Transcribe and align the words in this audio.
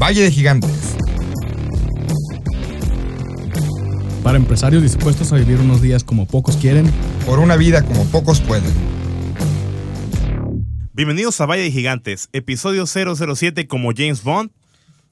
Valle 0.00 0.22
de 0.22 0.30
Gigantes. 0.30 0.96
Para 4.22 4.38
empresarios 4.38 4.82
dispuestos 4.82 5.30
a 5.30 5.36
vivir 5.36 5.60
unos 5.60 5.82
días 5.82 6.04
como 6.04 6.26
pocos 6.26 6.56
quieren. 6.56 6.90
Por 7.26 7.38
una 7.38 7.56
vida 7.56 7.84
como 7.84 8.06
pocos 8.06 8.40
pueden. 8.40 8.72
Bienvenidos 10.94 11.38
a 11.42 11.46
Valle 11.46 11.64
de 11.64 11.70
Gigantes, 11.70 12.30
episodio 12.32 12.86
007 12.86 13.68
como 13.68 13.90
James 13.94 14.22
Bond. 14.22 14.50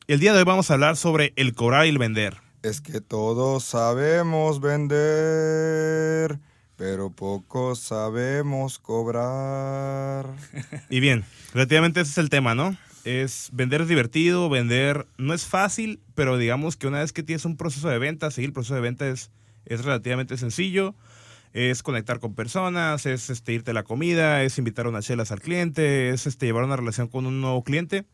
El 0.06 0.20
día 0.20 0.32
de 0.32 0.38
hoy 0.38 0.44
vamos 0.44 0.70
a 0.70 0.74
hablar 0.74 0.96
sobre 0.96 1.34
el 1.36 1.52
cobrar 1.52 1.84
y 1.84 1.90
el 1.90 1.98
vender. 1.98 2.38
Es 2.62 2.80
que 2.80 3.02
todos 3.02 3.64
sabemos 3.64 4.62
vender, 4.62 6.38
pero 6.76 7.10
pocos 7.10 7.78
sabemos 7.80 8.78
cobrar. 8.78 10.34
Y 10.88 11.00
bien, 11.00 11.26
relativamente 11.52 12.00
ese 12.00 12.12
es 12.12 12.18
el 12.18 12.30
tema, 12.30 12.54
¿no? 12.54 12.74
Es 13.08 13.48
vender 13.54 13.80
es 13.80 13.88
divertido, 13.88 14.50
vender 14.50 15.06
no 15.16 15.32
es 15.32 15.46
fácil, 15.46 15.98
pero 16.14 16.36
digamos 16.36 16.76
que 16.76 16.86
una 16.86 16.98
vez 16.98 17.14
que 17.14 17.22
tienes 17.22 17.46
un 17.46 17.56
proceso 17.56 17.88
de 17.88 17.98
venta, 17.98 18.30
seguir 18.30 18.50
el 18.50 18.52
proceso 18.52 18.74
de 18.74 18.82
venta 18.82 19.08
es, 19.08 19.30
es 19.64 19.82
relativamente 19.82 20.36
sencillo. 20.36 20.94
Es 21.54 21.82
conectar 21.82 22.20
con 22.20 22.34
personas, 22.34 23.06
es 23.06 23.30
este, 23.30 23.54
irte 23.54 23.70
a 23.70 23.74
la 23.74 23.82
comida, 23.82 24.42
es 24.42 24.58
invitar 24.58 24.86
unas 24.86 25.06
chelas 25.06 25.32
al 25.32 25.40
cliente, 25.40 26.10
es 26.10 26.26
este, 26.26 26.44
llevar 26.44 26.64
una 26.64 26.76
relación 26.76 27.08
con 27.08 27.24
un 27.24 27.40
nuevo 27.40 27.64
cliente. 27.64 28.04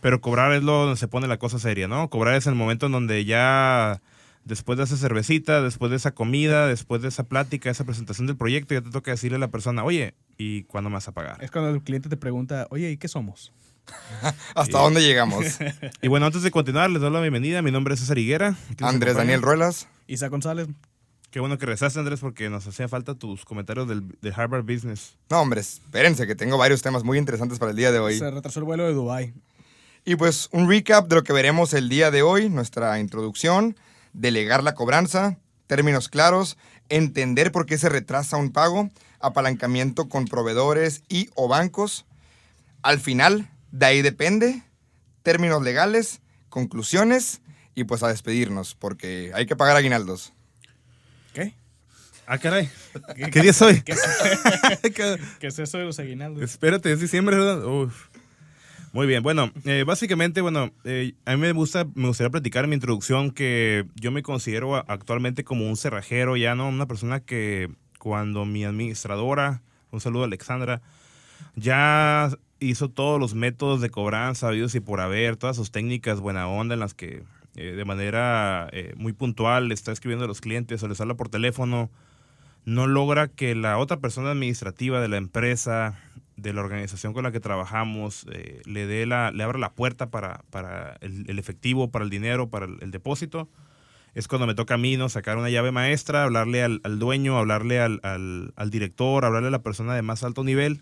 Pero 0.00 0.20
cobrar 0.20 0.52
es 0.52 0.62
lo 0.62 0.74
donde 0.74 0.96
se 0.96 1.08
pone 1.08 1.26
la 1.26 1.38
cosa 1.38 1.58
seria, 1.58 1.88
¿no? 1.88 2.08
Cobrar 2.08 2.36
es 2.36 2.46
el 2.46 2.54
momento 2.54 2.86
en 2.86 2.92
donde 2.92 3.24
ya 3.24 4.00
después 4.44 4.78
de 4.78 4.84
esa 4.84 4.96
cervecita, 4.96 5.60
después 5.60 5.90
de 5.90 5.96
esa 5.96 6.12
comida, 6.14 6.68
después 6.68 7.02
de 7.02 7.08
esa 7.08 7.24
plática, 7.24 7.68
esa 7.68 7.82
presentación 7.82 8.28
del 8.28 8.36
proyecto, 8.36 8.74
ya 8.74 8.80
te 8.80 8.90
toca 8.90 9.10
decirle 9.10 9.38
a 9.38 9.40
la 9.40 9.48
persona, 9.48 9.82
oye, 9.82 10.14
¿y 10.38 10.62
cuándo 10.62 10.88
me 10.88 10.94
vas 10.94 11.08
a 11.08 11.12
pagar? 11.12 11.42
Es 11.42 11.50
cuando 11.50 11.70
el 11.70 11.82
cliente 11.82 12.08
te 12.08 12.16
pregunta, 12.16 12.68
oye, 12.70 12.92
¿y 12.92 12.96
qué 12.96 13.08
somos? 13.08 13.52
¿Hasta 14.54 14.78
dónde 14.78 15.00
llegamos? 15.00 15.44
Y 16.02 16.08
bueno, 16.08 16.26
antes 16.26 16.42
de 16.42 16.50
continuar, 16.50 16.90
les 16.90 17.00
doy 17.00 17.10
la 17.10 17.20
bienvenida. 17.20 17.62
Mi 17.62 17.70
nombre 17.70 17.94
es 17.94 18.00
César 18.00 18.18
Higuera. 18.18 18.56
¿Quién 18.66 18.76
nos 18.80 18.94
Andrés? 18.94 19.16
Daniel 19.16 19.42
Ruelas. 19.42 19.88
Isa 20.06 20.28
González. 20.28 20.68
Qué 21.30 21.40
bueno 21.40 21.58
que 21.58 21.66
rezaste, 21.66 21.98
Andrés, 21.98 22.20
porque 22.20 22.48
nos 22.48 22.66
hacía 22.66 22.88
falta 22.88 23.14
tus 23.14 23.44
comentarios 23.44 23.88
del, 23.88 24.08
de 24.20 24.32
Harvard 24.34 24.62
Business. 24.62 25.18
No, 25.28 25.40
hombre, 25.40 25.60
espérense 25.60 26.26
que 26.26 26.34
tengo 26.34 26.56
varios 26.56 26.82
temas 26.82 27.04
muy 27.04 27.18
interesantes 27.18 27.58
para 27.58 27.72
el 27.72 27.76
día 27.76 27.92
de 27.92 27.98
hoy. 27.98 28.18
Se 28.18 28.30
retrasó 28.30 28.60
el 28.60 28.64
vuelo 28.64 28.86
de 28.86 28.94
Dubai. 28.94 29.34
Y 30.04 30.16
pues 30.16 30.48
un 30.52 30.68
recap 30.68 31.08
de 31.08 31.16
lo 31.16 31.24
que 31.24 31.32
veremos 31.32 31.74
el 31.74 31.88
día 31.88 32.10
de 32.10 32.22
hoy, 32.22 32.48
nuestra 32.48 32.98
introducción, 33.00 33.76
delegar 34.12 34.62
la 34.62 34.74
cobranza, 34.74 35.36
términos 35.66 36.08
claros, 36.08 36.56
entender 36.88 37.52
por 37.52 37.66
qué 37.66 37.76
se 37.76 37.88
retrasa 37.88 38.36
un 38.36 38.52
pago, 38.52 38.88
apalancamiento 39.20 40.08
con 40.08 40.26
proveedores 40.26 41.02
y 41.08 41.28
o 41.34 41.48
bancos. 41.48 42.06
Al 42.82 43.00
final, 43.00 43.50
de 43.70 43.86
ahí 43.86 44.02
depende, 44.02 44.62
términos 45.22 45.62
legales, 45.62 46.20
conclusiones 46.48 47.40
y 47.74 47.84
pues 47.84 48.02
a 48.02 48.08
despedirnos, 48.08 48.74
porque 48.74 49.30
hay 49.34 49.46
que 49.46 49.56
pagar 49.56 49.76
aguinaldos. 49.76 50.32
¿Qué? 51.34 51.54
Ah, 52.26 52.38
caray. 52.38 52.68
¿Qué 53.32 53.40
día 53.42 53.52
soy? 53.52 53.82
¿Qué 53.82 53.92
es, 53.92 54.00
qué 55.38 55.46
es 55.46 55.58
eso 55.58 55.78
de 55.78 55.84
los 55.84 55.98
aguinaldos? 55.98 56.42
Espérate, 56.42 56.90
es 56.92 57.00
diciembre, 57.00 57.36
¿verdad? 57.36 57.64
Uf. 57.64 58.08
Muy 58.92 59.06
bien, 59.06 59.22
bueno, 59.22 59.52
eh, 59.66 59.84
básicamente, 59.86 60.40
bueno, 60.40 60.72
eh, 60.84 61.12
a 61.26 61.32
mí 61.32 61.36
me, 61.38 61.52
gusta, 61.52 61.86
me 61.94 62.08
gustaría 62.08 62.30
platicar 62.30 62.64
en 62.64 62.70
mi 62.70 62.74
introducción 62.76 63.30
que 63.30 63.84
yo 63.94 64.10
me 64.10 64.22
considero 64.22 64.74
a- 64.74 64.84
actualmente 64.88 65.44
como 65.44 65.68
un 65.68 65.76
cerrajero, 65.76 66.36
ya 66.38 66.54
no 66.54 66.66
una 66.68 66.86
persona 66.86 67.20
que 67.20 67.68
cuando 67.98 68.46
mi 68.46 68.64
administradora, 68.64 69.60
un 69.90 70.00
saludo 70.00 70.22
a 70.22 70.26
Alexandra, 70.26 70.80
ya 71.56 72.30
hizo 72.60 72.88
todos 72.88 73.20
los 73.20 73.34
métodos 73.34 73.80
de 73.80 73.90
cobranza, 73.90 74.48
habidos 74.48 74.74
y 74.74 74.80
por 74.80 75.00
haber, 75.00 75.36
todas 75.36 75.56
sus 75.56 75.70
técnicas 75.70 76.20
buena 76.20 76.48
onda 76.48 76.74
en 76.74 76.80
las 76.80 76.94
que 76.94 77.22
eh, 77.56 77.72
de 77.72 77.84
manera 77.84 78.68
eh, 78.72 78.94
muy 78.96 79.12
puntual 79.12 79.68
le 79.68 79.74
está 79.74 79.92
escribiendo 79.92 80.24
a 80.24 80.28
los 80.28 80.40
clientes 80.40 80.82
o 80.82 80.88
les 80.88 81.00
habla 81.00 81.14
por 81.14 81.28
teléfono, 81.28 81.90
no 82.64 82.86
logra 82.86 83.28
que 83.28 83.54
la 83.54 83.78
otra 83.78 83.98
persona 83.98 84.30
administrativa 84.30 85.00
de 85.00 85.08
la 85.08 85.16
empresa, 85.18 85.98
de 86.36 86.52
la 86.52 86.60
organización 86.60 87.12
con 87.12 87.22
la 87.24 87.32
que 87.32 87.40
trabajamos, 87.40 88.26
eh, 88.32 88.60
le 88.64 88.86
dé 88.86 89.06
la, 89.06 89.30
le 89.30 89.42
abra 89.42 89.58
la 89.58 89.72
puerta 89.72 90.10
para, 90.10 90.42
para 90.50 90.96
el, 91.00 91.38
efectivo, 91.38 91.90
para 91.90 92.04
el 92.04 92.10
dinero, 92.10 92.48
para 92.48 92.66
el, 92.66 92.90
depósito. 92.90 93.48
Es 94.14 94.28
cuando 94.28 94.46
me 94.46 94.54
toca 94.54 94.74
a 94.74 94.78
mí, 94.78 94.96
¿no? 94.96 95.08
Sacar 95.10 95.36
una 95.36 95.50
llave 95.50 95.72
maestra, 95.72 96.24
hablarle 96.24 96.62
al, 96.62 96.80
dueño, 96.98 97.36
hablarle 97.38 97.80
al- 97.80 98.00
al 98.02 98.70
director, 98.70 99.24
hablarle 99.24 99.48
a 99.48 99.52
la 99.52 99.62
persona 99.62 99.94
de 99.94 100.02
más 100.02 100.24
alto 100.24 100.42
nivel 100.42 100.80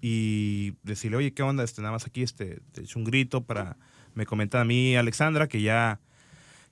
y 0.00 0.74
decirle, 0.82 1.16
oye, 1.18 1.32
¿qué 1.32 1.42
onda? 1.42 1.64
Este, 1.64 1.82
nada 1.82 1.92
más 1.92 2.06
aquí 2.06 2.22
este, 2.22 2.60
te 2.72 2.82
echo 2.82 2.98
un 2.98 3.04
grito 3.04 3.42
para... 3.44 3.76
Me 4.14 4.26
comenta 4.26 4.60
a 4.60 4.64
mí 4.64 4.96
Alexandra 4.96 5.46
que 5.46 5.62
ya, 5.62 6.00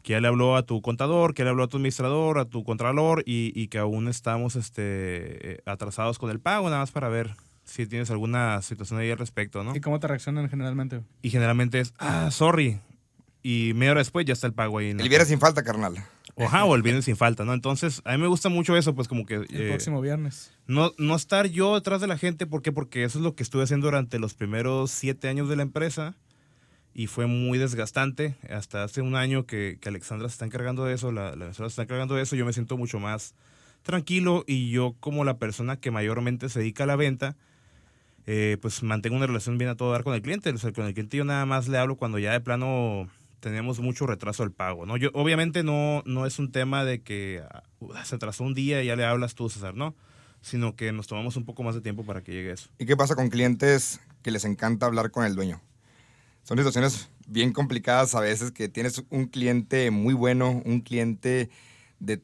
que 0.03 0.15
ya 0.15 0.21
le 0.21 0.27
habló 0.27 0.57
a 0.57 0.65
tu 0.65 0.83
contador, 0.83 1.35
que 1.35 1.45
le 1.45 1.51
habló 1.51 1.63
a 1.63 1.69
tu 1.69 1.77
administrador, 1.77 2.39
a 2.41 2.47
tu 2.47 2.65
contralor 2.65 3.23
y, 3.27 3.53
y 3.55 3.69
que 3.69 3.79
aún 3.79 4.09
estamos 4.09 4.57
este, 4.57 5.53
eh, 5.53 5.63
atrasados 5.65 6.19
con 6.19 6.31
el 6.31 6.41
pago, 6.41 6.69
nada 6.69 6.81
más 6.81 6.91
para 6.91 7.09
ver 7.09 7.37
si 7.69 7.87
tienes 7.87 8.11
alguna 8.11 8.61
situación 8.63 8.99
ahí 8.99 9.11
al 9.11 9.19
respecto, 9.19 9.63
¿no? 9.63 9.77
¿Y 9.77 9.81
cómo 9.81 10.01
te 10.01 10.09
reaccionan 10.09 10.49
generalmente? 10.49 11.03
Y 11.23 11.31
generalmente 11.31 11.81
es, 11.81 11.95
ah, 11.99 12.31
sorry. 12.31 12.81
Y 13.43 13.73
media 13.75 13.93
hora 13.93 14.01
después 14.01 14.27
ya 14.27 14.33
está 14.33 14.47
el 14.47 14.55
pago 14.55 14.79
ahí. 14.79 14.95
la 14.95 15.03
El 15.03 15.09
viernes 15.09 15.29
sin 15.29 15.39
falta, 15.39 15.63
carnal. 15.63 15.95
Ajá, 16.39 16.65
o 16.65 16.75
el 16.75 16.83
viernes 16.83 17.05
sin 17.05 17.17
falta, 17.17 17.45
¿no? 17.45 17.53
Entonces, 17.53 18.01
a 18.05 18.13
mí 18.13 18.19
me 18.19 18.29
gusta 18.29 18.49
mucho 18.49 18.77
eso, 18.77 18.95
pues 18.95 19.09
como 19.09 19.27
que... 19.27 19.35
El 19.35 19.47
eh, 19.51 19.69
próximo 19.69 20.01
viernes. 20.01 20.53
no, 20.67 20.93
no 20.99 21.17
estar 21.17 21.47
yo 21.47 21.75
detrás 21.75 22.01
de 22.01 22.07
la 22.07 22.19
gente, 22.19 22.47
¿por 22.47 22.63
qué? 22.63 22.73
Porque 22.73 23.05
eso 23.05 23.19
es 23.19 23.25
lo 23.25 23.35
que 23.35 23.43
estuve 23.43 23.65
haciendo 23.65 23.87
durante 23.87 24.19
los 24.19 24.35
primeros 24.35 24.91
siete 24.91 25.29
años 25.29 25.49
de 25.49 25.57
la 25.57 25.63
empresa 25.63 26.15
y 26.95 27.07
fue 27.07 27.27
muy 27.27 27.59
desgastante. 27.59 28.37
Hasta 28.51 28.85
hace 28.85 29.03
un 29.03 29.15
año 29.15 29.47
que, 29.47 29.79
que 29.81 29.89
Alexandra 29.89 30.29
se 30.29 30.33
está 30.33 30.47
encargando 30.47 30.85
de 30.85 30.95
eso, 30.95 31.13
la, 31.13 31.37
la 31.37 31.55
se 31.55 31.65
está 31.65 31.83
encargando 31.83 32.15
de 32.15 32.23
eso, 32.23 32.37
yo 32.37 32.45
me 32.45 32.53
siento 32.53 32.77
mucho 32.77 32.99
más 32.99 33.35
tranquilo 33.83 34.45
y 34.47 34.71
yo 34.71 34.97
como 35.01 35.25
la 35.25 35.39
persona 35.39 35.79
que 35.79 35.91
mayormente 35.91 36.49
se 36.49 36.59
dedica 36.59 36.85
a 36.85 36.87
la 36.87 36.97
venta, 36.97 37.37
eh, 38.27 38.59
pues 38.61 38.83
mantengo 38.83 39.17
una 39.17 39.27
relación 39.27 39.59
bien 39.59 39.71
a 39.71 39.77
todo 39.77 39.93
dar 39.93 40.05
con 40.05 40.15
el 40.15 40.23
cliente. 40.23 40.51
O 40.51 40.59
sea, 40.59 40.73
con 40.73 40.87
el 40.87 40.93
cliente 40.93 41.17
yo 41.17 41.25
nada 41.25 41.47
más 41.47 41.69
le 41.69 41.79
hablo 41.79 41.97
cuando 41.97 42.19
ya 42.19 42.33
de 42.33 42.41
plano 42.41 43.09
tenemos 43.41 43.81
mucho 43.81 44.07
retraso 44.07 44.43
del 44.43 44.53
pago, 44.53 44.87
¿no? 44.87 44.97
Yo, 44.97 45.11
obviamente 45.15 45.63
no, 45.63 46.03
no 46.07 46.27
es 46.27 46.39
un 46.39 46.51
tema 46.51 46.85
de 46.85 47.03
que 47.03 47.43
ah, 47.51 47.63
se 48.05 48.17
atrasó 48.17 48.45
un 48.45 48.55
día 48.55 48.83
y 48.83 48.87
ya 48.87 48.97
le 48.97 49.05
hablas 49.05 49.35
tú, 49.35 49.49
César, 49.49 49.75
¿no? 49.75 49.95
Sino 50.41 50.77
que 50.77 50.93
nos 50.93 51.07
tomamos 51.07 51.37
un 51.37 51.45
poco 51.45 51.63
más 51.63 51.75
de 51.75 51.81
tiempo 51.81 52.05
para 52.05 52.23
que 52.23 52.33
llegue 52.33 52.53
eso. 52.53 52.69
¿Y 52.79 52.87
qué 52.87 52.97
pasa 52.97 53.15
con 53.15 53.29
clientes 53.29 54.01
que 54.23 54.31
les 54.31 54.45
encanta 54.45 54.87
hablar 54.87 55.11
con 55.11 55.25
el 55.25 55.35
dueño? 55.35 55.61
Son 56.43 56.57
situaciones 56.57 57.11
bien 57.27 57.53
complicadas 57.53 58.15
a 58.15 58.21
veces 58.21 58.53
que 58.53 58.69
tienes 58.69 59.05
un 59.11 59.27
cliente 59.27 59.91
muy 59.91 60.15
bueno, 60.15 60.63
un 60.65 60.81
cliente 60.81 61.51
de, 62.01 62.23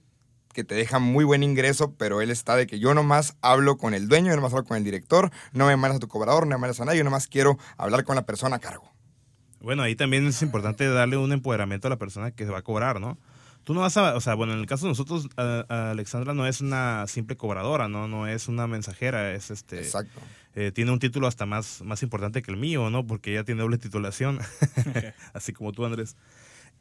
que 0.55 0.65
te 0.65 0.75
deja 0.75 0.99
muy 0.99 1.25
buen 1.25 1.43
ingreso, 1.43 1.93
pero 1.93 2.23
él 2.23 2.31
está 2.31 2.57
de 2.57 2.67
que 2.67 2.79
yo 2.79 2.95
nomás 2.95 3.37
hablo 3.43 3.77
con 3.77 3.93
el 3.93 4.09
dueño, 4.09 4.31
yo 4.31 4.37
nomás 4.37 4.53
hablo 4.53 4.65
con 4.65 4.79
el 4.79 4.85
director, 4.85 5.31
no 5.53 5.67
me 5.67 5.77
mandas 5.77 5.97
a 5.97 6.01
tu 6.01 6.09
cobrador, 6.09 6.47
no 6.47 6.57
me 6.57 6.61
mandas 6.61 6.81
a 6.81 6.87
nadie, 6.87 6.99
yo 6.99 7.05
nomás 7.05 7.27
quiero 7.27 7.59
hablar 7.77 8.05
con 8.05 8.17
la 8.17 8.25
persona 8.25 8.57
a 8.57 8.61
cargo. 8.61 8.94
Bueno, 9.65 9.83
ahí 9.83 9.97
también 9.97 10.27
es 10.27 10.41
importante 10.43 10.87
darle 10.89 11.17
un 11.17 11.33
empoderamiento 11.33 11.89
a 11.89 11.91
la 11.91 11.97
persona 11.99 12.31
que 12.31 12.45
se 12.45 12.51
va 12.53 12.59
a 12.59 12.63
cobrar, 12.63 13.01
¿no? 13.01 13.19
Tú 13.65 13.73
no 13.73 13.81
vas 13.81 13.97
a, 13.97 14.15
o 14.15 14.21
sea, 14.21 14.35
bueno, 14.35 14.53
en 14.53 14.59
el 14.61 14.67
caso 14.67 14.85
de 14.85 14.91
nosotros, 14.91 15.27
a- 15.39 15.65
a 15.69 15.91
Alexandra 15.93 16.35
no 16.35 16.47
es 16.47 16.61
una 16.61 17.07
simple 17.07 17.37
cobradora, 17.37 17.89
¿no? 17.89 18.07
No 18.09 18.27
es 18.27 18.47
una 18.49 18.67
mensajera, 18.67 19.33
es 19.33 19.51
este... 19.51 19.79
Exacto. 19.79 20.21
eh, 20.55 20.71
tiene 20.71 20.91
un 20.93 20.99
título 20.99 21.27
hasta 21.27 21.47
más, 21.47 21.81
más 21.83 22.03
importante 22.03 22.43
que 22.43 22.51
el 22.51 22.59
mío, 22.59 22.91
¿no? 22.91 23.07
Porque 23.07 23.33
ella 23.33 23.45
tiene 23.45 23.63
doble 23.63 23.79
titulación, 23.79 24.39
así 25.33 25.53
como 25.55 25.73
tú, 25.73 25.85
Andrés. 25.87 26.17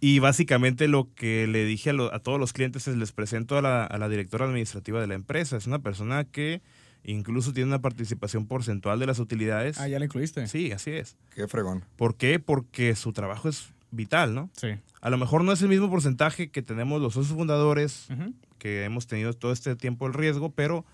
Y 0.01 0.19
básicamente 0.19 0.89
lo 0.89 1.07
que 1.15 1.47
le 1.47 1.63
dije 1.63 1.91
a, 1.91 1.93
lo- 1.93 2.13
a 2.13 2.19
todos 2.19 2.37
los 2.37 2.51
clientes 2.51 2.85
es 2.89 2.97
les 2.97 3.13
presento 3.13 3.57
a 3.57 3.61
la, 3.61 3.85
a 3.85 3.97
la 3.97 4.09
directora 4.09 4.43
administrativa 4.45 4.99
de 4.99 5.07
la 5.07 5.13
empresa. 5.13 5.55
Es 5.55 5.65
una 5.67 5.79
persona 5.79 6.25
que 6.25 6.61
incluso 7.03 7.53
tiene 7.53 7.67
una 7.67 7.81
participación 7.81 8.47
porcentual 8.47 8.99
de 8.99 9.05
las 9.07 9.19
utilidades. 9.19 9.79
Ah, 9.79 9.87
¿ya 9.87 9.99
la 9.99 10.05
incluiste? 10.05 10.47
Sí, 10.47 10.71
así 10.71 10.91
es. 10.91 11.15
Qué 11.35 11.47
fregón. 11.47 11.83
¿Por 11.95 12.15
qué? 12.15 12.39
Porque 12.39 12.95
su 12.95 13.13
trabajo 13.13 13.49
es 13.49 13.71
vital, 13.91 14.33
¿no? 14.33 14.49
Sí. 14.55 14.69
A 15.01 15.09
lo 15.09 15.17
mejor 15.17 15.43
no 15.43 15.51
es 15.51 15.61
el 15.61 15.69
mismo 15.69 15.89
porcentaje 15.89 16.49
que 16.49 16.61
tenemos 16.61 17.01
los 17.01 17.13
socios 17.13 17.35
fundadores, 17.37 18.07
que 18.57 18.85
hemos 18.85 19.07
tenido 19.07 19.33
todo 19.33 19.51
este 19.51 19.75
tiempo 19.75 20.07
el 20.07 20.13
riesgo, 20.13 20.49
pero 20.51 20.85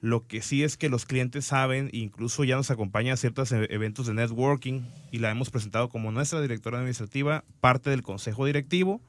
lo 0.00 0.26
que 0.26 0.42
sí 0.42 0.62
es 0.64 0.76
que 0.76 0.88
los 0.90 1.06
clientes 1.06 1.46
saben, 1.46 1.88
incluso 1.92 2.44
ya 2.44 2.56
nos 2.56 2.70
acompaña 2.70 3.14
a 3.14 3.16
ciertos 3.16 3.52
e- 3.52 3.68
eventos 3.70 4.06
de 4.06 4.12
networking 4.14 4.82
y 5.12 5.18
la 5.18 5.30
hemos 5.30 5.48
presentado 5.50 5.88
como 5.88 6.10
nuestra 6.12 6.42
directora 6.42 6.78
administrativa, 6.78 7.44
parte 7.60 7.88
del 7.90 8.02
consejo 8.02 8.44
directivo, 8.44 9.00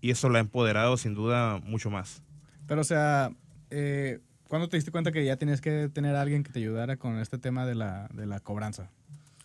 y 0.00 0.10
eso 0.10 0.28
la 0.30 0.38
ha 0.38 0.40
empoderado 0.40 0.96
sin 0.96 1.12
duda 1.14 1.58
mucho 1.58 1.90
más. 1.90 2.22
Pero, 2.68 2.80
o 2.82 2.84
sea, 2.84 3.30
eh, 3.70 4.20
¿cuándo 4.48 4.68
te 4.68 4.76
diste 4.76 4.90
cuenta 4.90 5.12
que 5.12 5.24
ya 5.24 5.36
tenías 5.36 5.60
que 5.60 5.88
tener 5.88 6.16
a 6.16 6.22
alguien 6.22 6.42
que 6.42 6.50
te 6.52 6.58
ayudara 6.58 6.96
con 6.96 7.18
este 7.18 7.38
tema 7.38 7.64
de 7.66 7.74
la, 7.74 8.08
de 8.12 8.26
la 8.26 8.40
cobranza? 8.40 8.90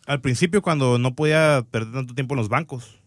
Al 0.06 0.20
principio, 0.22 0.62
cuando 0.62 0.98
no 0.98 1.16
podía 1.16 1.66
perder 1.72 1.94
tanto 1.94 2.14
tiempo 2.16 2.34
en 2.34 2.38
los 2.40 2.50
bancos, 2.50 3.00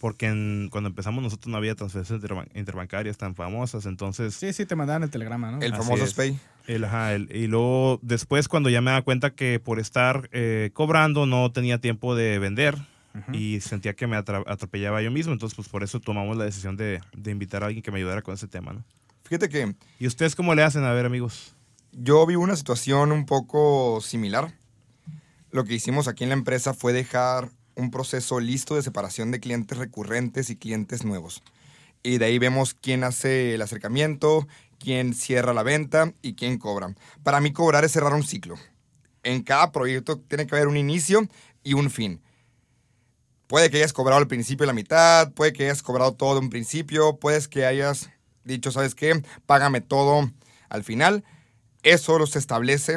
porque 0.00 0.26
en- 0.26 0.68
cuando 0.70 0.88
empezamos 0.88 1.22
nosotros 1.22 1.50
no 1.50 1.56
había 1.56 1.74
transferencias 1.74 2.20
interban- 2.20 2.48
interbancarias 2.54 3.16
tan 3.18 3.34
famosas, 3.34 3.86
entonces 3.86 4.34
Sí, 4.34 4.52
sí, 4.52 4.66
te 4.66 4.76
mandaban 4.76 5.02
el 5.02 5.10
telegrama, 5.10 5.50
¿no? 5.50 5.60
El 5.62 5.72
Así 5.72 5.82
famoso. 5.82 6.06
SPAY. 6.06 6.38
El, 6.66 6.84
ajá, 6.84 7.14
el- 7.14 7.34
y 7.34 7.46
luego 7.46 7.98
después 8.02 8.48
cuando 8.48 8.70
ya 8.70 8.80
me 8.80 8.90
da 8.90 9.02
cuenta 9.02 9.30
que 9.30 9.60
por 9.60 9.78
estar 9.78 10.28
eh, 10.32 10.70
cobrando 10.72 11.26
no 11.26 11.52
tenía 11.52 11.78
tiempo 11.78 12.14
de 12.14 12.38
vender, 12.38 12.76
y 13.32 13.60
sentía 13.60 13.94
que 13.94 14.08
me 14.08 14.16
atropellaba 14.16 15.00
yo 15.00 15.10
mismo, 15.12 15.32
entonces 15.32 15.54
pues 15.54 15.68
por 15.68 15.84
eso 15.84 16.00
tomamos 16.00 16.36
la 16.36 16.44
decisión 16.44 16.76
de, 16.76 17.00
de 17.16 17.30
invitar 17.30 17.62
a 17.62 17.66
alguien 17.66 17.80
que 17.82 17.92
me 17.92 17.98
ayudara 17.98 18.22
con 18.22 18.34
ese 18.34 18.48
tema, 18.48 18.72
¿no? 18.72 18.84
Fíjate 19.24 19.48
que 19.48 19.74
¿Y 19.98 20.06
ustedes 20.06 20.34
cómo 20.36 20.54
le 20.54 20.62
hacen? 20.62 20.84
A 20.84 20.92
ver, 20.92 21.06
amigos. 21.06 21.54
yo 21.92 22.26
vi 22.26 22.36
una 22.36 22.56
situación 22.56 23.10
un 23.10 23.24
poco 23.24 24.00
similar. 24.02 24.52
Lo 25.50 25.64
que 25.64 25.74
hicimos 25.74 26.08
aquí 26.08 26.24
en 26.24 26.30
la 26.30 26.34
empresa 26.34 26.74
fue 26.74 26.92
dejar 26.92 27.50
un 27.74 27.90
proceso 27.90 28.38
listo 28.38 28.76
de 28.76 28.82
separación 28.82 29.30
de 29.30 29.40
clientes 29.40 29.78
recurrentes 29.78 30.50
y 30.50 30.56
clientes 30.56 31.04
nuevos. 31.04 31.42
Y 32.02 32.18
de 32.18 32.26
ahí 32.26 32.38
vemos 32.38 32.74
quién 32.74 33.02
hace 33.02 33.54
el 33.54 33.62
acercamiento, 33.62 34.46
quién 34.78 35.14
cierra 35.14 35.54
la 35.54 35.62
venta 35.62 36.12
y 36.20 36.34
quién 36.34 36.58
cobra. 36.58 36.94
Para 37.22 37.40
mí 37.40 37.52
cobrar 37.52 37.84
es 37.84 37.92
cerrar 37.92 38.12
un 38.12 38.24
ciclo. 38.24 38.56
En 39.22 39.42
cada 39.42 39.72
proyecto 39.72 40.18
tiene 40.18 40.46
que 40.46 40.54
haber 40.54 40.68
un 40.68 40.76
inicio 40.76 41.26
y 41.62 41.72
un 41.72 41.90
fin. 41.90 42.20
Puede 43.46 43.70
que 43.70 43.78
hayas 43.78 43.92
cobrado 43.94 44.20
al 44.20 44.28
principio 44.28 44.66
la 44.66 44.72
mitad, 44.74 45.32
puede 45.32 45.52
que 45.52 45.64
hayas 45.64 45.82
cobrado 45.82 46.12
todo 46.12 46.34
de 46.34 46.40
un 46.40 46.50
principio, 46.50 47.16
puedes 47.16 47.48
que 47.48 47.64
hayas 47.64 48.10
dicho, 48.44 48.70
¿sabes 48.70 48.94
qué? 48.94 49.22
Págame 49.46 49.80
todo 49.80 50.30
al 50.68 50.84
final. 50.84 51.24
Eso 51.82 52.24
se 52.26 52.38
establece, 52.38 52.96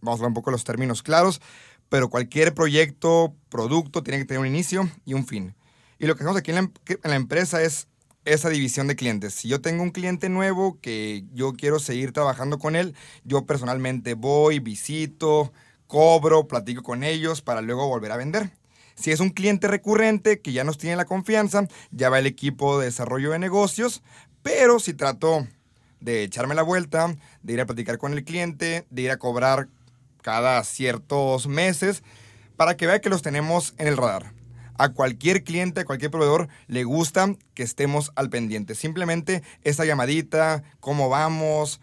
vamos 0.00 0.20
a 0.20 0.22
ver 0.22 0.28
un 0.28 0.34
poco 0.34 0.50
los 0.50 0.64
términos 0.64 1.02
claros, 1.02 1.40
pero 1.88 2.10
cualquier 2.10 2.54
proyecto, 2.54 3.34
producto, 3.48 4.02
tiene 4.02 4.18
que 4.18 4.24
tener 4.26 4.40
un 4.40 4.46
inicio 4.46 4.90
y 5.04 5.14
un 5.14 5.26
fin. 5.26 5.54
Y 5.98 6.06
lo 6.06 6.14
que 6.14 6.22
hacemos 6.22 6.36
aquí 6.38 6.50
en 6.50 6.56
la, 6.56 6.60
em- 6.60 6.72
en 7.02 7.10
la 7.10 7.16
empresa 7.16 7.62
es 7.62 7.88
esa 8.24 8.48
división 8.50 8.88
de 8.88 8.96
clientes. 8.96 9.34
Si 9.34 9.48
yo 9.48 9.60
tengo 9.60 9.82
un 9.82 9.90
cliente 9.90 10.28
nuevo 10.28 10.78
que 10.80 11.24
yo 11.32 11.52
quiero 11.52 11.78
seguir 11.78 12.12
trabajando 12.12 12.58
con 12.58 12.76
él, 12.76 12.94
yo 13.24 13.46
personalmente 13.46 14.14
voy, 14.14 14.58
visito, 14.58 15.52
cobro, 15.86 16.48
platico 16.48 16.82
con 16.82 17.04
ellos 17.04 17.40
para 17.40 17.60
luego 17.62 17.88
volver 17.88 18.12
a 18.12 18.16
vender. 18.16 18.50
Si 18.96 19.12
es 19.12 19.20
un 19.20 19.30
cliente 19.30 19.68
recurrente 19.68 20.40
que 20.40 20.52
ya 20.52 20.64
nos 20.64 20.78
tiene 20.78 20.96
la 20.96 21.04
confianza, 21.04 21.68
ya 21.90 22.08
va 22.10 22.18
el 22.18 22.26
equipo 22.26 22.78
de 22.78 22.86
desarrollo 22.86 23.30
de 23.30 23.38
negocios, 23.38 24.02
pero 24.46 24.78
si 24.78 24.94
trato 24.94 25.44
de 25.98 26.22
echarme 26.22 26.54
la 26.54 26.62
vuelta, 26.62 27.16
de 27.42 27.52
ir 27.52 27.60
a 27.60 27.66
platicar 27.66 27.98
con 27.98 28.12
el 28.12 28.22
cliente, 28.22 28.86
de 28.90 29.02
ir 29.02 29.10
a 29.10 29.16
cobrar 29.16 29.66
cada 30.22 30.62
ciertos 30.62 31.48
meses, 31.48 32.04
para 32.54 32.76
que 32.76 32.86
vea 32.86 33.00
que 33.00 33.10
los 33.10 33.22
tenemos 33.22 33.74
en 33.76 33.88
el 33.88 33.96
radar. 33.96 34.32
A 34.78 34.90
cualquier 34.90 35.42
cliente, 35.42 35.80
a 35.80 35.84
cualquier 35.84 36.12
proveedor, 36.12 36.46
le 36.68 36.84
gusta 36.84 37.34
que 37.54 37.64
estemos 37.64 38.12
al 38.14 38.30
pendiente. 38.30 38.76
Simplemente 38.76 39.42
esa 39.64 39.84
llamadita, 39.84 40.62
cómo 40.78 41.08
vamos, 41.08 41.80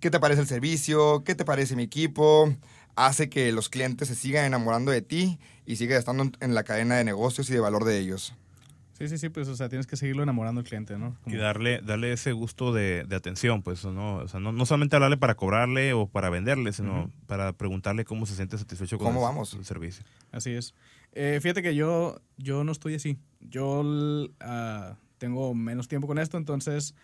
qué 0.00 0.10
te 0.10 0.18
parece 0.18 0.40
el 0.40 0.48
servicio, 0.48 1.22
qué 1.22 1.36
te 1.36 1.44
parece 1.44 1.76
mi 1.76 1.84
equipo, 1.84 2.52
hace 2.96 3.28
que 3.28 3.52
los 3.52 3.68
clientes 3.68 4.08
se 4.08 4.16
sigan 4.16 4.44
enamorando 4.44 4.90
de 4.90 5.02
ti 5.02 5.38
y 5.66 5.76
sigas 5.76 6.00
estando 6.00 6.32
en 6.40 6.54
la 6.56 6.64
cadena 6.64 6.96
de 6.96 7.04
negocios 7.04 7.48
y 7.48 7.52
de 7.52 7.60
valor 7.60 7.84
de 7.84 8.00
ellos. 8.00 8.34
Sí, 9.02 9.08
sí, 9.08 9.18
sí, 9.18 9.30
pues, 9.30 9.48
o 9.48 9.56
sea, 9.56 9.68
tienes 9.68 9.88
que 9.88 9.96
seguirlo 9.96 10.22
enamorando 10.22 10.60
al 10.60 10.64
cliente, 10.64 10.96
¿no? 10.96 11.16
Como- 11.24 11.34
Y 11.34 11.38
darle, 11.40 11.80
darle 11.82 12.12
ese 12.12 12.30
gusto 12.30 12.72
de, 12.72 13.02
de 13.02 13.16
atención, 13.16 13.60
pues, 13.64 13.84
¿no? 13.84 14.18
O 14.18 14.28
sea, 14.28 14.38
no, 14.38 14.52
no 14.52 14.64
solamente 14.64 14.94
hablarle 14.94 15.16
para 15.16 15.34
cobrarle 15.34 15.92
o 15.92 16.06
para 16.06 16.30
venderle, 16.30 16.72
sino 16.72 17.10
para 17.26 17.52
preguntarle 17.52 18.04
cómo 18.04 18.26
se 18.26 18.36
siente 18.36 18.56
satisfecho 18.56 18.98
con 18.98 19.08
¿Cómo 19.08 19.18
el- 19.18 19.24
vamos? 19.24 19.54
el 19.54 19.64
servicio. 19.64 20.04
Así 20.30 20.50
es. 20.52 20.72
Eh, 21.14 21.40
fíjate 21.42 21.62
que 21.64 21.74
yo, 21.74 22.20
yo 22.36 22.62
no 22.62 22.70
estoy 22.70 22.94
así. 22.94 23.18
Yo 23.40 23.82
ah, 24.38 24.96
tengo 25.18 25.52
menos 25.52 25.88
tiempo 25.88 26.06
con 26.06 26.18
esto, 26.20 26.36
entonces 26.36 26.94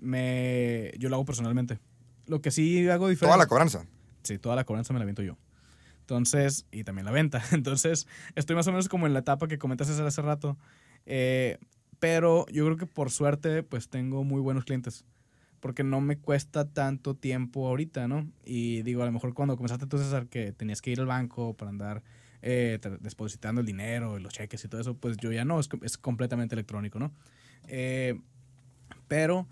me, 0.00 0.92
yo 0.98 1.08
lo 1.08 1.16
hago 1.16 1.24
personalmente. 1.24 1.78
Lo 2.26 2.40
que 2.40 2.50
sí 2.50 2.88
hago 2.88 3.08
diferente. 3.08 3.26
Toda 3.32 3.36
la 3.36 3.46
cobranza. 3.46 3.84
Sí, 4.22 4.38
toda 4.38 4.56
la 4.56 4.64
cobranza 4.64 4.92
me 4.94 4.98
la 4.98 5.04
viento 5.04 5.22
yo. 5.22 5.36
Entonces, 6.00 6.66
y 6.70 6.84
también 6.84 7.04
la 7.06 7.12
venta. 7.12 7.42
Entonces, 7.52 8.06
estoy 8.34 8.56
más 8.56 8.66
o 8.66 8.70
menos 8.72 8.88
como 8.88 9.06
en 9.06 9.12
la 9.12 9.20
etapa 9.20 9.46
que 9.48 9.58
comentaste 9.58 9.92
hace- 9.92 10.02
hace 10.02 10.22
rato. 10.22 10.56
Eh, 11.06 11.58
pero 11.98 12.46
yo 12.50 12.64
creo 12.66 12.76
que 12.76 12.86
por 12.86 13.10
suerte, 13.10 13.62
pues 13.62 13.88
tengo 13.88 14.24
muy 14.24 14.40
buenos 14.40 14.64
clientes. 14.64 15.04
Porque 15.60 15.82
no 15.82 16.00
me 16.02 16.18
cuesta 16.18 16.68
tanto 16.68 17.14
tiempo 17.16 17.66
ahorita, 17.66 18.06
¿no? 18.06 18.30
Y 18.44 18.82
digo, 18.82 19.02
a 19.02 19.06
lo 19.06 19.12
mejor 19.12 19.32
cuando 19.32 19.56
comenzaste 19.56 19.86
tú, 19.86 19.96
César, 19.96 20.26
que 20.26 20.52
tenías 20.52 20.82
que 20.82 20.90
ir 20.90 21.00
al 21.00 21.06
banco 21.06 21.54
para 21.54 21.70
andar 21.70 22.02
eh, 22.42 22.78
depositando 23.00 23.62
el 23.62 23.66
dinero, 23.66 24.18
y 24.18 24.22
los 24.22 24.34
cheques 24.34 24.62
y 24.62 24.68
todo 24.68 24.82
eso, 24.82 24.94
pues 24.94 25.16
yo 25.16 25.32
ya 25.32 25.46
no, 25.46 25.58
es, 25.58 25.70
es 25.82 25.96
completamente 25.96 26.54
electrónico, 26.54 26.98
¿no? 26.98 27.10
Eh, 27.68 28.20
pero 29.08 29.48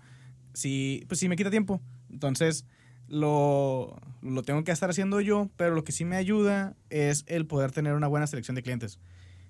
sí, 0.53 1.03
pues 1.07 1.19
sí 1.19 1.27
me 1.27 1.35
quita 1.35 1.49
tiempo. 1.49 1.81
Entonces, 2.11 2.67
lo, 3.07 3.99
lo 4.21 4.43
tengo 4.43 4.63
que 4.63 4.71
estar 4.71 4.91
haciendo 4.91 5.21
yo, 5.21 5.49
pero 5.57 5.73
lo 5.73 5.83
que 5.83 5.91
sí 5.91 6.05
me 6.05 6.15
ayuda 6.17 6.75
es 6.91 7.25
el 7.27 7.47
poder 7.47 7.71
tener 7.71 7.93
una 7.95 8.07
buena 8.07 8.27
selección 8.27 8.53
de 8.53 8.61
clientes. 8.61 8.99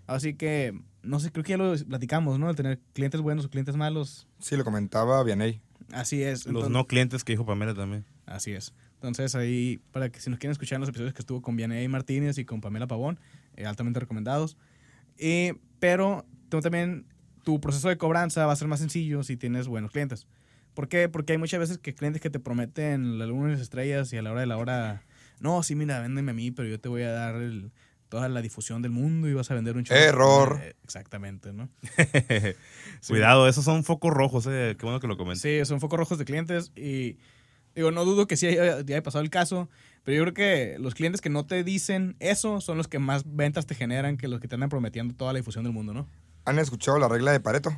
Así 0.07 0.33
que, 0.33 0.73
no 1.01 1.19
sé, 1.19 1.31
creo 1.31 1.43
que 1.43 1.51
ya 1.51 1.57
lo 1.57 1.75
platicamos, 1.85 2.39
¿no? 2.39 2.49
El 2.49 2.55
tener 2.55 2.79
clientes 2.93 3.21
buenos 3.21 3.45
o 3.45 3.49
clientes 3.49 3.75
malos. 3.75 4.27
Sí, 4.39 4.55
lo 4.57 4.63
comentaba 4.63 5.23
Vianey. 5.23 5.61
Así 5.91 6.21
es. 6.23 6.39
Los 6.45 6.47
Entonces- 6.47 6.71
no 6.71 6.87
clientes 6.87 7.23
que 7.23 7.33
dijo 7.33 7.45
Pamela 7.45 7.73
también. 7.73 8.05
Así 8.25 8.51
es. 8.51 8.73
Entonces 8.95 9.35
ahí, 9.35 9.79
para 9.91 10.09
que 10.09 10.19
si 10.19 10.29
nos 10.29 10.39
quieren 10.39 10.53
escuchar 10.53 10.79
los 10.79 10.89
episodios 10.89 11.13
que 11.13 11.21
estuvo 11.21 11.41
con 11.41 11.55
Vianey 11.55 11.87
Martínez 11.87 12.37
y 12.37 12.45
con 12.45 12.61
Pamela 12.61 12.87
Pavón, 12.87 13.19
eh, 13.55 13.65
altamente 13.65 13.99
recomendados. 13.99 14.57
Eh, 15.17 15.53
pero 15.79 16.25
tú 16.49 16.59
también, 16.61 17.05
tu 17.43 17.59
proceso 17.59 17.89
de 17.89 17.97
cobranza 17.97 18.45
va 18.45 18.53
a 18.53 18.55
ser 18.55 18.67
más 18.67 18.79
sencillo 18.79 19.23
si 19.23 19.35
tienes 19.37 19.67
buenos 19.67 19.91
clientes. 19.91 20.27
¿Por 20.73 20.87
qué? 20.87 21.09
Porque 21.09 21.33
hay 21.33 21.37
muchas 21.37 21.59
veces 21.59 21.77
que 21.77 21.93
clientes 21.93 22.21
que 22.21 22.29
te 22.29 22.39
prometen 22.39 23.19
la 23.19 23.25
luna 23.27 23.49
y 23.49 23.51
las 23.51 23.61
estrellas 23.61 24.11
y 24.13 24.17
a 24.17 24.21
la 24.21 24.31
hora 24.31 24.41
de 24.41 24.47
la 24.47 24.57
hora, 24.57 25.03
no, 25.39 25.61
sí, 25.63 25.75
mira, 25.75 25.99
véndeme 25.99 26.31
a 26.31 26.33
mí, 26.33 26.51
pero 26.51 26.67
yo 26.67 26.79
te 26.79 26.89
voy 26.89 27.03
a 27.03 27.11
dar 27.11 27.35
el- 27.35 27.71
toda 28.13 28.29
la 28.29 28.43
difusión 28.43 28.83
del 28.83 28.91
mundo 28.91 29.27
y 29.27 29.33
vas 29.33 29.49
a 29.49 29.55
vender 29.55 29.75
un 29.75 29.85
show. 29.85 29.97
Error. 29.97 30.59
Eh, 30.61 30.75
exactamente, 30.83 31.51
¿no? 31.51 31.67
Sí. 33.01 33.13
Cuidado, 33.13 33.47
esos 33.47 33.65
son 33.65 33.83
focos 33.83 34.13
rojos, 34.13 34.45
eh. 34.47 34.75
Qué 34.77 34.85
bueno 34.85 34.99
que 34.99 35.07
lo 35.07 35.17
comenté. 35.17 35.61
Sí, 35.61 35.65
son 35.65 35.79
focos 35.79 35.97
rojos 35.97 36.19
de 36.19 36.23
clientes 36.23 36.71
y 36.75 37.17
digo, 37.73 37.89
no 37.89 38.05
dudo 38.05 38.27
que 38.27 38.37
sí 38.37 38.45
haya, 38.45 38.81
ya 38.81 38.95
haya 38.95 39.01
pasado 39.01 39.23
el 39.23 39.31
caso, 39.31 39.67
pero 40.03 40.15
yo 40.15 40.23
creo 40.25 40.33
que 40.35 40.77
los 40.79 40.93
clientes 40.93 41.21
que 41.21 41.31
no 41.31 41.47
te 41.47 41.63
dicen 41.63 42.15
eso 42.19 42.61
son 42.61 42.77
los 42.77 42.87
que 42.87 42.99
más 42.99 43.23
ventas 43.25 43.65
te 43.65 43.73
generan 43.73 44.15
que 44.15 44.27
los 44.27 44.39
que 44.39 44.47
te 44.47 44.53
andan 44.53 44.69
prometiendo 44.69 45.15
toda 45.15 45.33
la 45.33 45.39
difusión 45.39 45.63
del 45.63 45.73
mundo, 45.73 45.95
¿no? 45.95 46.07
¿Han 46.45 46.59
escuchado 46.59 46.99
la 46.99 47.07
regla 47.07 47.31
de 47.31 47.39
Pareto? 47.39 47.75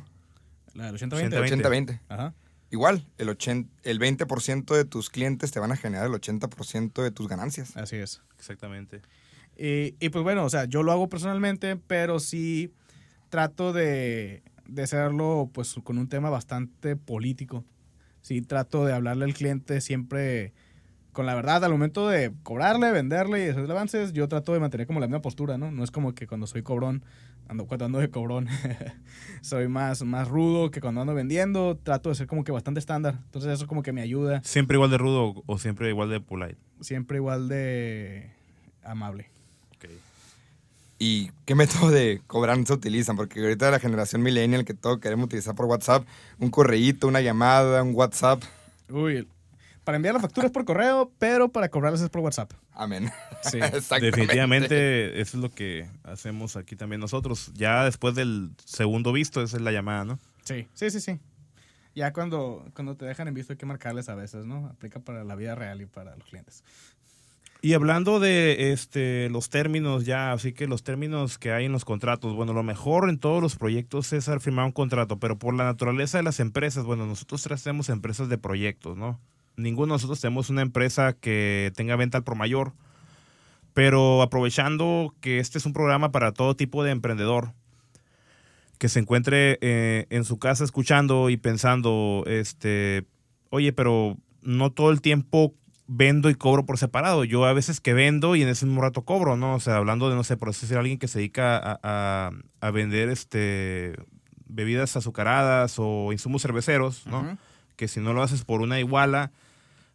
La 0.74 0.92
del 0.92 0.96
80-20. 0.96 1.30
80-20. 1.30 1.62
80-20. 1.62 2.00
Ajá. 2.10 2.34
Igual, 2.70 3.06
el, 3.16 3.30
80, 3.30 3.70
el 3.84 3.98
20% 3.98 4.76
de 4.76 4.84
tus 4.84 5.08
clientes 5.08 5.50
te 5.50 5.60
van 5.60 5.72
a 5.72 5.76
generar 5.76 6.06
el 6.06 6.12
80% 6.12 7.02
de 7.02 7.10
tus 7.10 7.26
ganancias. 7.26 7.74
Así 7.74 7.96
es. 7.96 8.20
Exactamente. 8.38 9.00
Y, 9.56 9.94
y 10.00 10.08
pues 10.10 10.22
bueno, 10.22 10.44
o 10.44 10.50
sea, 10.50 10.66
yo 10.66 10.82
lo 10.82 10.92
hago 10.92 11.08
personalmente, 11.08 11.76
pero 11.76 12.20
sí 12.20 12.72
trato 13.28 13.72
de, 13.72 14.42
de 14.68 14.82
hacerlo 14.82 15.50
pues 15.52 15.74
con 15.82 15.98
un 15.98 16.08
tema 16.08 16.30
bastante 16.30 16.96
político. 16.96 17.64
Sí 18.20 18.42
trato 18.42 18.84
de 18.84 18.92
hablarle 18.92 19.24
al 19.24 19.34
cliente 19.34 19.80
siempre 19.80 20.52
con 21.12 21.24
la 21.24 21.34
verdad 21.34 21.64
al 21.64 21.72
momento 21.72 22.08
de 22.08 22.32
cobrarle, 22.42 22.92
venderle 22.92 23.46
y 23.46 23.48
hacer 23.48 23.70
avances. 23.70 24.12
Yo 24.12 24.28
trato 24.28 24.52
de 24.52 24.60
mantener 24.60 24.86
como 24.86 25.00
la 25.00 25.06
misma 25.06 25.22
postura, 25.22 25.56
¿no? 25.56 25.70
No 25.70 25.82
es 25.82 25.90
como 25.90 26.14
que 26.14 26.26
cuando 26.26 26.46
soy 26.46 26.62
cobrón, 26.62 27.04
ando, 27.48 27.66
cuando 27.66 27.86
ando 27.86 28.00
de 28.00 28.10
cobrón, 28.10 28.48
soy 29.40 29.66
más, 29.66 30.02
más 30.02 30.28
rudo 30.28 30.70
que 30.70 30.82
cuando 30.82 31.00
ando 31.00 31.14
vendiendo. 31.14 31.78
Trato 31.82 32.10
de 32.10 32.16
ser 32.16 32.26
como 32.26 32.44
que 32.44 32.52
bastante 32.52 32.80
estándar. 32.80 33.18
Entonces 33.24 33.50
eso 33.52 33.66
como 33.66 33.82
que 33.82 33.92
me 33.92 34.02
ayuda. 34.02 34.42
¿Siempre 34.44 34.76
igual 34.76 34.90
de 34.90 34.98
rudo 34.98 35.42
o 35.46 35.58
siempre 35.58 35.88
igual 35.88 36.10
de 36.10 36.20
polite? 36.20 36.58
Siempre 36.82 37.16
igual 37.16 37.48
de 37.48 38.30
amable. 38.82 39.30
¿Y 40.98 41.30
qué 41.44 41.54
método 41.54 41.90
de 41.90 42.22
cobranza 42.26 42.74
utilizan? 42.74 43.16
Porque 43.16 43.40
ahorita 43.40 43.70
la 43.70 43.78
generación 43.78 44.22
millennial 44.22 44.64
que 44.64 44.74
todo 44.74 44.98
queremos 44.98 45.26
utilizar 45.26 45.54
por 45.54 45.66
WhatsApp, 45.66 46.06
un 46.38 46.50
correíto, 46.50 47.06
una 47.06 47.20
llamada, 47.20 47.82
un 47.82 47.94
WhatsApp. 47.94 48.42
Uy, 48.88 49.28
para 49.84 49.96
enviar 49.96 50.14
las 50.14 50.22
facturas 50.22 50.50
por 50.50 50.64
correo, 50.64 51.12
pero 51.18 51.48
para 51.50 51.68
cobrarlas 51.68 52.00
es 52.00 52.08
por 52.08 52.22
WhatsApp. 52.22 52.52
Amén. 52.72 53.10
Sí. 53.42 53.58
Exactamente. 53.62 54.06
Definitivamente 54.06 55.20
eso 55.20 55.36
es 55.36 55.42
lo 55.42 55.50
que 55.50 55.88
hacemos 56.02 56.56
aquí 56.56 56.76
también 56.76 57.00
nosotros. 57.00 57.52
Ya 57.54 57.84
después 57.84 58.14
del 58.14 58.50
segundo 58.64 59.12
visto, 59.12 59.42
esa 59.42 59.58
es 59.58 59.62
la 59.62 59.72
llamada, 59.72 60.04
¿no? 60.04 60.18
Sí, 60.44 60.66
sí, 60.72 60.90
sí, 60.90 61.00
sí. 61.00 61.20
Ya 61.94 62.12
cuando, 62.12 62.64
cuando 62.74 62.96
te 62.96 63.04
dejan 63.04 63.28
en 63.28 63.34
visto 63.34 63.52
hay 63.52 63.58
que 63.58 63.64
marcarles 63.64 64.08
a 64.08 64.14
veces, 64.14 64.44
¿no? 64.44 64.66
Aplica 64.66 65.00
para 65.00 65.24
la 65.24 65.34
vida 65.34 65.54
real 65.54 65.80
y 65.80 65.86
para 65.86 66.16
los 66.16 66.26
clientes. 66.28 66.64
Y 67.66 67.74
hablando 67.74 68.20
de 68.20 68.70
este, 68.70 69.28
los 69.28 69.50
términos 69.50 70.06
ya, 70.06 70.30
así 70.30 70.52
que 70.52 70.68
los 70.68 70.84
términos 70.84 71.36
que 71.36 71.50
hay 71.50 71.64
en 71.64 71.72
los 71.72 71.84
contratos, 71.84 72.32
bueno, 72.32 72.52
lo 72.52 72.62
mejor 72.62 73.08
en 73.08 73.18
todos 73.18 73.42
los 73.42 73.56
proyectos 73.56 74.12
es 74.12 74.30
firmado 74.38 74.68
un 74.68 74.72
contrato, 74.72 75.18
pero 75.18 75.36
por 75.36 75.52
la 75.52 75.64
naturaleza 75.64 76.18
de 76.18 76.22
las 76.22 76.38
empresas, 76.38 76.84
bueno, 76.84 77.06
nosotros 77.06 77.42
tenemos 77.64 77.88
empresas 77.88 78.28
de 78.28 78.38
proyectos, 78.38 78.96
¿no? 78.96 79.18
Ninguno 79.56 79.86
de 79.86 79.94
nosotros 79.96 80.20
tenemos 80.20 80.48
una 80.48 80.62
empresa 80.62 81.14
que 81.14 81.72
tenga 81.74 81.96
venta 81.96 82.18
al 82.18 82.22
por 82.22 82.36
mayor, 82.36 82.72
pero 83.74 84.22
aprovechando 84.22 85.12
que 85.20 85.40
este 85.40 85.58
es 85.58 85.66
un 85.66 85.72
programa 85.72 86.12
para 86.12 86.30
todo 86.30 86.54
tipo 86.54 86.84
de 86.84 86.92
emprendedor, 86.92 87.52
que 88.78 88.88
se 88.88 89.00
encuentre 89.00 89.58
eh, 89.60 90.06
en 90.10 90.22
su 90.22 90.38
casa 90.38 90.62
escuchando 90.62 91.30
y 91.30 91.36
pensando, 91.36 92.22
este, 92.28 93.06
oye, 93.50 93.72
pero 93.72 94.18
no 94.40 94.70
todo 94.70 94.92
el 94.92 95.00
tiempo 95.00 95.52
vendo 95.88 96.30
y 96.30 96.34
cobro 96.34 96.66
por 96.66 96.78
separado. 96.78 97.24
Yo 97.24 97.44
a 97.44 97.52
veces 97.52 97.80
que 97.80 97.94
vendo 97.94 98.34
y 98.36 98.42
en 98.42 98.48
ese 98.48 98.66
mismo 98.66 98.82
rato 98.82 99.02
cobro, 99.02 99.36
¿no? 99.36 99.54
O 99.54 99.60
sea, 99.60 99.76
hablando 99.76 100.08
de, 100.10 100.16
no 100.16 100.24
sé, 100.24 100.36
por 100.36 100.48
decir 100.48 100.76
alguien 100.76 100.98
que 100.98 101.08
se 101.08 101.18
dedica 101.20 101.56
a, 101.56 101.78
a- 101.82 102.30
a 102.60 102.70
vender 102.70 103.08
este 103.08 103.94
bebidas 104.48 104.96
azucaradas 104.96 105.74
o 105.78 106.12
insumos 106.12 106.42
cerveceros, 106.42 107.06
¿no? 107.06 107.36
Que 107.76 107.88
si 107.88 108.00
no 108.00 108.12
lo 108.12 108.22
haces 108.22 108.44
por 108.44 108.60
una 108.62 108.78
iguala, 108.80 109.30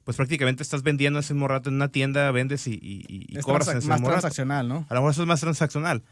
pues 0.03 0.17
prácticamente 0.17 0.61
estás 0.63 0.83
vendiendo 0.83 1.19
ese 1.19 1.33
mismo 1.33 1.47
rato 1.47 1.69
en 1.69 1.75
una 1.75 1.87
tienda, 1.89 2.29
vendes 2.31 2.67
y, 2.67 2.73
y- 2.73 3.05
y- 3.07 3.37
Es 3.37 3.45
cobras 3.45 3.67
en 3.69 3.77
ese 3.77 3.87
más 3.87 3.99
mismo 3.99 4.09
rato. 4.09 4.21
transaccional, 4.21 4.67
¿no? 4.67 4.85
A 4.89 4.93
lo 4.93 4.99
mejor 5.01 5.11
eso 5.11 5.21
es 5.23 5.27
más 5.27 5.39
transaccional. 5.41 6.03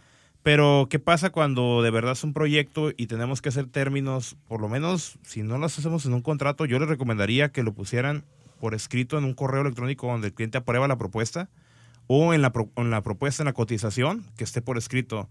Pero, 0.41 0.87
¿qué 0.89 0.99
pasa 0.99 1.31
cuando 1.31 1.81
de 1.83 1.91
verdad 1.91 2.13
es 2.13 2.23
un 2.23 2.31
proyecto 2.33 2.91
y 2.95 3.07
tenemos 3.07 3.41
que 3.41 3.49
hacer 3.49 3.67
términos, 3.67 4.37
por 4.47 4.61
lo 4.61 4.69
menos, 4.69 5.19
si 5.23 5.43
no 5.43 5.57
los 5.57 5.77
hacemos 5.77 6.05
en 6.05 6.13
un 6.13 6.21
contrato, 6.21 6.65
yo 6.65 6.79
les 6.79 6.87
recomendaría 6.87 7.49
que 7.49 7.61
lo 7.61 7.73
pusieran 7.73 8.23
por 8.59 8.73
escrito 8.75 9.17
en 9.17 9.23
un 9.23 9.33
correo 9.33 9.61
electrónico 9.61 10.07
donde 10.07 10.27
el 10.27 10.33
cliente 10.33 10.57
aprueba 10.57 10.87
la 10.87 10.97
propuesta 10.97 11.49
o 12.07 12.33
en 12.33 12.41
la, 12.41 12.51
pro- 12.51 12.69
en 12.75 12.89
la 12.91 13.01
propuesta, 13.01 13.43
en 13.43 13.45
la 13.45 13.53
cotización, 13.53 14.25
que 14.37 14.43
esté 14.43 14.61
por 14.61 14.77
escrito. 14.77 15.29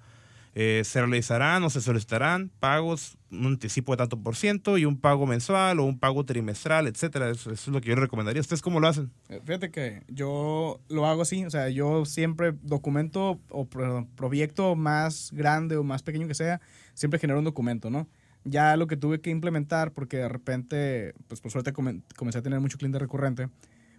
Eh, 0.54 0.82
se 0.85 0.99
realizarán 1.00 1.62
o 1.62 1.70
se 1.70 1.80
solicitarán 1.80 2.50
pagos, 2.58 3.16
un 3.30 3.47
anticipo 3.47 3.92
de 3.92 3.99
tanto 3.99 4.18
por 4.18 4.35
ciento 4.35 4.76
y 4.78 4.87
un 4.87 4.97
pago 4.97 5.25
mensual 5.26 5.78
o 5.78 5.85
un 5.85 5.99
pago 5.99 6.25
trimestral, 6.25 6.88
etcétera. 6.88 7.30
Eso, 7.30 7.52
eso 7.52 7.70
es 7.70 7.75
lo 7.75 7.80
que 7.80 7.88
yo 7.90 7.94
les 7.94 8.00
recomendaría. 8.02 8.40
¿Ustedes 8.40 8.62
cómo 8.62 8.80
lo 8.80 8.88
hacen? 8.88 9.11
Eh, 9.28 9.40
Fíjate 9.44 9.70
que 9.70 10.02
yo 10.08 10.80
lo 10.88 11.06
hago 11.06 11.23
así, 11.23 11.44
o 11.44 11.50
sea, 11.50 11.68
yo 11.68 12.04
siempre 12.06 12.54
documento 12.62 13.38
o 13.50 13.66
pro- 13.66 14.08
proyecto 14.16 14.75
más 14.75 15.30
grande 15.32 15.76
o 15.76 15.85
más 15.85 16.02
pequeño 16.02 16.26
que 16.26 16.35
sea, 16.35 16.61
siempre 16.94 17.20
genero 17.20 17.38
un 17.38 17.44
documento, 17.44 17.90
¿no? 17.90 18.08
Ya 18.45 18.76
lo 18.76 18.87
que 18.87 18.97
tuve 18.97 19.21
que 19.21 19.30
implementar, 19.30 19.92
porque 19.92 20.18
de 20.18 20.28
repente, 20.28 21.14
pues 21.26 21.40
por 21.40 21.50
suerte 21.50 21.73
comen- 21.73 22.02
comencé 22.16 22.38
a 22.38 22.42
tener 22.42 22.61
mucho 22.61 22.78
cliente 22.78 22.99
recurrente, 22.99 23.49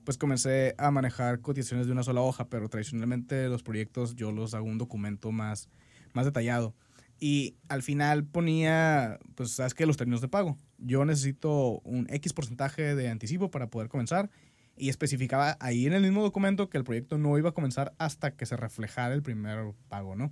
pues 0.04 0.18
comencé 0.18 0.74
a 0.78 0.90
manejar 0.92 1.42
cotizaciones 1.42 1.86
de 1.86 1.92
una 1.92 2.04
sola 2.04 2.22
hoja, 2.22 2.48
pero 2.50 2.68
tradicionalmente 2.70 3.48
los 3.50 3.64
proyectos 3.64 4.16
yo 4.16 4.32
los 4.32 4.54
hago 4.54 4.66
un 4.66 4.78
documento 4.78 5.32
más, 5.32 5.70
más 6.14 6.26
detallado. 6.26 6.74
Y 7.20 7.58
al 7.68 7.84
final 7.84 8.24
ponía, 8.24 9.20
pues, 9.36 9.52
¿sabes 9.52 9.74
qué? 9.74 9.86
Los 9.86 9.98
términos 9.98 10.22
de 10.22 10.30
pago. 10.30 10.58
Yo 10.78 11.04
necesito 11.04 11.82
un 11.84 12.08
X 12.10 12.32
porcentaje 12.34 12.96
de 12.96 13.10
anticipo 13.10 13.52
para 13.52 13.68
poder 13.68 13.90
comenzar 13.90 14.30
y 14.78 14.88
especificaba 14.88 15.58
ahí 15.60 15.86
en 15.86 15.92
el 15.94 16.02
mismo 16.02 16.24
documento 16.24 16.70
que 16.70 16.78
el 16.78 16.86
proyecto 16.86 17.18
no 17.18 17.38
iba 17.38 17.50
a 17.50 17.54
comenzar 17.54 17.94
hasta 17.98 18.32
que 18.32 18.46
se 18.46 18.56
reflejara 18.56 19.14
el 19.14 19.22
primer 19.22 19.74
pago, 19.90 20.16
¿no? 20.16 20.32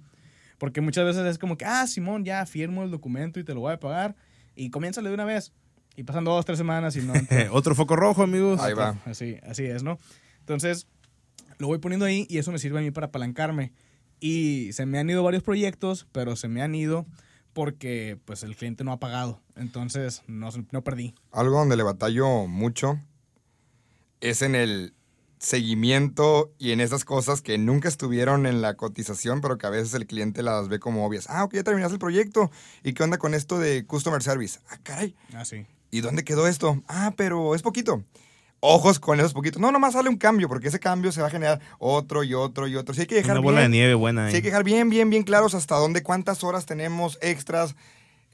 Porque 0.58 0.82
muchas 0.82 1.06
veces 1.06 1.26
es 1.26 1.38
como 1.38 1.58
que, 1.58 1.66
ah, 1.66 1.86
Simón, 1.88 2.26
ya 2.26 2.46
firmo 2.46 2.84
el 2.84 2.92
documento 2.92 3.40
y 3.40 3.44
te 3.44 3.54
lo 3.54 3.62
voy 3.62 3.74
a 3.74 3.80
pagar 3.80 4.16
y 4.56 4.70
comiénzale 4.70 5.10
de 5.10 5.16
una 5.16 5.26
vez. 5.26 5.54
Y 5.96 6.04
pasan 6.04 6.24
dos, 6.24 6.46
tres 6.46 6.58
semanas 6.58 6.96
y 6.96 7.02
no... 7.02 7.14
Otro 7.52 7.76
foco 7.76 7.96
rojo, 7.96 8.24
amigos. 8.24 8.60
Ahí 8.62 8.74
va. 8.74 8.98
Así, 9.06 9.38
así 9.44 9.66
es, 9.66 9.84
¿no? 9.84 9.98
Entonces, 10.40 10.88
lo 11.58 11.68
voy 11.68 11.80
poniendo 11.80 12.06
ahí 12.06 12.28
y 12.30 12.38
eso 12.38 12.52
me 12.52 12.60
sirve 12.60 12.80
a 12.80 12.82
mí 12.82 12.92
para 12.92 13.08
apalancarme. 13.08 13.74
Y 14.20 14.72
se 14.74 14.86
me 14.86 15.00
han 15.00 15.10
ido 15.10 15.24
varios 15.24 15.44
proyectos, 15.44 16.08
pero 16.12 16.36
se 16.36 16.48
me 16.48 16.62
han 16.62 16.74
ido 16.76 17.06
porque 17.54 18.20
pues 18.26 18.44
el 18.44 18.56
cliente 18.56 18.84
no 18.84 18.92
ha 18.92 19.00
pagado. 19.00 19.42
Entonces, 19.56 20.24
no, 20.28 20.50
no 20.72 20.84
perdí. 20.84 21.16
Algo 21.32 21.58
donde 21.58 21.76
le 21.76 21.84
batallo 21.84 22.48
mucho 22.48 23.00
es 24.22 24.42
en 24.42 24.56
el 24.56 24.94
seguimiento 25.40 26.52
y 26.58 26.72
en 26.72 26.80
esas 26.82 27.06
cosas 27.06 27.42
que 27.42 27.58
nunca 27.58 27.88
estuvieron 27.88 28.46
en 28.46 28.62
la 28.62 28.76
cotización, 28.76 29.42
pero 29.42 29.58
que 29.58 29.68
a 29.68 29.70
veces 29.70 29.94
el 29.94 30.08
cliente 30.08 30.44
las 30.44 30.68
ve 30.70 30.80
como 30.80 31.06
obvias. 31.06 31.28
Ah, 31.30 31.44
ok, 31.44 31.54
ya 31.56 31.64
terminaste 31.64 31.94
el 31.94 32.00
proyecto. 32.00 32.52
¿Y 32.84 32.94
qué 32.94 33.04
onda 33.04 33.18
con 33.18 33.34
esto 33.34 33.60
de 33.60 33.86
Customer 33.86 34.22
Service? 34.24 34.60
Ah, 34.70 34.78
caray. 34.84 35.16
Así. 35.36 35.66
¿Y 35.92 36.02
dónde 36.02 36.24
quedó 36.24 36.48
esto? 36.48 36.82
Ah, 36.88 37.14
pero 37.16 37.56
es 37.56 37.62
poquito. 37.62 38.04
Ojos 38.60 39.00
con 39.00 39.20
esos 39.20 39.34
poquitos. 39.34 39.62
No, 39.62 39.72
nomás 39.72 39.94
sale 39.94 40.10
un 40.10 40.18
cambio, 40.18 40.48
porque 40.48 40.70
ese 40.70 40.80
cambio 40.80 41.12
se 41.12 41.22
va 41.22 41.28
a 41.28 41.32
generar 41.32 41.62
otro 41.78 42.24
y 42.24 42.34
otro 42.34 42.68
y 42.68 42.76
otro. 42.76 42.96
Sí 42.96 43.02
hay 43.02 43.08
que 43.08 43.16
dejar 43.16 43.34
Una 43.38 43.42
bola 43.44 43.62
de 43.62 43.70
nieve 43.70 43.94
buena. 43.94 44.26
ahí. 44.26 44.32
sí 44.32 44.38
hay 44.38 44.42
que 44.42 44.48
dejar 44.50 44.64
bien, 44.64 44.90
bien, 44.90 45.10
bien 45.12 45.24
claros 45.24 45.54
hasta 45.54 45.76
dónde, 45.76 46.02
cuántas 46.02 46.44
horas 46.44 46.66
tenemos 46.66 47.20
extras. 47.22 47.76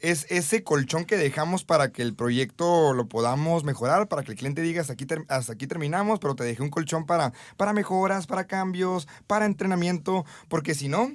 Es 0.03 0.27
ese 0.29 0.65
colchón 0.65 1.05
que 1.05 1.15
dejamos 1.15 1.63
para 1.63 1.93
que 1.93 2.01
el 2.01 2.13
proyecto 2.13 2.91
lo 2.91 3.07
podamos 3.07 3.63
mejorar, 3.63 4.10
para 4.10 4.22
que 4.22 4.33
el 4.33 4.38
cliente 4.38 4.62
diga 4.62 4.81
hasta 4.81 4.91
aquí, 4.91 5.07
hasta 5.29 5.53
aquí 5.53 5.65
terminamos, 5.65 6.19
pero 6.19 6.36
te 6.36 6.43
dejé 6.43 6.62
un 6.62 6.69
colchón 6.69 7.05
para, 7.05 7.31
para 7.55 7.72
mejoras, 7.72 8.27
para 8.27 8.45
cambios, 8.45 9.07
para 9.27 9.45
entrenamiento, 9.45 10.25
porque 10.50 10.75
si 10.75 10.89
no, 10.89 11.10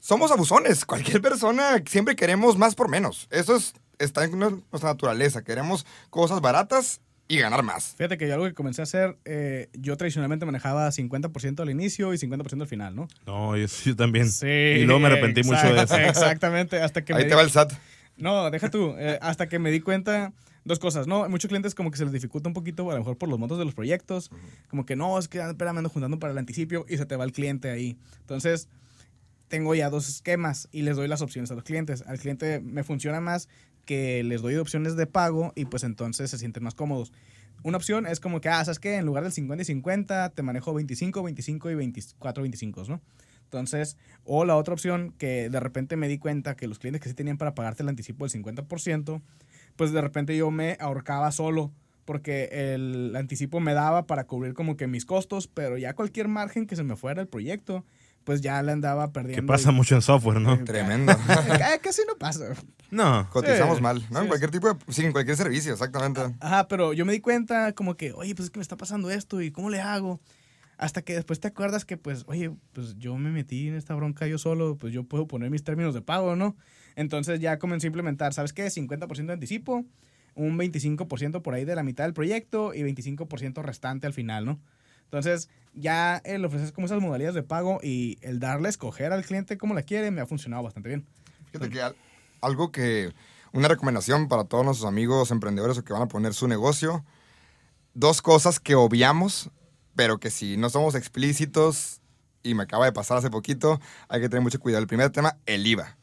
somos 0.00 0.32
abusones. 0.32 0.86
Cualquier 0.86 1.20
persona 1.20 1.82
siempre 1.86 2.16
queremos 2.16 2.56
más 2.56 2.74
por 2.74 2.88
menos. 2.88 3.28
Eso 3.30 3.56
es, 3.56 3.74
está 3.98 4.24
en 4.24 4.38
nuestra 4.38 4.88
naturaleza. 4.88 5.44
Queremos 5.44 5.84
cosas 6.08 6.40
baratas 6.40 7.02
y 7.28 7.38
ganar 7.38 7.62
más. 7.62 7.94
Fíjate 7.96 8.18
que 8.18 8.28
yo 8.28 8.34
algo 8.34 8.46
que 8.46 8.54
comencé 8.54 8.82
a 8.82 8.84
hacer, 8.84 9.16
eh, 9.24 9.68
yo 9.72 9.96
tradicionalmente 9.96 10.44
manejaba 10.46 10.88
50% 10.90 11.60
al 11.60 11.70
inicio 11.70 12.12
y 12.12 12.18
50% 12.18 12.60
al 12.62 12.66
final, 12.68 12.94
¿no? 12.94 13.08
No, 13.26 13.56
yo, 13.56 13.66
yo 13.84 13.96
también. 13.96 14.30
Sí. 14.30 14.46
Y 14.46 14.84
luego 14.84 15.00
me 15.00 15.06
arrepentí 15.06 15.42
mucho 15.42 15.72
de 15.72 15.82
eso. 15.82 15.96
Exactamente, 15.98 16.80
hasta 16.82 17.04
que 17.04 17.12
Ahí 17.14 17.18
me 17.18 17.24
te 17.24 17.30
di- 17.30 17.34
va 17.36 17.42
el 17.42 17.50
SAT. 17.50 17.72
No, 18.16 18.50
deja 18.50 18.70
tú. 18.70 18.94
eh, 18.98 19.18
hasta 19.22 19.48
que 19.48 19.58
me 19.58 19.70
di 19.70 19.80
cuenta, 19.80 20.32
dos 20.64 20.78
cosas, 20.78 21.06
¿no? 21.06 21.28
Muchos 21.28 21.48
clientes 21.48 21.74
como 21.74 21.90
que 21.90 21.96
se 21.98 22.04
les 22.04 22.12
dificulta 22.12 22.48
un 22.48 22.54
poquito, 22.54 22.88
a 22.90 22.94
lo 22.94 23.00
mejor 23.00 23.16
por 23.18 23.28
los 23.28 23.38
montos 23.38 23.58
de 23.58 23.64
los 23.64 23.74
proyectos. 23.74 24.30
Como 24.68 24.84
que 24.86 24.94
no, 24.94 25.18
es 25.18 25.26
que 25.28 25.38
espera, 25.40 25.72
me 25.72 25.78
ando 25.78 25.90
juntando 25.90 26.18
para 26.18 26.32
el 26.32 26.38
anticipio 26.38 26.84
y 26.88 26.96
se 26.98 27.06
te 27.06 27.16
va 27.16 27.24
el 27.24 27.32
cliente 27.32 27.70
ahí. 27.70 27.96
Entonces, 28.20 28.68
tengo 29.48 29.74
ya 29.74 29.90
dos 29.90 30.08
esquemas 30.08 30.68
y 30.72 30.82
les 30.82 30.96
doy 30.96 31.08
las 31.08 31.22
opciones 31.22 31.50
a 31.50 31.54
los 31.54 31.64
clientes. 31.64 32.02
Al 32.06 32.18
cliente 32.18 32.60
me 32.60 32.84
funciona 32.84 33.20
más 33.20 33.48
que 33.84 34.22
les 34.24 34.42
doy 34.42 34.56
opciones 34.56 34.96
de 34.96 35.06
pago 35.06 35.52
y 35.54 35.66
pues 35.66 35.84
entonces 35.84 36.30
se 36.30 36.38
sienten 36.38 36.64
más 36.64 36.74
cómodos. 36.74 37.12
Una 37.62 37.78
opción 37.78 38.06
es 38.06 38.20
como 38.20 38.40
que, 38.40 38.48
ah, 38.48 38.64
¿sabes 38.64 38.78
qué? 38.78 38.96
En 38.96 39.06
lugar 39.06 39.22
del 39.22 39.32
50 39.32 39.62
y 39.62 39.64
50, 39.64 40.30
te 40.30 40.42
manejo 40.42 40.74
25, 40.74 41.22
25 41.22 41.70
y 41.70 41.74
24, 41.74 42.42
25, 42.42 42.84
¿no? 42.88 43.00
Entonces, 43.44 43.96
o 44.24 44.44
la 44.44 44.56
otra 44.56 44.74
opción 44.74 45.14
que 45.16 45.48
de 45.48 45.60
repente 45.60 45.96
me 45.96 46.08
di 46.08 46.18
cuenta 46.18 46.56
que 46.56 46.66
los 46.66 46.78
clientes 46.78 47.00
que 47.00 47.08
sí 47.08 47.14
tenían 47.14 47.38
para 47.38 47.54
pagarte 47.54 47.82
el 47.82 47.88
anticipo 47.88 48.26
del 48.26 48.42
50%, 48.42 49.22
pues 49.76 49.92
de 49.92 50.00
repente 50.00 50.36
yo 50.36 50.50
me 50.50 50.76
ahorcaba 50.80 51.30
solo 51.30 51.72
porque 52.04 52.74
el 52.74 53.14
anticipo 53.16 53.60
me 53.60 53.72
daba 53.72 54.06
para 54.06 54.24
cubrir 54.24 54.54
como 54.54 54.76
que 54.76 54.86
mis 54.86 55.06
costos, 55.06 55.48
pero 55.48 55.78
ya 55.78 55.94
cualquier 55.94 56.28
margen 56.28 56.66
que 56.66 56.76
se 56.76 56.82
me 56.82 56.96
fuera 56.96 57.22
el 57.22 57.28
proyecto, 57.28 57.84
pues 58.24 58.40
ya 58.40 58.62
le 58.62 58.72
andaba 58.72 59.12
perdiendo. 59.12 59.42
Que 59.42 59.46
pasa 59.46 59.70
mucho 59.70 59.94
en 59.94 60.02
software, 60.02 60.40
¿no? 60.40 60.58
Tremendo. 60.64 61.12
Ca- 61.26 61.78
Casi 61.78 62.02
no 62.08 62.16
pasa. 62.18 62.54
No. 62.90 63.28
Cotizamos 63.30 63.76
Sí, 63.78 63.82
mal, 63.82 64.02
¿no? 64.10 64.18
sí, 64.18 64.22
en 64.22 64.28
cualquier 64.28 64.50
tipo 64.50 64.72
de... 64.72 64.78
Sí, 64.92 65.04
en 65.04 65.12
cualquier 65.12 65.36
servicio, 65.36 65.72
exactamente. 65.72 66.20
Ajá, 66.40 66.68
pero 66.68 66.92
yo 66.92 67.04
me 67.04 67.12
di 67.12 67.20
cuenta 67.20 67.72
como 67.72 67.96
que, 67.96 68.12
oye, 68.12 68.34
pues 68.34 68.46
es 68.46 68.50
que 68.50 68.58
me 68.58 68.62
está 68.62 68.76
pasando 68.76 69.10
esto 69.10 69.40
y 69.42 69.50
cómo 69.50 69.70
le 69.70 69.80
hago. 69.80 70.20
Hasta 70.76 71.02
que 71.02 71.14
después 71.14 71.38
te 71.38 71.48
acuerdas 71.48 71.84
que, 71.84 71.96
pues, 71.96 72.24
oye, 72.26 72.50
pues 72.72 72.96
yo 72.98 73.16
me 73.16 73.30
metí 73.30 73.68
en 73.68 73.74
esta 73.76 73.94
bronca 73.94 74.26
yo 74.26 74.38
solo, 74.38 74.76
pues 74.76 74.92
yo 74.92 75.04
puedo 75.04 75.26
poner 75.28 75.48
mis 75.50 75.62
términos 75.62 75.94
de 75.94 76.02
pago, 76.02 76.34
¿no? 76.34 76.56
Entonces 76.96 77.38
ya 77.40 77.58
comencé 77.58 77.86
a 77.86 77.88
implementar, 77.88 78.34
¿sabes 78.34 78.52
qué? 78.52 78.66
50% 78.66 79.26
de 79.26 79.32
anticipo, 79.34 79.84
un 80.34 80.58
25% 80.58 81.42
por 81.42 81.54
ahí 81.54 81.64
de 81.64 81.76
la 81.76 81.84
mitad 81.84 82.04
del 82.04 82.12
proyecto 82.12 82.74
y 82.74 82.80
25% 82.82 83.62
restante 83.62 84.06
al 84.08 84.12
final, 84.14 84.44
¿no? 84.46 84.60
Entonces 85.04 85.48
ya 85.74 86.18
el 86.24 86.44
ofrecer 86.44 86.72
como 86.72 86.86
esas 86.86 87.00
modalidades 87.00 87.34
de 87.34 87.42
pago 87.42 87.80
y 87.82 88.18
el 88.22 88.38
darle 88.38 88.68
a 88.68 88.70
escoger 88.70 89.12
al 89.12 89.24
cliente 89.24 89.58
cómo 89.58 89.74
la 89.74 89.82
quiere 89.82 90.10
me 90.10 90.20
ha 90.20 90.26
funcionado 90.26 90.62
bastante 90.62 90.88
bien. 90.88 91.06
Fíjate 91.50 91.70
que 91.70 91.82
al- 91.82 91.96
algo 92.40 92.70
que... 92.72 93.12
Una 93.52 93.68
recomendación 93.68 94.26
para 94.26 94.42
todos 94.44 94.64
nuestros 94.64 94.88
amigos 94.88 95.30
emprendedores 95.30 95.78
o 95.78 95.84
que 95.84 95.92
van 95.92 96.02
a 96.02 96.08
poner 96.08 96.34
su 96.34 96.48
negocio. 96.48 97.04
Dos 97.94 98.20
cosas 98.20 98.58
que 98.58 98.74
obviamos, 98.74 99.50
pero 99.94 100.18
que 100.18 100.30
si 100.32 100.56
no 100.56 100.70
somos 100.70 100.96
explícitos, 100.96 102.00
y 102.42 102.54
me 102.54 102.64
acaba 102.64 102.84
de 102.84 102.92
pasar 102.92 103.16
hace 103.18 103.30
poquito, 103.30 103.80
hay 104.08 104.20
que 104.20 104.28
tener 104.28 104.42
mucho 104.42 104.58
cuidado. 104.58 104.82
El 104.82 104.88
primer 104.88 105.10
tema, 105.10 105.36
el 105.46 105.64
IVA. 105.66 105.96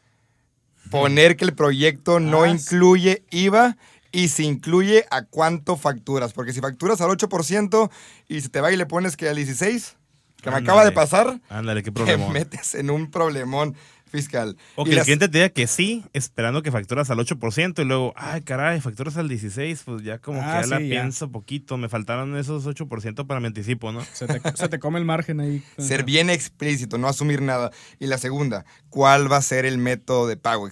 Poner 0.89 1.35
que 1.35 1.43
el 1.45 1.53
proyecto 1.53 2.19
no 2.21 2.43
Ah, 2.43 2.49
incluye 2.49 3.25
IVA 3.31 3.75
y 4.11 4.27
si 4.29 4.45
incluye 4.45 5.05
a 5.11 5.23
cuánto 5.25 5.77
facturas. 5.77 6.33
Porque 6.33 6.53
si 6.53 6.59
facturas 6.61 6.99
al 7.01 7.09
8% 7.09 7.89
y 8.27 8.41
se 8.41 8.49
te 8.49 8.61
va 8.61 8.71
y 8.71 8.77
le 8.77 8.85
pones 8.85 9.15
que 9.17 9.29
al 9.29 9.37
16%, 9.37 9.95
que 10.41 10.49
me 10.49 10.57
acaba 10.57 10.83
de 10.83 10.91
pasar, 10.91 11.39
Ándale, 11.49 11.83
qué 11.83 11.91
te 11.91 11.95
problema. 11.95 12.29
metes 12.29 12.73
en 12.75 12.89
un 12.89 13.11
problemón 13.11 13.75
fiscal. 14.07 14.57
O 14.75 14.81
Y 14.81 14.85
que 14.85 14.89
el 14.91 14.95
las- 14.97 15.05
cliente 15.05 15.29
te 15.29 15.37
diga 15.37 15.49
que 15.49 15.67
sí, 15.67 16.03
esperando 16.11 16.61
que 16.63 16.71
facturas 16.71 17.09
al 17.11 17.19
8% 17.19 17.81
y 17.81 17.85
luego, 17.85 18.13
ay, 18.17 18.41
caray, 18.41 18.81
facturas 18.81 19.15
al 19.15 19.29
16%, 19.29 19.83
pues 19.85 20.03
ya 20.03 20.17
como 20.17 20.41
Ah, 20.41 20.61
que 20.61 20.67
ya 20.67 20.75
la 20.75 20.81
ya. 20.81 20.89
pienso 20.89 21.31
poquito, 21.31 21.77
me 21.77 21.87
faltaron 21.87 22.35
esos 22.35 22.65
8% 22.65 23.25
para 23.27 23.39
mi 23.39 23.47
anticipo, 23.47 23.93
¿no? 23.93 24.01
Se 24.13 24.27
te, 24.27 24.41
se 24.57 24.67
te 24.67 24.79
come 24.79 24.99
el 24.99 25.05
margen 25.05 25.39
ahí. 25.39 25.63
Ser 25.77 26.03
bien 26.03 26.29
explícito, 26.29 26.97
no 26.97 27.07
asumir 27.07 27.41
nada. 27.41 27.71
Y 27.99 28.07
la 28.07 28.17
segunda, 28.17 28.65
¿cuál 28.89 29.31
va 29.31 29.37
a 29.37 29.41
ser 29.41 29.65
el 29.65 29.77
método 29.77 30.27
de 30.27 30.35
pago? 30.35 30.67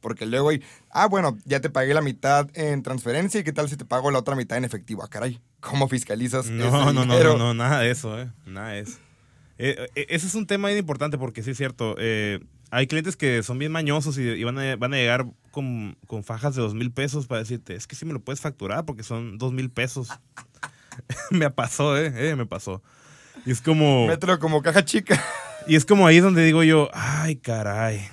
Porque 0.00 0.26
luego 0.26 0.50
hay, 0.50 0.62
ah, 0.90 1.06
bueno, 1.06 1.36
ya 1.44 1.60
te 1.60 1.70
pagué 1.70 1.92
la 1.94 2.00
mitad 2.00 2.48
en 2.54 2.82
transferencia 2.82 3.40
y 3.40 3.44
qué 3.44 3.52
tal 3.52 3.68
si 3.68 3.76
te 3.76 3.84
pago 3.84 4.10
la 4.10 4.18
otra 4.18 4.36
mitad 4.36 4.56
en 4.58 4.64
efectivo. 4.64 5.02
Ah, 5.02 5.08
caray, 5.08 5.40
¿cómo 5.60 5.88
fiscalizas 5.88 6.46
No, 6.46 6.64
ese 6.64 6.70
no, 6.72 6.92
no, 6.92 7.04
no, 7.04 7.38
no, 7.38 7.54
nada 7.54 7.80
de 7.80 7.90
eso, 7.90 8.20
¿eh? 8.20 8.30
Nada 8.46 8.70
de 8.70 8.80
eso. 8.80 8.98
Eh, 9.58 9.88
eh, 9.96 10.06
ese 10.08 10.28
es 10.28 10.34
un 10.34 10.46
tema 10.46 10.68
bien 10.68 10.78
importante 10.78 11.18
porque 11.18 11.42
sí 11.42 11.50
es 11.50 11.56
cierto. 11.56 11.96
eh, 11.98 12.40
hay 12.70 12.86
clientes 12.86 13.16
que 13.16 13.42
son 13.42 13.58
bien 13.58 13.72
mañosos 13.72 14.18
y, 14.18 14.22
y 14.22 14.44
van, 14.44 14.58
a, 14.58 14.76
van 14.76 14.92
a 14.92 14.96
llegar 14.96 15.26
con, 15.50 15.96
con 16.06 16.22
fajas 16.22 16.54
de 16.54 16.62
dos 16.62 16.74
mil 16.74 16.92
pesos 16.92 17.26
para 17.26 17.40
decirte, 17.40 17.74
es 17.74 17.86
que 17.86 17.96
sí 17.96 18.04
me 18.04 18.12
lo 18.12 18.20
puedes 18.20 18.40
facturar 18.40 18.84
porque 18.84 19.02
son 19.02 19.38
dos 19.38 19.52
mil 19.52 19.70
pesos. 19.70 20.08
me 21.30 21.50
pasó, 21.50 21.96
¿eh? 21.96 22.12
eh, 22.14 22.36
Me 22.36 22.46
pasó. 22.46 22.82
Y 23.46 23.52
es 23.52 23.60
como... 23.62 24.06
Mételo 24.06 24.38
como 24.38 24.62
caja 24.62 24.84
chica. 24.84 25.22
Y 25.66 25.76
es 25.76 25.84
como 25.84 26.06
ahí 26.06 26.20
donde 26.20 26.44
digo 26.44 26.62
yo, 26.62 26.90
ay, 26.92 27.36
caray. 27.36 28.08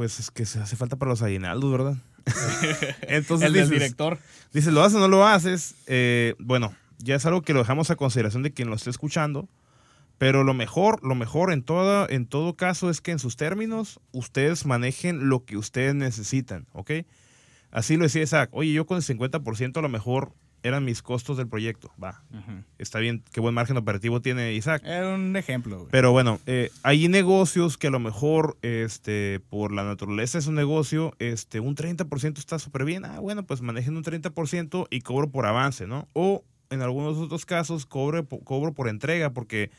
Pues 0.00 0.18
es 0.18 0.30
que 0.30 0.46
se 0.46 0.58
hace 0.58 0.76
falta 0.76 0.96
para 0.96 1.10
los 1.10 1.20
aguinaldos, 1.20 1.70
¿verdad? 1.70 1.94
Entonces 3.02 3.46
el 3.48 3.52
del 3.52 3.64
dices, 3.64 3.68
director. 3.68 4.18
dices, 4.50 4.72
¿lo 4.72 4.82
haces 4.82 4.96
o 4.96 5.00
no 5.00 5.08
lo 5.08 5.26
haces? 5.26 5.74
Eh, 5.86 6.36
bueno, 6.38 6.74
ya 6.96 7.16
es 7.16 7.26
algo 7.26 7.42
que 7.42 7.52
lo 7.52 7.58
dejamos 7.58 7.90
a 7.90 7.96
consideración 7.96 8.42
de 8.42 8.50
quien 8.50 8.70
lo 8.70 8.76
esté 8.76 8.88
escuchando. 8.88 9.46
Pero 10.16 10.42
lo 10.42 10.54
mejor, 10.54 11.06
lo 11.06 11.14
mejor 11.14 11.52
en 11.52 11.62
todo, 11.62 12.08
en 12.08 12.24
todo 12.24 12.56
caso 12.56 12.88
es 12.88 13.02
que 13.02 13.10
en 13.10 13.18
sus 13.18 13.36
términos 13.36 14.00
ustedes 14.12 14.64
manejen 14.64 15.28
lo 15.28 15.44
que 15.44 15.58
ustedes 15.58 15.94
necesitan, 15.94 16.66
¿ok? 16.72 16.92
Así 17.70 17.98
lo 17.98 18.04
decía 18.04 18.22
Isaac. 18.22 18.48
Oye, 18.54 18.72
yo 18.72 18.86
con 18.86 18.96
el 18.96 19.02
50% 19.02 19.76
a 19.76 19.82
lo 19.82 19.90
mejor 19.90 20.32
eran 20.62 20.84
mis 20.84 21.02
costos 21.02 21.36
del 21.36 21.48
proyecto. 21.48 21.92
Va, 22.02 22.22
está 22.78 22.98
bien, 22.98 23.22
qué 23.32 23.40
buen 23.40 23.54
margen 23.54 23.76
operativo 23.76 24.20
tiene 24.20 24.52
Isaac. 24.52 24.82
Era 24.84 25.14
un 25.14 25.36
ejemplo, 25.36 25.78
güey. 25.78 25.90
Pero 25.90 26.12
bueno, 26.12 26.40
eh, 26.46 26.70
hay 26.82 27.08
negocios 27.08 27.78
que 27.78 27.88
a 27.88 27.90
lo 27.90 28.00
mejor, 28.00 28.56
este, 28.62 29.40
por 29.48 29.72
la 29.72 29.84
naturaleza 29.84 30.38
de 30.38 30.42
su 30.42 30.52
negocio, 30.52 31.14
este, 31.18 31.60
un 31.60 31.76
30% 31.76 32.38
está 32.38 32.58
súper 32.58 32.84
bien. 32.84 33.04
Ah, 33.04 33.20
bueno, 33.20 33.44
pues 33.44 33.62
manejen 33.62 33.96
un 33.96 34.04
30% 34.04 34.86
y 34.90 35.00
cobro 35.00 35.30
por 35.30 35.46
avance, 35.46 35.86
¿no? 35.86 36.08
O 36.12 36.44
en 36.70 36.82
algunos 36.82 37.18
otros 37.18 37.46
casos 37.46 37.86
cobro, 37.86 38.26
cobro 38.26 38.72
por 38.72 38.88
entrega, 38.88 39.30
porque 39.30 39.70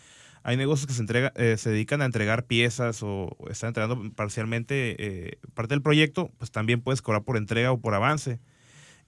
hay 0.43 0.57
negocios 0.57 0.87
que 0.87 0.93
se, 0.93 1.01
entrega, 1.01 1.31
eh, 1.35 1.55
se 1.57 1.69
dedican 1.69 2.01
a 2.01 2.05
entregar 2.05 2.45
piezas 2.45 3.03
o, 3.03 3.35
o 3.37 3.49
están 3.49 3.69
entregando 3.69 4.11
parcialmente 4.13 4.95
eh, 4.97 5.37
parte 5.53 5.73
del 5.73 5.81
proyecto, 5.81 6.31
pues 6.37 6.51
también 6.51 6.81
puedes 6.81 7.01
cobrar 7.01 7.23
por 7.23 7.37
entrega 7.37 7.71
o 7.71 7.79
por 7.79 7.93
avance. 7.93 8.39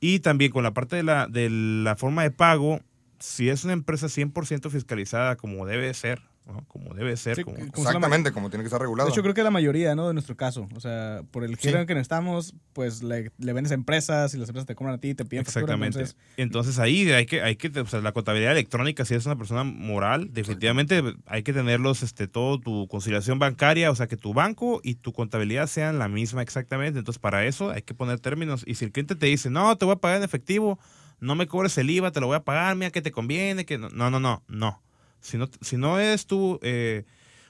Y 0.05 0.19
también 0.19 0.51
con 0.51 0.63
la 0.63 0.73
parte 0.73 0.97
de 0.97 1.03
la, 1.03 1.27
de 1.27 1.49
la 1.49 1.95
forma 1.95 2.23
de 2.23 2.31
pago, 2.31 2.81
si 3.19 3.47
es 3.47 3.63
una 3.63 3.71
empresa 3.71 4.07
100% 4.07 4.69
fiscalizada 4.69 5.37
como 5.37 5.65
debe 5.65 5.93
ser, 5.93 6.21
¿no? 6.45 6.65
como 6.67 6.93
debe 6.93 7.15
ser, 7.17 7.35
Sí, 7.37 7.43
como-? 7.43 7.57
Exactamente, 7.57 8.31
como 8.31 8.49
tiene 8.49 8.63
que 8.63 8.67
estar 8.67 8.81
regulado. 8.81 9.09
Hecho, 9.09 9.21
creo 9.21 9.33
que 9.33 9.43
la 9.43 9.51
mayoría, 9.51 9.95
¿no? 9.95 10.07
De 10.07 10.13
nuestro 10.13 10.35
caso. 10.35 10.67
O 10.75 10.79
sea, 10.79 11.21
por 11.31 11.43
el 11.43 11.55
giro 11.57 11.73
Sí. 11.73 11.79
en 11.81 11.87
que 11.87 11.99
estamos, 11.99 12.53
pues 12.73 13.01
le, 13.03 13.31
le 13.37 13.53
vendes 13.53 13.71
a 13.71 13.75
empresas 13.75 14.33
y 14.33 14.37
las 14.37 14.49
empresas 14.49 14.65
te 14.67 14.75
cobran 14.75 14.95
a 14.95 14.97
ti 14.97 15.09
y 15.09 15.15
te 15.15 15.25
piden 15.25 15.45
factura. 15.45 15.63
Exactamente. 15.63 15.99
Entonces, 15.99 16.17
Entonces, 16.37 16.79
ahí 16.79 17.09
hay 17.11 17.25
que, 17.25 17.41
hay 17.41 17.55
que, 17.55 17.67
o 17.79 17.85
sea, 17.85 18.01
la 18.01 18.11
contabilidad 18.11 18.51
electrónica, 18.51 19.05
si 19.05 19.15
es 19.15 19.25
una 19.25 19.35
persona 19.37 19.63
moral, 19.63 20.29
definitivamente 20.33 21.01
hay 21.25 21.43
que 21.43 21.53
tenerlos, 21.53 22.03
este, 22.03 22.27
todo 22.27 22.59
tu 22.59 22.87
conciliación 22.87 23.39
bancaria, 23.39 23.89
o 23.91 23.95
sea, 23.95 24.07
que 24.07 24.17
tu 24.17 24.33
banco 24.33 24.81
y 24.83 24.95
tu 24.95 25.13
contabilidad 25.13 25.67
sean 25.67 25.99
la 25.99 26.07
misma 26.07 26.41
exactamente. 26.41 26.99
Entonces, 26.99 27.19
para 27.19 27.45
eso 27.45 27.71
hay 27.71 27.81
que 27.83 27.93
poner 27.93 28.19
términos. 28.19 28.63
Y 28.67 28.75
si 28.75 28.85
el 28.85 28.91
cliente 28.91 29.15
te 29.15 29.27
dice, 29.27 29.49
no, 29.49 29.75
te 29.77 29.85
voy 29.85 29.93
a 29.93 29.97
pagar 29.97 30.17
en 30.17 30.23
efectivo, 30.23 30.79
no 31.19 31.35
me 31.35 31.47
cobres 31.47 31.77
el 31.77 31.89
IVA, 31.89 32.11
te 32.11 32.19
lo 32.19 32.27
voy 32.27 32.35
a 32.35 32.43
pagar, 32.43 32.75
mira 32.75 32.91
que 32.91 33.01
te 33.01 33.11
conviene, 33.11 33.65
que 33.65 33.77
no, 33.77 33.89
no, 33.89 34.09
no, 34.09 34.19
no. 34.19 34.43
no. 34.47 34.81
Si 35.23 35.37
no, 35.37 35.49
si 35.61 35.77
no 35.77 35.99
es 35.99 36.27
tú 36.27 36.59
eh, 36.61 37.05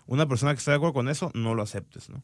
una 0.06 0.28
persona 0.28 0.54
que 0.54 0.60
está 0.60 0.72
de 0.72 0.78
acuerdo 0.78 0.94
con 0.94 1.10
eso, 1.10 1.32
no 1.34 1.56
lo 1.56 1.64
aceptes, 1.64 2.10
¿no? 2.10 2.24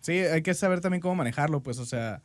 sí, 0.00 0.12
hay 0.12 0.42
que 0.42 0.54
saber 0.54 0.80
también 0.80 1.00
cómo 1.00 1.16
manejarlo, 1.16 1.62
pues, 1.62 1.78
o 1.78 1.84
sea, 1.84 2.22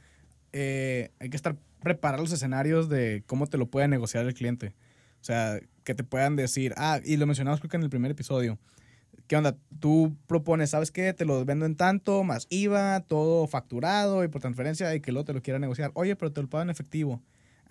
eh, 0.54 1.12
hay 1.20 1.30
que 1.30 1.36
estar 1.36 1.58
preparar 1.82 2.20
los 2.20 2.32
escenarios 2.32 2.90
de 2.90 3.24
cómo 3.26 3.48
te 3.48 3.58
lo 3.58 3.68
puede 3.68 3.88
negociar 3.88 4.26
el 4.26 4.34
cliente. 4.34 4.76
O 5.20 5.24
sea, 5.24 5.60
que 5.84 5.96
te 5.96 6.04
puedan 6.04 6.36
decir, 6.36 6.74
ah, 6.78 7.00
y 7.04 7.18
lo 7.18 7.26
mencionamos 7.26 7.60
creo 7.60 7.70
que 7.70 7.78
en 7.78 7.84
el 7.84 7.90
primer 7.90 8.12
episodio. 8.12 8.60
¿Qué 9.28 9.36
onda? 9.36 9.58
Tú 9.80 10.16
propones, 10.28 10.70
¿sabes 10.70 10.92
qué? 10.92 11.14
Te 11.14 11.26
lo 11.26 11.44
vendo 11.44 11.66
en 11.66 11.76
tanto, 11.76 12.24
más 12.24 12.48
IVA, 12.50 13.02
todo 13.02 13.48
facturado 13.48 14.24
y 14.24 14.28
por 14.28 14.42
transferencia, 14.42 14.94
y 14.94 15.02
que 15.02 15.12
luego 15.12 15.26
te 15.26 15.34
lo 15.34 15.42
quiera 15.42 15.58
negociar. 15.58 15.92
Oye, 15.94 16.16
pero 16.16 16.32
te 16.32 16.42
lo 16.42 16.50
pago 16.50 16.64
en 16.64 16.70
efectivo. 16.70 17.22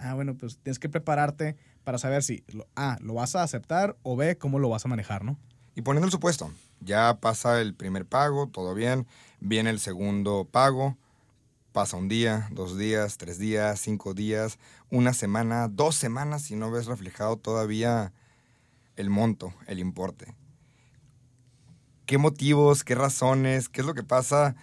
Ah, 0.02 0.14
bueno, 0.14 0.35
pues 0.35 0.59
tienes 0.62 0.78
que 0.78 0.88
prepararte 0.88 1.57
para 1.85 1.99
saber 1.99 2.23
si, 2.23 2.42
lo- 2.49 2.66
A, 2.75 2.97
lo 3.02 3.14
vas 3.14 3.37
a 3.37 3.42
aceptar 3.42 3.97
o 4.02 4.16
B, 4.16 4.38
cómo 4.38 4.59
lo 4.59 4.71
vas 4.71 4.85
a 4.85 4.88
manejar, 4.88 5.25
¿no? 5.25 5.38
Y 5.75 5.83
poniendo 5.83 6.07
el 6.07 6.11
supuesto, 6.12 6.50
ya 6.80 7.19
pasa 7.21 7.61
el 7.61 7.75
primer 7.75 8.07
pago, 8.07 8.47
todo 8.49 8.75
bien, 8.75 9.07
viene 9.40 9.69
el 9.71 9.78
segundo 9.78 10.49
pago, 10.50 10.97
pasa 11.73 11.97
un 11.99 12.09
día, 12.09 12.49
dos 12.50 12.78
días, 12.78 13.19
tres 13.19 13.38
días, 13.38 13.78
cinco 13.80 14.14
días, 14.14 14.58
una 14.91 15.13
semana, 15.13 15.69
dos 15.69 15.97
semanas 15.97 16.50
y 16.50 16.56
no 16.56 16.71
ves 16.71 16.86
reflejado 16.86 17.36
todavía 17.36 18.13
el 18.97 19.10
monto, 19.10 19.52
el 19.67 19.78
importe. 19.78 20.34
¿Qué 22.06 22.19
motivos, 22.19 22.82
qué 22.82 22.95
razones, 22.95 23.69
qué 23.69 23.82
es 23.82 23.86
lo 23.86 23.95
que 23.95 24.02
pasa 24.02 24.56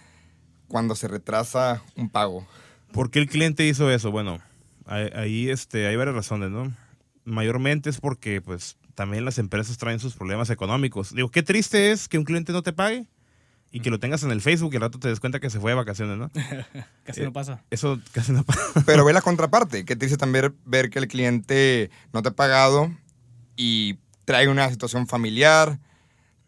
cuando 0.68 0.94
se 0.94 1.08
retrasa 1.08 1.82
un 1.96 2.10
pago? 2.10 2.46
¿Por 2.92 3.10
qué 3.10 3.20
el 3.20 3.28
cliente 3.28 3.66
hizo 3.66 3.90
eso? 3.90 4.10
Bueno, 4.10 4.38
ahí, 4.88 5.50
este, 5.50 5.86
hay 5.86 5.96
varias 5.96 6.16
razones, 6.16 6.50
¿no? 6.50 6.72
Mayormente 7.24 7.90
es 7.90 8.00
porque, 8.00 8.40
pues, 8.40 8.76
también 8.94 9.24
las 9.24 9.38
empresas 9.38 9.78
traen 9.78 10.00
sus 10.00 10.14
problemas 10.14 10.50
económicos. 10.50 11.14
Digo, 11.14 11.30
qué 11.30 11.42
triste 11.42 11.92
es 11.92 12.08
que 12.08 12.18
un 12.18 12.24
cliente 12.24 12.52
no 12.52 12.62
te 12.62 12.72
pague 12.72 13.06
y 13.70 13.80
que 13.80 13.90
lo 13.90 14.00
tengas 14.00 14.22
en 14.22 14.30
el 14.30 14.40
Facebook 14.40 14.72
y 14.72 14.76
al 14.76 14.82
rato 14.82 14.98
te 14.98 15.08
des 15.08 15.20
cuenta 15.20 15.40
que 15.40 15.50
se 15.50 15.60
fue 15.60 15.72
de 15.72 15.76
vacaciones, 15.76 16.16
¿no? 16.16 16.30
Casi 17.04 17.20
Eh, 17.20 17.24
no 17.24 17.32
pasa. 17.32 17.62
Eso 17.70 18.00
casi 18.12 18.32
no 18.32 18.44
pasa. 18.44 18.60
Pero 18.86 19.04
ve 19.04 19.12
la 19.12 19.20
contraparte, 19.20 19.84
que 19.84 19.94
te 19.94 20.06
dice 20.06 20.16
también 20.16 20.56
ver 20.64 20.90
que 20.90 20.98
el 20.98 21.08
cliente 21.08 21.90
no 22.12 22.22
te 22.22 22.30
ha 22.30 22.32
pagado 22.32 22.90
y 23.56 23.98
trae 24.24 24.48
una 24.48 24.68
situación 24.70 25.06
familiar, 25.06 25.78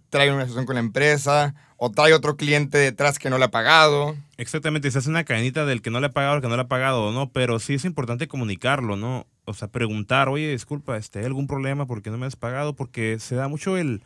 trae 0.08 0.32
una 0.32 0.42
situación 0.42 0.66
con 0.66 0.74
la 0.74 0.80
empresa, 0.80 1.54
o 1.82 1.90
trae 1.90 2.12
otro 2.12 2.36
cliente 2.36 2.76
detrás 2.76 3.18
que 3.18 3.30
no 3.30 3.38
le 3.38 3.46
ha 3.46 3.50
pagado. 3.50 4.14
Exactamente, 4.36 4.90
se 4.90 4.98
hace 4.98 5.08
una 5.08 5.24
cadenita 5.24 5.64
del 5.64 5.80
que 5.80 5.90
no 5.90 5.98
le 5.98 6.08
ha 6.08 6.12
pagado 6.12 6.34
al 6.34 6.42
que 6.42 6.48
no 6.48 6.56
le 6.56 6.62
ha 6.62 6.68
pagado, 6.68 7.10
¿no? 7.10 7.32
Pero 7.32 7.58
sí 7.58 7.72
es 7.72 7.86
importante 7.86 8.28
comunicarlo, 8.28 8.96
¿no? 8.96 9.26
O 9.46 9.54
sea, 9.54 9.68
preguntar, 9.68 10.28
oye, 10.28 10.50
disculpa, 10.50 10.98
este, 10.98 11.20
¿hay 11.20 11.24
algún 11.24 11.46
problema 11.46 11.86
porque 11.86 12.10
no 12.10 12.18
me 12.18 12.26
has 12.26 12.36
pagado? 12.36 12.76
Porque 12.76 13.18
se 13.18 13.34
da 13.34 13.48
mucho 13.48 13.78
el, 13.78 14.02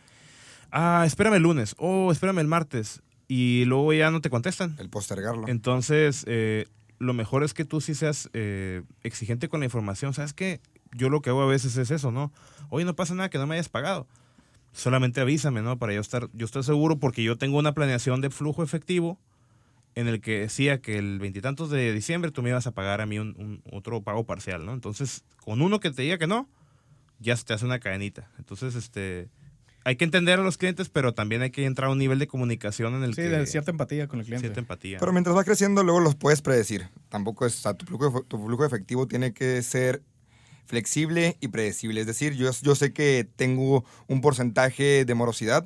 ah, 0.71 1.03
espérame 1.05 1.35
el 1.35 1.43
lunes, 1.43 1.75
o 1.77 2.13
espérame 2.13 2.39
el 2.39 2.47
martes, 2.47 3.03
y 3.27 3.65
luego 3.65 3.93
ya 3.93 4.13
no 4.13 4.21
te 4.21 4.31
contestan. 4.31 4.77
El 4.79 4.89
postergarlo. 4.89 5.49
Entonces, 5.49 6.25
eh, 6.29 6.67
lo 7.01 7.13
mejor 7.13 7.43
es 7.43 7.55
que 7.55 7.65
tú 7.65 7.81
sí 7.81 7.97
seas 7.97 8.31
eh, 8.35 8.83
exigente 9.03 9.49
con 9.49 9.59
la 9.59 9.67
información. 9.67 10.15
¿Sabes 10.15 10.33
qué? 10.33 10.61
Yo 10.93 11.09
lo 11.09 11.23
que 11.23 11.31
hago 11.31 11.43
a 11.43 11.47
veces 11.47 11.77
es 11.77 11.91
eso, 11.91 12.13
¿no? 12.13 12.33
Oye, 12.69 12.85
no 12.85 12.95
pasa 12.95 13.17
nada 13.17 13.31
que 13.31 13.39
no 13.39 13.49
me 13.49 13.57
hayas 13.57 13.69
pagado. 13.69 14.07
Solamente 14.75 15.21
avísame, 15.21 15.63
¿no? 15.63 15.79
Para 15.79 15.95
yo 15.95 16.01
estar, 16.01 16.29
yo 16.33 16.45
estoy 16.45 16.65
seguro 16.65 16.99
porque 16.99 17.23
yo 17.23 17.39
tengo 17.39 17.59
una 17.59 17.73
planeación 17.73 18.21
de 18.21 18.29
flujo 18.29 18.63
efectivo 18.63 19.19
en 19.95 20.09
el 20.09 20.21
que 20.21 20.41
decía 20.41 20.81
que 20.81 20.99
el 20.99 21.21
veintitantos 21.21 21.71
de 21.71 21.93
diciembre 21.93 22.33
tú 22.33 22.43
me 22.43 22.51
ibas 22.51 22.67
a 22.67 22.73
pagar 22.73 23.01
a 23.01 23.07
mí 23.07 23.19
un, 23.21 23.37
un- 23.39 23.63
otro 23.71 24.03
pago 24.03 24.25
parcial, 24.25 24.67
¿no? 24.67 24.73
Entonces, 24.75 25.23
con 25.37 25.63
uno 25.63 25.79
que 25.79 25.93
te 25.93 26.03
diga 26.03 26.19
que 26.19 26.27
no, 26.27 26.49
ya 27.21 27.37
se 27.37 27.45
te 27.45 27.53
hace 27.55 27.65
una 27.65 27.79
cadenita. 27.79 28.29
Entonces, 28.37 28.75
este, 28.75 29.29
hay 29.85 29.95
que 29.95 30.05
entender 30.05 30.41
a 30.41 30.43
los 30.43 30.59
clientes, 30.59 30.89
pero 30.89 31.15
también 31.15 31.43
hay 31.43 31.51
que 31.53 31.65
entrar 31.67 31.89
a 31.89 31.93
un 31.93 31.99
nivel 31.99 32.19
de 32.19 32.27
comunicación 32.27 32.97
en 32.97 33.05
el 33.05 33.11
Sí, 33.15 33.23
que 33.23 33.29
de 33.29 33.47
cierta 33.47 33.71
empatía 33.71 34.09
con 34.09 34.19
el 34.19 34.25
cliente. 34.27 34.49
cierta 34.49 34.59
empatía. 34.59 34.99
Pero 34.99 35.13
mientras 35.13 35.37
va 35.37 35.45
creciendo, 35.45 35.85
luego 35.85 36.01
los 36.01 36.17
puedes 36.17 36.43
predecir. 36.43 36.89
Tampoco 37.09 37.47
es, 37.47 37.57
o 37.61 37.63
sea, 37.63 37.75
tu 37.75 37.87
flujo, 37.87 38.25
tu 38.25 38.45
flujo 38.45 38.65
efectivo 38.65 39.07
tiene 39.07 39.33
que 39.33 39.63
ser 39.63 40.03
flexible 40.67 41.37
y 41.41 41.49
predecible. 41.49 42.01
Es 42.01 42.07
decir, 42.07 42.35
yo, 42.35 42.51
yo 42.63 42.75
sé 42.75 42.93
que 42.93 43.27
tengo 43.37 43.85
un 44.07 44.21
porcentaje 44.21 45.05
de 45.05 45.15
morosidad. 45.15 45.65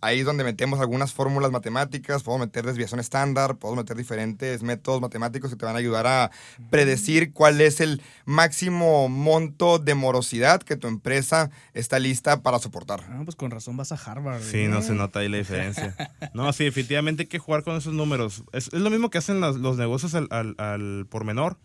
Ahí 0.00 0.20
es 0.20 0.24
donde 0.24 0.44
metemos 0.44 0.78
algunas 0.78 1.12
fórmulas 1.12 1.50
matemáticas, 1.50 2.22
puedo 2.22 2.38
meter 2.38 2.64
desviación 2.64 3.00
estándar, 3.00 3.56
puedo 3.56 3.74
meter 3.74 3.96
diferentes 3.96 4.62
métodos 4.62 5.00
matemáticos 5.00 5.50
que 5.50 5.56
te 5.56 5.66
van 5.66 5.74
a 5.74 5.80
ayudar 5.80 6.06
a 6.06 6.30
predecir 6.70 7.32
cuál 7.32 7.60
es 7.60 7.80
el 7.80 8.00
máximo 8.24 9.08
monto 9.08 9.80
de 9.80 9.96
morosidad 9.96 10.62
que 10.62 10.76
tu 10.76 10.86
empresa 10.86 11.50
está 11.74 11.98
lista 11.98 12.42
para 12.42 12.60
soportar. 12.60 13.02
Ah, 13.08 13.22
pues 13.24 13.34
con 13.34 13.50
razón 13.50 13.76
vas 13.76 13.90
a 13.90 13.96
Harvard. 13.96 14.40
Sí, 14.40 14.68
no 14.68 14.82
se 14.82 14.92
nota 14.92 15.18
ahí 15.18 15.28
la 15.28 15.38
diferencia. 15.38 15.96
No, 16.32 16.52
sí, 16.52 16.62
definitivamente 16.62 17.24
hay 17.24 17.28
que 17.28 17.40
jugar 17.40 17.64
con 17.64 17.74
esos 17.76 17.92
números. 17.92 18.44
Es, 18.52 18.68
es 18.68 18.80
lo 18.80 18.90
mismo 18.90 19.10
que 19.10 19.18
hacen 19.18 19.40
los, 19.40 19.56
los 19.56 19.78
negocios 19.78 20.14
al, 20.14 20.28
al, 20.30 20.54
al 20.58 21.06
por 21.10 21.24
menor, 21.24 21.58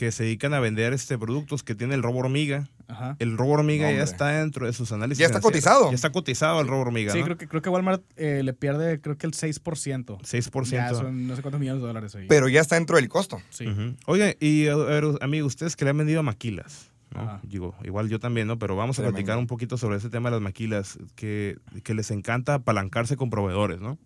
que 0.00 0.12
se 0.12 0.22
dedican 0.24 0.54
a 0.54 0.60
vender 0.60 0.94
este 0.94 1.18
productos 1.18 1.62
que 1.62 1.74
tiene 1.74 1.94
el 1.94 2.02
robo 2.02 2.20
hormiga. 2.20 2.70
Ajá. 2.88 3.16
El 3.18 3.36
robo 3.36 3.52
hormiga 3.52 3.92
ya 3.92 4.02
está 4.02 4.28
dentro 4.28 4.64
de 4.64 4.72
sus 4.72 4.92
análisis. 4.92 5.18
Ya 5.18 5.26
está 5.26 5.40
financieros. 5.40 5.62
cotizado. 5.74 5.90
Ya 5.90 5.94
está 5.94 6.10
cotizado 6.10 6.60
el 6.62 6.68
robo 6.68 6.80
hormiga, 6.80 7.12
Sí, 7.12 7.18
¿no? 7.18 7.24
creo 7.26 7.36
que, 7.36 7.46
creo 7.46 7.60
que 7.60 7.68
Walmart 7.68 8.02
eh, 8.16 8.40
le 8.42 8.54
pierde, 8.54 8.98
creo 9.02 9.18
que 9.18 9.26
el 9.26 9.34
6%. 9.34 9.60
6%. 10.22 10.70
Ya 10.70 10.94
son 10.94 11.26
no 11.28 11.36
sé 11.36 11.42
cuántos 11.42 11.60
millones 11.60 11.82
de 11.82 11.86
dólares 11.86 12.14
ahí. 12.14 12.24
Pero 12.30 12.48
ya 12.48 12.62
está 12.62 12.76
dentro 12.76 12.96
del 12.96 13.10
costo. 13.10 13.42
sí. 13.50 13.66
Oye, 14.06 14.38
y 14.40 14.68
a 14.68 14.76
ver, 14.76 15.04
amigo, 15.20 15.46
ustedes 15.46 15.76
que 15.76 15.84
le 15.84 15.90
han 15.90 15.98
vendido 15.98 16.22
maquilas, 16.22 16.90
¿no? 17.14 17.20
Ajá. 17.20 17.40
Digo, 17.42 17.74
igual 17.84 18.08
yo 18.08 18.18
también, 18.20 18.46
¿no? 18.46 18.58
Pero 18.58 18.76
vamos 18.76 18.96
a 18.98 19.02
Tremendo. 19.02 19.16
platicar 19.16 19.36
un 19.36 19.48
poquito 19.48 19.76
sobre 19.76 19.98
ese 19.98 20.08
tema 20.08 20.30
de 20.30 20.36
las 20.36 20.42
maquilas, 20.42 20.98
que, 21.14 21.58
que 21.84 21.92
les 21.92 22.10
encanta 22.10 22.54
apalancarse 22.54 23.18
con 23.18 23.28
proveedores, 23.28 23.80
¿no? 23.82 23.98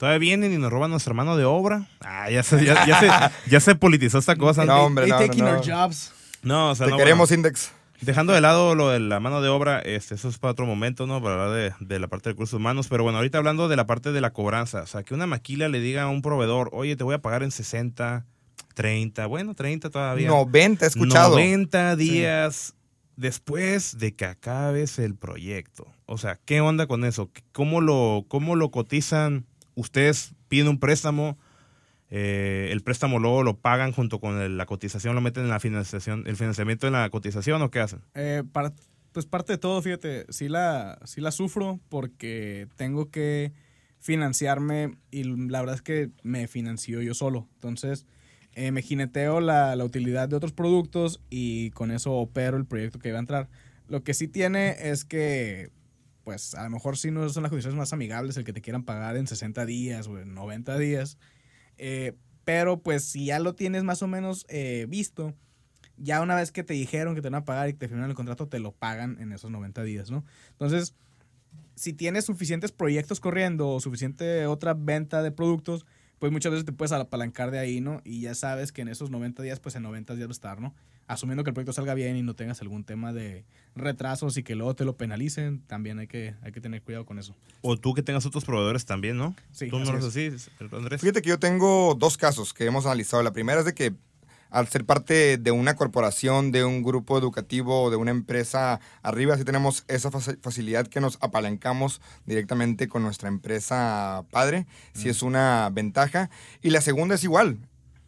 Todavía 0.00 0.18
vienen 0.18 0.50
y 0.54 0.56
nos 0.56 0.72
roban 0.72 0.90
nuestra 0.90 1.12
mano 1.12 1.36
de 1.36 1.44
obra. 1.44 1.86
Ah, 2.00 2.30
ya 2.30 2.42
se, 2.42 2.64
ya, 2.64 2.86
ya 2.86 3.00
se, 3.00 3.50
ya 3.50 3.60
se 3.60 3.74
politizó 3.74 4.16
esta 4.16 4.34
cosa. 4.34 4.64
No, 4.64 4.84
hombre, 4.86 5.06
no, 5.06 5.20
no, 5.20 5.26
taking 5.26 5.44
no. 5.44 5.50
our 5.50 5.60
jobs. 5.62 6.10
No, 6.42 6.70
o 6.70 6.74
sea, 6.74 6.86
Te 6.86 6.92
no, 6.92 6.96
queremos, 6.96 7.28
bueno, 7.28 7.40
Index. 7.40 7.70
dejando 8.00 8.32
de 8.32 8.40
lado 8.40 8.74
lo 8.74 8.88
de 8.88 8.98
la 8.98 9.20
mano 9.20 9.42
de 9.42 9.50
obra, 9.50 9.78
este, 9.80 10.14
eso 10.14 10.30
es 10.30 10.38
para 10.38 10.52
otro 10.52 10.64
momento, 10.64 11.06
¿no? 11.06 11.22
Para 11.22 11.34
hablar 11.34 11.74
de, 11.78 11.86
de 11.86 11.98
la 11.98 12.08
parte 12.08 12.30
de 12.30 12.32
recursos 12.32 12.58
humanos. 12.58 12.88
Pero 12.88 13.02
bueno, 13.02 13.18
ahorita 13.18 13.36
hablando 13.36 13.68
de 13.68 13.76
la 13.76 13.86
parte 13.86 14.10
de 14.10 14.22
la 14.22 14.32
cobranza. 14.32 14.80
O 14.80 14.86
sea, 14.86 15.02
que 15.02 15.12
una 15.12 15.26
maquila 15.26 15.68
le 15.68 15.80
diga 15.80 16.04
a 16.04 16.08
un 16.08 16.22
proveedor, 16.22 16.70
oye, 16.72 16.96
te 16.96 17.04
voy 17.04 17.14
a 17.14 17.18
pagar 17.20 17.42
en 17.42 17.50
60, 17.50 18.24
30, 18.72 19.26
bueno, 19.26 19.54
30 19.54 19.90
todavía. 19.90 20.28
90, 20.28 20.82
he 20.86 20.88
escuchado. 20.88 21.34
90 21.34 21.96
días 21.96 22.74
después 23.16 23.98
de 23.98 24.16
que 24.16 24.24
acabes 24.24 24.98
el 24.98 25.14
proyecto. 25.14 25.92
O 26.06 26.16
sea, 26.16 26.38
¿qué 26.46 26.62
onda 26.62 26.86
con 26.86 27.04
eso? 27.04 27.30
¿Cómo 27.52 27.82
lo, 27.82 28.24
cómo 28.28 28.56
lo 28.56 28.70
cotizan? 28.70 29.44
¿Ustedes 29.74 30.34
piden 30.48 30.68
un 30.68 30.78
préstamo? 30.78 31.38
Eh, 32.10 32.70
el 32.72 32.82
préstamo 32.82 33.20
luego 33.20 33.42
lo 33.44 33.58
pagan 33.58 33.92
junto 33.92 34.18
con 34.18 34.56
la 34.56 34.66
cotización, 34.66 35.14
lo 35.14 35.20
meten 35.20 35.44
en 35.44 35.50
la 35.50 35.60
financiación, 35.60 36.24
el 36.26 36.36
financiamiento 36.36 36.86
en 36.86 36.94
la 36.94 37.08
cotización 37.08 37.62
o 37.62 37.70
qué 37.70 37.80
hacen? 37.80 38.00
Eh, 38.14 38.42
pues 39.12 39.26
parte 39.26 39.52
de 39.52 39.58
todo, 39.58 39.80
fíjate, 39.80 40.26
sí 40.28 40.48
la, 40.48 40.98
sí 41.04 41.20
la 41.20 41.30
sufro 41.30 41.80
porque 41.88 42.66
tengo 42.76 43.10
que 43.10 43.52
financiarme 44.00 44.96
y 45.10 45.24
la 45.24 45.60
verdad 45.60 45.76
es 45.76 45.82
que 45.82 46.10
me 46.22 46.48
financio 46.48 47.00
yo 47.02 47.14
solo. 47.14 47.48
Entonces, 47.54 48.06
eh, 48.54 48.72
me 48.72 48.82
jineteo 48.82 49.40
la, 49.40 49.76
la, 49.76 49.84
utilidad 49.84 50.28
de 50.28 50.36
otros 50.36 50.52
productos 50.52 51.20
y 51.30 51.70
con 51.70 51.92
eso 51.92 52.14
opero 52.14 52.56
el 52.56 52.66
proyecto 52.66 52.98
que 52.98 53.08
iba 53.08 53.18
a 53.18 53.20
entrar. 53.20 53.48
Lo 53.86 54.02
que 54.02 54.14
sí 54.14 54.26
tiene 54.26 54.76
es 54.90 55.04
que, 55.04 55.70
pues 56.24 56.54
a 56.54 56.64
lo 56.64 56.70
mejor 56.70 56.96
sí 56.96 57.10
no 57.10 57.28
son 57.28 57.42
las 57.42 57.50
condiciones 57.50 57.78
más 57.78 57.92
amigables 57.92 58.36
el 58.36 58.44
que 58.44 58.52
te 58.52 58.60
quieran 58.60 58.84
pagar 58.84 59.16
en 59.16 59.26
60 59.26 59.66
días 59.66 60.06
o 60.06 60.18
en 60.18 60.34
90 60.34 60.78
días. 60.78 61.18
Eh, 61.78 62.14
pero 62.44 62.82
pues 62.82 63.04
si 63.04 63.26
ya 63.26 63.38
lo 63.38 63.54
tienes 63.54 63.84
más 63.84 64.02
o 64.02 64.06
menos 64.06 64.46
eh, 64.48 64.86
visto, 64.88 65.34
ya 65.96 66.20
una 66.22 66.34
vez 66.34 66.52
que 66.52 66.64
te 66.64 66.74
dijeron 66.74 67.14
que 67.14 67.22
te 67.22 67.28
van 67.28 67.42
a 67.42 67.44
pagar 67.44 67.68
y 67.68 67.74
te 67.74 67.88
firman 67.88 68.08
el 68.08 68.16
contrato, 68.16 68.48
te 68.48 68.58
lo 68.58 68.72
pagan 68.72 69.18
en 69.20 69.32
esos 69.32 69.50
90 69.50 69.82
días, 69.82 70.10
¿no? 70.10 70.24
Entonces, 70.50 70.94
si 71.74 71.92
tienes 71.92 72.24
suficientes 72.24 72.72
proyectos 72.72 73.20
corriendo 73.20 73.68
o 73.68 73.80
suficiente 73.80 74.46
otra 74.46 74.74
venta 74.74 75.22
de 75.22 75.30
productos, 75.30 75.86
pues 76.18 76.32
muchas 76.32 76.52
veces 76.52 76.66
te 76.66 76.72
puedes 76.72 76.92
apalancar 76.92 77.50
de 77.50 77.58
ahí, 77.58 77.80
¿no? 77.80 78.00
Y 78.04 78.20
ya 78.22 78.34
sabes 78.34 78.72
que 78.72 78.82
en 78.82 78.88
esos 78.88 79.10
90 79.10 79.42
días, 79.42 79.60
pues 79.60 79.74
en 79.76 79.82
90 79.82 80.14
días 80.14 80.28
va 80.28 80.30
a 80.30 80.32
estar, 80.32 80.60
¿no? 80.60 80.74
Asumiendo 81.10 81.42
que 81.42 81.50
el 81.50 81.54
proyecto 81.54 81.72
salga 81.72 81.94
bien 81.94 82.16
y 82.16 82.22
no 82.22 82.34
tengas 82.34 82.60
algún 82.60 82.84
tema 82.84 83.12
de 83.12 83.44
retrasos 83.74 84.36
y 84.36 84.44
que 84.44 84.54
luego 84.54 84.76
te 84.76 84.84
lo 84.84 84.96
penalicen, 84.96 85.60
también 85.66 85.98
hay 85.98 86.06
que, 86.06 86.36
hay 86.40 86.52
que 86.52 86.60
tener 86.60 86.82
cuidado 86.82 87.04
con 87.04 87.18
eso. 87.18 87.34
O 87.62 87.76
tú 87.76 87.94
que 87.94 88.02
tengas 88.04 88.26
otros 88.26 88.44
proveedores 88.44 88.84
también, 88.84 89.16
¿no? 89.16 89.34
Sí. 89.50 89.68
Tú 89.68 89.80
no 89.80 89.90
así, 89.90 90.30
Andrés. 90.70 91.00
Fíjate 91.00 91.20
que 91.20 91.30
yo 91.30 91.40
tengo 91.40 91.96
dos 91.98 92.16
casos 92.16 92.54
que 92.54 92.64
hemos 92.64 92.86
analizado. 92.86 93.24
La 93.24 93.32
primera 93.32 93.58
es 93.58 93.66
de 93.66 93.74
que 93.74 93.92
al 94.50 94.68
ser 94.68 94.84
parte 94.84 95.38
de 95.38 95.50
una 95.50 95.76
corporación, 95.76 96.52
de 96.52 96.64
un 96.64 96.82
grupo 96.82 97.16
educativo 97.18 97.84
o 97.84 97.90
de 97.90 97.96
una 97.96 98.10
empresa 98.10 98.80
arriba, 99.02 99.36
sí 99.36 99.44
tenemos 99.44 99.84
esa 99.88 100.10
facilidad 100.10 100.86
que 100.86 101.00
nos 101.00 101.18
apalancamos 101.20 102.00
directamente 102.26 102.88
con 102.88 103.02
nuestra 103.02 103.28
empresa 103.28 104.24
padre, 104.30 104.66
si 104.92 105.08
es 105.08 105.22
una 105.22 105.70
ventaja. 105.72 106.30
Y 106.62 106.70
la 106.70 106.80
segunda 106.80 107.14
es 107.14 107.24
igual, 107.24 107.58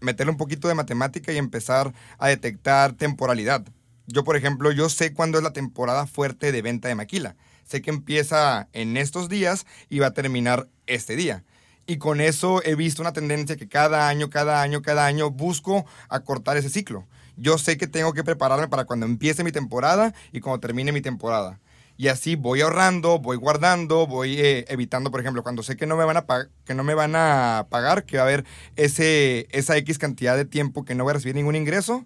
meterle 0.03 0.33
un 0.33 0.37
poquito 0.37 0.69
de 0.69 0.75
matemática 0.75 1.33
y 1.33 1.38
empezar 1.38 1.93
a 2.19 2.29
detectar 2.29 2.93
temporalidad. 2.93 3.65
Yo, 4.07 4.25
por 4.25 4.37
ejemplo, 4.37 4.73
yo 4.73 4.88
sé 4.88 5.12
cuándo 5.15 5.38
es 5.38 5.45
la 5.45 5.53
temporada 5.53 6.07
fuerte 6.07 6.53
de 6.53 6.62
venta 6.62 6.88
de 6.88 6.95
maquila. 6.95 7.37
Sé 7.65 7.81
que 7.81 7.91
empieza 7.91 8.69
en 8.73 8.97
estos 8.97 9.29
días 9.29 9.67
y 9.88 10.01
va 10.01 10.09
a 10.09 10.15
terminar 10.15 10.69
este 10.87 11.17
día. 11.17 11.45
Y 11.87 11.97
con 11.99 12.21
eso 12.21 12.62
he 12.65 12.75
visto 12.75 13.03
una 13.03 13.12
tendencia 13.12 13.57
que 13.57 13.69
cada 13.69 14.09
año, 14.09 14.31
cada 14.31 14.62
año, 14.62 14.83
cada 14.83 15.07
año 15.07 15.31
busco 15.31 15.85
acortar 16.09 16.57
ese 16.57 16.71
ciclo. 16.71 17.07
Yo 17.37 17.59
sé 17.59 17.77
que 17.77 17.87
tengo 17.87 18.12
que 18.12 18.25
prepararme 18.25 18.69
para 18.69 18.85
cuando 18.85 19.07
empiece 19.07 19.43
mi 19.43 19.53
temporada 19.53 20.15
y 20.33 20.41
cuando 20.41 20.61
termine 20.61 20.93
mi 20.93 21.01
temporada. 21.01 21.61
Y 21.96 22.09
así 22.09 22.37
voy 22.37 22.62
ahorrando, 22.62 23.18
voy 23.18 23.37
guardando, 23.37 24.07
voy 24.07 24.40
eh, 24.40 24.64
evitando, 24.68 25.11
por 25.11 25.20
ejemplo, 25.20 25.42
cuando 25.42 25.62
sé 25.62 25.76
que 25.76 25.87
no 25.87 25.96
me 25.96 26.05
van 26.05 26.16
a 26.16 26.26
que 26.64 26.74
no 26.74 26.85
me 26.85 26.94
van 26.94 27.14
a 27.14 27.66
pagar, 27.70 28.05
que 28.05 28.16
va 28.16 28.24
a 28.24 28.26
haber 28.26 28.44
ese, 28.76 29.46
esa 29.50 29.76
X 29.76 29.98
cantidad 29.98 30.37
de 30.37 30.44
tiempo 30.44 30.85
que 30.85 30.94
no 30.94 31.05
voy 31.05 31.12
a 31.12 31.14
recibir 31.14 31.35
ningún 31.35 31.57
ingreso, 31.57 32.05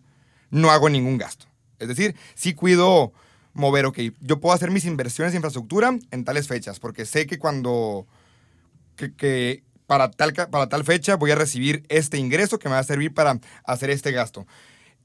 no 0.50 0.70
hago 0.70 0.88
ningún 0.88 1.18
gasto. 1.18 1.46
Es 1.78 1.88
decir, 1.88 2.16
sí 2.34 2.54
cuido 2.54 3.12
mover, 3.52 3.86
ok, 3.86 3.98
yo 4.20 4.38
puedo 4.38 4.54
hacer 4.54 4.70
mis 4.70 4.84
inversiones 4.84 5.32
de 5.32 5.36
infraestructura 5.36 5.96
en 6.10 6.24
tales 6.24 6.48
fechas, 6.48 6.78
porque 6.78 7.06
sé 7.06 7.26
que 7.26 7.38
cuando 7.38 8.06
que, 8.96 9.62
para, 9.86 10.10
tal, 10.10 10.32
para 10.32 10.68
tal 10.68 10.84
fecha 10.84 11.16
voy 11.16 11.30
a 11.30 11.36
recibir 11.36 11.84
este 11.88 12.18
ingreso 12.18 12.58
que 12.58 12.68
me 12.68 12.74
va 12.74 12.80
a 12.80 12.84
servir 12.84 13.14
para 13.14 13.38
hacer 13.64 13.90
este 13.90 14.12
gasto. 14.12 14.46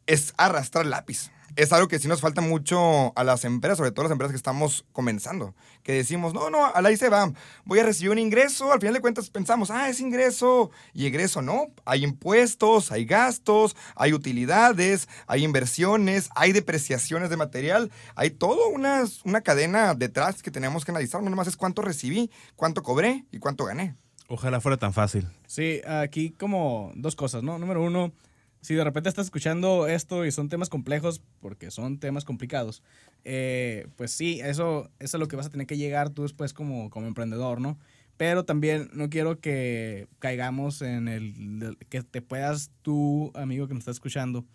Es 0.08 0.34
arrastrar 0.38 0.86
lápiz. 0.86 1.32
Es 1.56 1.74
algo 1.74 1.88
que 1.88 2.00
sí 2.00 2.08
nos 2.08 2.22
falta 2.22 2.42
mucho 2.42 3.18
a 3.18 3.24
las 3.24 3.44
empresas, 3.46 3.78
sobre 3.78 3.92
todo 3.92 4.04
las 4.04 4.12
empresas 4.12 4.32
que 4.32 4.38
estamos 4.38 4.86
comenzando, 4.92 5.56
que 5.84 5.94
decimos, 5.94 6.34
no, 6.34 6.50
no, 6.50 6.66
a 6.66 6.82
la 6.82 6.96
se 6.96 7.10
va, 7.10 7.32
voy 7.66 7.80
a 7.80 7.84
recibir 7.84 8.12
un 8.12 8.20
ingreso, 8.20 8.72
al 8.72 8.80
final 8.80 8.94
de 8.94 9.02
cuentas 9.02 9.30
pensamos, 9.30 9.72
ah, 9.72 9.90
es 9.90 10.00
ingreso, 10.00 10.72
y 10.94 11.08
ingreso 11.08 11.42
no, 11.42 11.68
hay 11.86 12.04
impuestos, 12.04 12.92
hay 12.92 13.06
gastos, 13.06 13.76
hay 13.96 14.14
utilidades, 14.14 15.08
hay 15.28 15.44
inversiones, 15.44 16.30
hay 16.36 16.52
depreciaciones 16.52 17.30
de 17.30 17.38
material, 17.38 17.92
hay 18.16 18.30
toda 18.30 18.68
una, 18.68 19.04
una 19.26 19.42
cadena 19.42 19.94
detrás 19.94 20.42
que 20.42 20.52
tenemos 20.52 20.86
que 20.86 20.92
analizar, 20.92 21.22
no 21.24 21.30
nomás 21.30 21.48
es 21.48 21.58
cuánto 21.58 21.82
recibí, 21.82 22.30
cuánto 22.56 22.84
cobré 22.84 23.26
y 23.32 23.40
cuánto 23.40 23.66
gané. 23.66 23.96
Ojalá 24.28 24.62
fuera 24.62 24.78
tan 24.78 24.94
fácil. 24.94 25.28
Sí, 25.46 25.82
aquí 25.86 26.32
como 26.32 26.94
dos 26.96 27.18
cosas, 27.18 27.44
¿no? 27.44 27.60
Número 27.60 27.84
uno, 27.84 28.14
si 28.62 28.76
de 28.76 28.84
repente 28.84 29.10
estás 29.10 29.26
escuchando 29.26 29.88
esto 29.88 30.26
y 30.26 30.32
son 30.32 30.50
temas 30.50 30.70
complejos, 30.70 31.22
porque 31.40 31.72
son 31.72 32.00
temas 32.00 32.26
complicados, 32.26 32.84
eh, 33.26 33.88
pues 33.96 34.12
sí, 34.12 34.40
eso, 34.42 34.90
eso 35.00 35.18
es 35.18 35.20
lo 35.20 35.28
que 35.28 35.36
vas 35.36 35.48
a 35.48 35.50
tener 35.50 35.68
que 35.68 35.78
llegar 35.78 36.12
tú 36.12 36.24
después 36.24 36.54
como, 36.54 36.90
como 36.90 37.08
emprendedor, 37.08 37.60
¿no? 37.60 37.78
Pero 38.18 38.46
también 38.46 38.90
no 38.94 39.10
quiero 39.10 39.40
que 39.40 40.08
caigamos 40.20 40.84
en 40.84 41.08
el 41.08 41.78
que 41.90 42.04
te 42.04 42.22
puedas 42.22 42.70
tú, 42.84 43.32
amigo 43.34 43.68
que 43.68 43.74
nos 43.74 43.82
está 43.82 43.92
escuchando, 43.92 44.46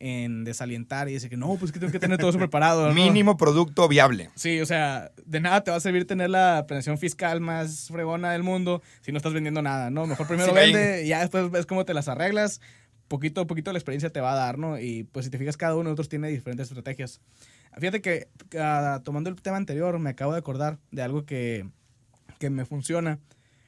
en 0.00 0.44
desalientar 0.44 1.08
y 1.08 1.12
decir 1.12 1.28
que 1.28 1.36
no, 1.36 1.56
pues 1.56 1.72
que 1.72 1.78
tengo 1.78 1.92
que 1.92 1.98
tener 2.00 2.18
todo 2.18 2.30
eso 2.30 2.38
preparado. 2.38 2.92
Mínimo 2.92 3.36
producto 3.36 3.86
viable. 3.86 4.30
Sí, 4.34 4.60
o 4.60 4.66
sea, 4.66 5.12
de 5.26 5.40
nada 5.40 5.62
te 5.62 5.70
va 5.70 5.76
a 5.76 5.80
servir 5.80 6.06
tener 6.06 6.30
la 6.30 6.64
planeación 6.66 6.98
fiscal 6.98 7.40
más 7.40 7.88
fregona 7.88 8.32
del 8.32 8.42
mundo 8.42 8.82
si 9.02 9.12
no 9.12 9.18
estás 9.18 9.34
vendiendo 9.34 9.60
nada, 9.60 9.90
¿no? 9.90 10.06
Mejor 10.06 10.26
primero 10.26 10.52
vende 10.54 11.04
y 11.04 11.08
ya 11.08 11.20
después 11.20 11.50
ves 11.50 11.66
cómo 11.66 11.84
te 11.84 11.94
las 11.94 12.08
arreglas. 12.08 12.60
Poquito 13.10 13.40
a 13.40 13.46
poquito 13.48 13.72
la 13.72 13.78
experiencia 13.78 14.10
te 14.10 14.20
va 14.20 14.34
a 14.34 14.36
dar, 14.36 14.56
¿no? 14.56 14.78
Y 14.78 15.02
pues 15.02 15.24
si 15.24 15.32
te 15.32 15.38
fijas, 15.38 15.56
cada 15.56 15.74
uno 15.74 15.80
de 15.80 15.84
nosotros 15.86 16.08
tiene 16.08 16.28
diferentes 16.28 16.68
estrategias. 16.68 17.20
Fíjate 17.76 18.00
que 18.00 18.28
ah, 18.56 19.00
tomando 19.04 19.30
el 19.30 19.42
tema 19.42 19.56
anterior, 19.56 19.98
me 19.98 20.10
acabo 20.10 20.30
de 20.30 20.38
acordar 20.38 20.78
de 20.92 21.02
algo 21.02 21.26
que, 21.26 21.68
que 22.38 22.50
me 22.50 22.64
funciona. 22.64 23.18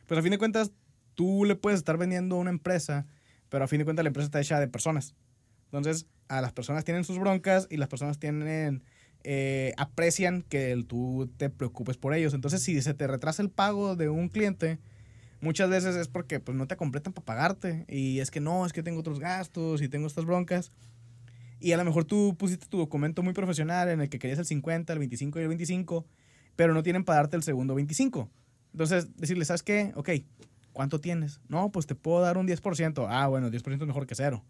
Pues 0.07 0.21
a 0.21 0.23
fin 0.23 0.31
de 0.31 0.39
cuentas, 0.39 0.71
tú 1.17 1.45
le 1.45 1.57
puedes 1.57 1.79
estar 1.79 1.99
vendiendo 1.99 2.37
a 2.37 2.39
una 2.39 2.51
empresa, 2.51 3.05
pero 3.49 3.65
a 3.65 3.67
fin 3.67 3.79
de 3.79 3.85
cuentas 3.85 4.05
la 4.05 4.11
empresa 4.11 4.27
está 4.27 4.41
hecha 4.41 4.61
de 4.61 4.69
personas. 4.69 5.17
Entonces, 5.65 6.07
a 6.29 6.41
las 6.41 6.53
personas 6.53 6.85
tienen 6.85 7.03
sus 7.03 7.19
broncas 7.19 7.67
y 7.69 7.79
las 7.79 7.89
personas 7.89 8.21
tienen, 8.21 8.85
eh, 9.25 9.75
aprecian 9.77 10.43
que 10.43 10.81
tú 10.87 11.29
te 11.37 11.51
preocupes 11.51 11.97
por 11.97 12.15
ellos. 12.15 12.33
Entonces, 12.33 12.63
si 12.63 12.81
se 12.81 12.95
te 12.95 13.09
retrasa 13.09 13.43
el 13.43 13.51
pago 13.51 13.97
de 13.97 14.09
un 14.09 14.29
cliente, 14.29 14.79
muchas 15.43 15.69
veces 15.69 15.97
es 15.97 16.09
porque 16.09 16.41
pues, 16.41 16.57
no 16.57 16.67
te 16.67 16.77
completan 16.77 17.13
para 17.13 17.27
pagarte. 17.27 17.85
Y 17.89 18.21
es 18.21 18.31
que 18.31 18.41
no, 18.41 18.65
es 18.65 18.73
que 18.73 18.83
tengo 18.83 19.01
otros 19.01 19.21
gastos 19.21 19.83
y 19.83 19.89
tengo 19.89 20.07
estas 20.07 20.25
broncas. 20.25 20.73
Y 21.61 21.73
a 21.73 21.77
lo 21.77 21.85
mejor 21.85 22.05
tú 22.05 22.35
pusiste 22.39 22.67
tu 22.67 22.79
documento 22.79 23.23
muy 23.23 23.35
profesional 23.35 23.91
en 23.91 24.01
el 24.01 24.09
que 24.09 24.19
querías 24.19 24.39
el 24.39 24.47
50, 24.47 24.93
el 24.93 24.99
25 24.99 25.39
y 25.39 25.43
el 25.43 25.49
25, 25.49 26.07
pero 26.57 26.73
no 26.73 26.83
tienen 26.83 27.05
para 27.05 27.19
darte 27.19 27.37
el 27.37 27.43
segundo 27.43 27.75
25. 27.75 28.31
Entonces, 28.73 29.15
decirle, 29.17 29.45
¿sabes 29.45 29.63
qué? 29.63 29.93
Ok, 29.95 30.11
¿cuánto 30.73 31.01
tienes? 31.01 31.41
No, 31.49 31.71
pues 31.71 31.87
te 31.87 31.95
puedo 31.95 32.21
dar 32.23 32.39
un 32.39 32.49
10%. 32.49 33.07
Ah, 33.09 33.27
bueno, 33.27 33.51
10% 33.51 33.83
es 33.83 33.87
mejor 33.87 34.07
que 34.07 34.15
cero. 34.15 34.45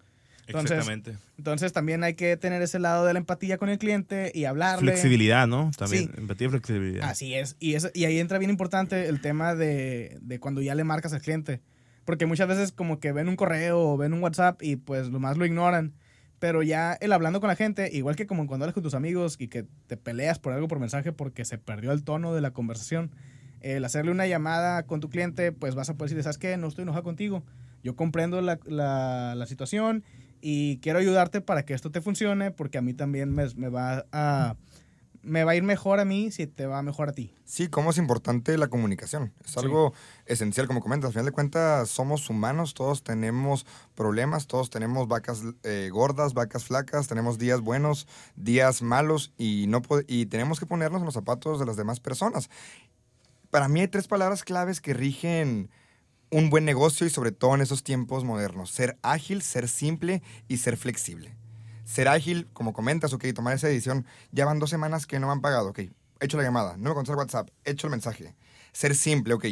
Entonces, 0.46 0.72
Exactamente. 0.72 1.16
Entonces 1.38 1.72
también 1.72 2.02
hay 2.04 2.14
que 2.14 2.36
tener 2.36 2.62
ese 2.62 2.78
lado 2.78 3.06
de 3.06 3.12
la 3.12 3.18
empatía 3.20 3.58
con 3.58 3.68
el 3.68 3.78
cliente 3.78 4.32
y 4.34 4.44
hablarle. 4.44 4.92
Flexibilidad, 4.92 5.46
¿no? 5.46 5.70
También, 5.76 6.10
empatía 6.16 6.48
y 6.48 6.50
flexibilidad. 6.50 7.08
Así 7.08 7.34
es. 7.34 7.56
Y, 7.60 7.76
y 7.94 8.04
ahí 8.04 8.18
entra 8.18 8.38
bien 8.38 8.50
importante 8.50 9.08
el 9.08 9.20
tema 9.20 9.54
de, 9.54 10.18
de, 10.20 10.40
cuando 10.40 10.60
ya 10.60 10.74
le 10.74 10.84
marcas 10.84 11.12
al 11.12 11.22
cliente. 11.22 11.60
Porque 12.04 12.26
muchas 12.26 12.48
veces 12.48 12.72
como 12.72 12.98
que 12.98 13.12
ven 13.12 13.28
un 13.28 13.36
correo 13.36 13.80
o 13.80 13.96
ven 13.96 14.12
un 14.12 14.22
WhatsApp 14.22 14.60
y 14.62 14.76
pues 14.76 15.08
lo 15.08 15.20
más 15.20 15.36
lo 15.36 15.46
ignoran. 15.46 15.94
Pero 16.40 16.64
ya 16.64 16.94
el 17.00 17.12
hablando 17.12 17.40
con 17.40 17.46
la 17.46 17.54
gente, 17.54 17.88
igual 17.92 18.16
que 18.16 18.26
como 18.26 18.48
cuando 18.48 18.64
hablas 18.64 18.74
con 18.74 18.82
tus 18.82 18.94
amigos 18.94 19.36
y 19.38 19.46
que 19.46 19.64
te 19.86 19.96
peleas 19.96 20.40
por 20.40 20.52
algo 20.52 20.66
por 20.66 20.80
mensaje 20.80 21.12
porque 21.12 21.44
se 21.44 21.56
perdió 21.56 21.92
el 21.92 22.02
tono 22.02 22.34
de 22.34 22.40
la 22.40 22.50
conversación, 22.50 23.12
el 23.60 23.84
hacerle 23.84 24.10
una 24.10 24.26
llamada 24.26 24.82
con 24.82 24.98
tu 24.98 25.08
cliente, 25.08 25.52
pues 25.52 25.76
vas 25.76 25.88
a 25.88 25.94
poder 25.94 26.08
decirle, 26.08 26.24
¿sabes 26.24 26.38
qué? 26.38 26.56
No 26.56 26.66
estoy 26.66 26.82
enojado 26.82 27.04
contigo. 27.04 27.44
Yo 27.84 27.94
comprendo 27.94 28.40
la, 28.40 28.58
la, 28.66 29.34
la 29.36 29.46
situación 29.46 30.02
y 30.42 30.78
quiero 30.78 30.98
ayudarte 30.98 31.40
para 31.40 31.64
que 31.64 31.72
esto 31.72 31.90
te 31.90 32.00
funcione 32.00 32.50
porque 32.50 32.76
a 32.76 32.82
mí 32.82 32.92
también 32.92 33.32
me, 33.32 33.68
va 33.68 34.04
a 34.12 34.56
me 35.22 35.44
va 35.44 35.52
a 35.52 35.54
ir 35.54 35.62
mejor 35.62 36.00
a 36.00 36.04
mí 36.04 36.32
si 36.32 36.48
te 36.48 36.66
va 36.66 36.82
mejor 36.82 37.10
a 37.10 37.12
ti. 37.12 37.32
Sí, 37.44 37.68
cómo 37.68 37.90
es 37.90 37.98
importante 37.98 38.58
la 38.58 38.66
comunicación. 38.66 39.32
Es 39.44 39.56
algo 39.56 39.94
esencial, 40.26 40.66
como 40.66 40.80
comentas. 40.80 41.08
Al 41.08 41.12
final 41.12 41.26
de 41.26 41.32
cuentas, 41.32 41.88
somos 41.88 42.28
humanos, 42.28 42.74
todos 42.74 43.04
tenemos 43.04 43.64
problemas, 43.94 44.48
todos 44.48 44.68
tenemos 44.68 45.06
vacas 45.06 45.42
eh, 45.62 45.90
gordas, 45.92 46.34
vacas 46.34 46.64
flacas, 46.64 47.06
tenemos 47.06 47.38
días 47.38 47.60
buenos, 47.60 48.08
días 48.34 48.82
malos 48.82 49.32
y, 49.38 49.66
no 49.68 49.80
y 50.08 50.26
tenemos 50.26 50.58
que 50.58 50.66
ponernos 50.66 51.00
en 51.00 51.06
los 51.06 51.14
zapatos 51.14 51.60
de 51.60 51.66
las 51.66 51.76
demás 51.76 52.00
personas. 52.00 52.50
Para 53.50 53.68
mí 53.68 53.80
hay 53.80 53.88
tres 53.88 54.08
palabras 54.08 54.42
claves 54.42 54.80
que 54.80 54.92
rigen 54.92 55.70
un 56.32 56.48
buen 56.48 56.64
negocio 56.64 57.06
y 57.06 57.10
sobre 57.10 57.30
todo 57.30 57.54
en 57.54 57.60
esos 57.60 57.84
tiempos 57.84 58.24
modernos. 58.24 58.70
Ser 58.70 58.98
ágil, 59.02 59.42
ser 59.42 59.68
simple 59.68 60.22
y 60.48 60.56
ser 60.56 60.76
flexible. 60.76 61.36
ser 61.84 62.08
ágil, 62.08 62.48
como 62.54 62.72
comentas, 62.72 63.12
ok, 63.12 63.26
tomar 63.34 63.54
esa 63.54 63.68
decisión. 63.68 64.06
Ya 64.30 64.46
van 64.46 64.58
dos 64.58 64.70
semanas 64.70 65.06
que 65.06 65.20
no 65.20 65.26
me 65.26 65.34
han 65.34 65.42
pagado, 65.42 65.68
ok. 65.68 65.78
He 65.80 65.92
hecho 66.20 66.38
la 66.38 66.42
llamada, 66.42 66.76
no 66.78 66.88
me 66.88 66.94
contesta 66.94 67.18
WhatsApp, 67.18 67.50
he 67.64 67.72
hecho 67.72 67.86
el 67.86 67.90
mensaje. 67.90 68.34
Ser 68.72 68.94
simple, 68.94 69.34
ok. 69.34 69.44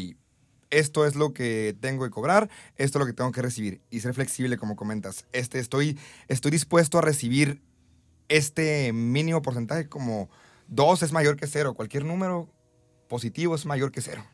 Esto 0.71 1.05
es 1.05 1.17
lo 1.17 1.35
que 1.35 1.77
tengo 1.81 2.05
que 2.05 2.11
cobrar, 2.11 2.49
esto 2.77 2.99
es 2.99 3.01
lo 3.01 3.07
que 3.07 3.13
tengo 3.13 3.31
que 3.33 3.43
recibir. 3.43 3.83
Y 3.91 4.01
ser 4.01 4.15
flexible, 4.15 4.57
como 4.57 4.75
comentas. 4.75 5.27
Este, 5.33 5.59
estoy, 5.59 5.99
estoy 6.29 6.51
dispuesto 6.51 6.97
a 6.97 7.03
recibir 7.03 7.61
este 8.29 8.93
mínimo 8.95 9.43
porcentaje 9.43 9.89
como 9.89 10.31
dos 10.69 11.03
es 11.03 11.13
mayor 11.13 11.37
que 11.37 11.47
cero. 11.47 11.75
Cualquier 11.75 12.07
número 12.07 12.49
positivo 13.09 13.55
es 13.55 13.67
mayor 13.67 13.93
que 13.93 14.01
cero. 14.01 14.25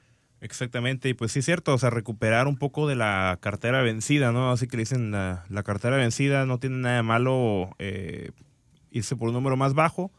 Exactamente, 0.40 1.08
y 1.08 1.14
pues 1.14 1.32
sí 1.32 1.38
es 1.38 1.46
cierto, 1.46 1.72
o 1.72 1.78
sea, 1.78 1.90
recuperar 1.90 2.46
un 2.46 2.56
poco 2.56 2.86
de 2.86 2.94
la 2.94 3.38
cartera 3.40 3.80
vencida, 3.80 4.32
¿no? 4.32 4.50
Así 4.50 4.68
que 4.68 4.76
le 4.76 4.82
dicen 4.82 5.10
la, 5.10 5.44
cartera 5.64 5.96
vencida, 5.96 6.44
no 6.44 6.58
tiene 6.58 6.76
nada 6.76 6.96
de 6.96 7.02
malo 7.02 7.70
eh, 7.78 8.32
irse 8.90 9.16
por 9.16 9.28
un 9.28 9.34
número 9.34 9.56
más 9.56 9.72
bajo, 9.72 10.12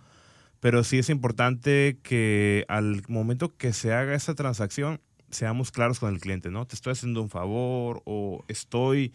pero 0.60 0.84
sí 0.84 0.97
es 0.97 1.10
importante 1.10 1.99
que 2.01 2.65
al 2.67 3.03
momento 3.08 3.56
que 3.56 3.73
se 3.73 3.93
haga 3.93 4.15
esa 4.15 4.34
transacción, 4.34 5.01
seamos 5.30 5.71
claros 5.71 5.99
con 5.99 6.13
el 6.13 6.19
cliente, 6.19 6.49
¿no? 6.49 6.65
Te 6.65 6.75
estoy 6.75 6.93
haciendo 6.93 7.21
un 7.21 7.30
favor 7.30 8.01
o 8.06 8.43
estoy 8.47 9.13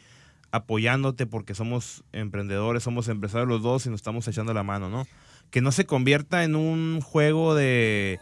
apoyándote 0.53 1.27
porque 1.27 1.55
somos 1.55 2.05
emprendedores, 2.12 2.83
somos 2.83 3.09
empresarios 3.09 3.49
los 3.49 3.62
dos 3.62 3.87
y 3.87 3.91
nos 3.91 3.99
estamos 3.99 4.29
echando 4.29 4.55
la 4.55 4.62
mano, 4.62 4.88
¿no? 4.88 5.07
Que 5.51 5.62
no 5.62 5.73
se 5.73 5.87
convierta 5.87 6.45
en 6.45 6.55
un 6.55 7.01
juego 7.01 7.55
de 7.55 8.21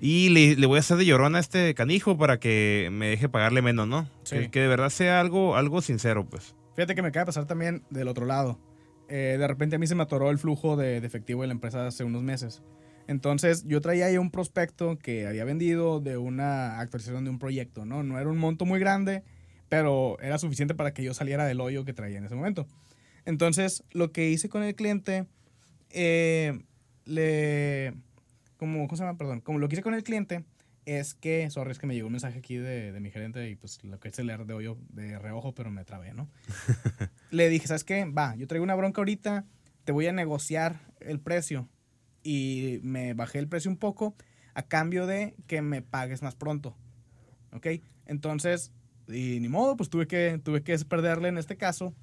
y 0.00 0.30
le, 0.30 0.66
voy 0.66 0.78
a 0.78 0.80
hacer 0.80 0.96
de 0.96 1.04
llorona 1.04 1.38
a 1.38 1.40
este 1.42 1.74
canijo 1.74 2.16
para 2.16 2.40
que 2.40 2.88
me 2.90 3.08
deje 3.08 3.28
pagarle 3.28 3.60
menos, 3.60 3.86
¿no? 3.86 4.08
Que, 4.24 4.48
de 4.60 4.68
verdad 4.68 4.88
sea 4.88 5.20
algo, 5.20 5.56
algo 5.56 5.82
sincero, 5.82 6.24
pues. 6.24 6.54
Fíjate 6.74 6.94
que 6.94 7.02
me 7.02 7.08
acaba 7.08 7.24
de 7.24 7.26
pasar 7.26 7.44
también 7.44 7.82
del 7.90 8.08
otro 8.08 8.24
lado. 8.24 8.58
Eh, 9.08 9.36
de 9.38 9.46
repente 9.46 9.76
a 9.76 9.78
mí 9.78 9.86
se 9.86 9.94
me 9.94 10.02
atoró 10.02 10.30
el 10.30 10.38
flujo 10.38 10.76
de, 10.76 10.96
efectivo 10.98 11.42
de 11.42 11.48
la 11.48 11.52
empresa 11.52 11.86
hace 11.86 12.04
unos 12.04 12.22
meses. 12.22 12.62
Entonces 13.08 13.64
yo 13.66 13.82
traía 13.82 14.06
ahí 14.06 14.16
un 14.16 14.30
prospecto 14.30 14.96
que 14.96 15.26
había 15.26 15.44
vendido 15.44 16.00
de 16.00 16.16
una 16.16 16.80
actualización 16.80 17.24
de 17.24 17.30
un 17.30 17.38
proyecto, 17.38 17.84
¿no? 17.84 18.02
No 18.02 18.18
era 18.18 18.30
un 18.30 18.38
monto 18.38 18.64
muy 18.64 18.80
grande, 18.80 19.22
pero 19.68 20.18
era 20.20 20.38
suficiente 20.38 20.74
para 20.74 20.94
que 20.94 21.02
yo 21.02 21.12
saliera 21.12 21.44
del 21.44 21.60
hoyo 21.60 21.84
que 21.84 21.92
traía 21.92 22.16
en 22.16 22.24
ese 22.24 22.36
momento. 22.36 22.66
Entonces 23.26 23.84
lo 23.90 24.12
que 24.12 24.30
hice 24.30 24.48
con 24.48 24.62
el 24.62 24.74
cliente, 24.74 25.26
eh, 25.90 26.58
le 27.04 27.94
como, 28.60 28.86
¿cómo 28.86 28.96
se 28.98 29.04
llama? 29.04 29.16
Perdón, 29.16 29.40
como 29.40 29.58
lo 29.58 29.68
que 29.68 29.76
hice 29.76 29.82
con 29.82 29.94
el 29.94 30.02
cliente 30.02 30.44
es 30.84 31.14
que, 31.14 31.48
sorry, 31.48 31.70
es 31.70 31.78
que 31.78 31.86
me 31.86 31.94
llegó 31.94 32.08
un 32.08 32.12
mensaje 32.12 32.38
aquí 32.38 32.56
de, 32.56 32.92
de 32.92 33.00
mi 33.00 33.10
gerente 33.10 33.48
y 33.48 33.56
pues 33.56 33.82
lo 33.82 33.98
que 33.98 34.10
hice 34.10 34.22
leer 34.22 34.44
de 34.44 34.52
hoyo 34.52 34.76
de 34.90 35.18
reojo, 35.18 35.54
pero 35.54 35.70
me 35.70 35.82
trabé, 35.86 36.12
¿no? 36.12 36.28
Le 37.30 37.48
dije, 37.48 37.66
¿sabes 37.66 37.84
qué? 37.84 38.04
Va, 38.04 38.36
yo 38.36 38.46
traigo 38.46 38.62
una 38.62 38.74
bronca 38.74 39.00
ahorita, 39.00 39.46
te 39.84 39.92
voy 39.92 40.06
a 40.08 40.12
negociar 40.12 40.78
el 41.00 41.20
precio. 41.20 41.70
Y 42.22 42.80
me 42.82 43.14
bajé 43.14 43.38
el 43.38 43.48
precio 43.48 43.70
un 43.70 43.78
poco 43.78 44.14
a 44.52 44.62
cambio 44.62 45.06
de 45.06 45.34
que 45.46 45.62
me 45.62 45.80
pagues 45.80 46.20
más 46.20 46.36
pronto. 46.36 46.76
¿Ok? 47.52 47.66
Entonces, 48.04 48.72
y 49.08 49.40
ni 49.40 49.48
modo, 49.48 49.78
pues 49.78 49.88
tuve 49.88 50.06
que, 50.06 50.38
tuve 50.44 50.62
que 50.62 50.78
perderle 50.80 51.28
en 51.28 51.38
este 51.38 51.56
caso. 51.56 51.94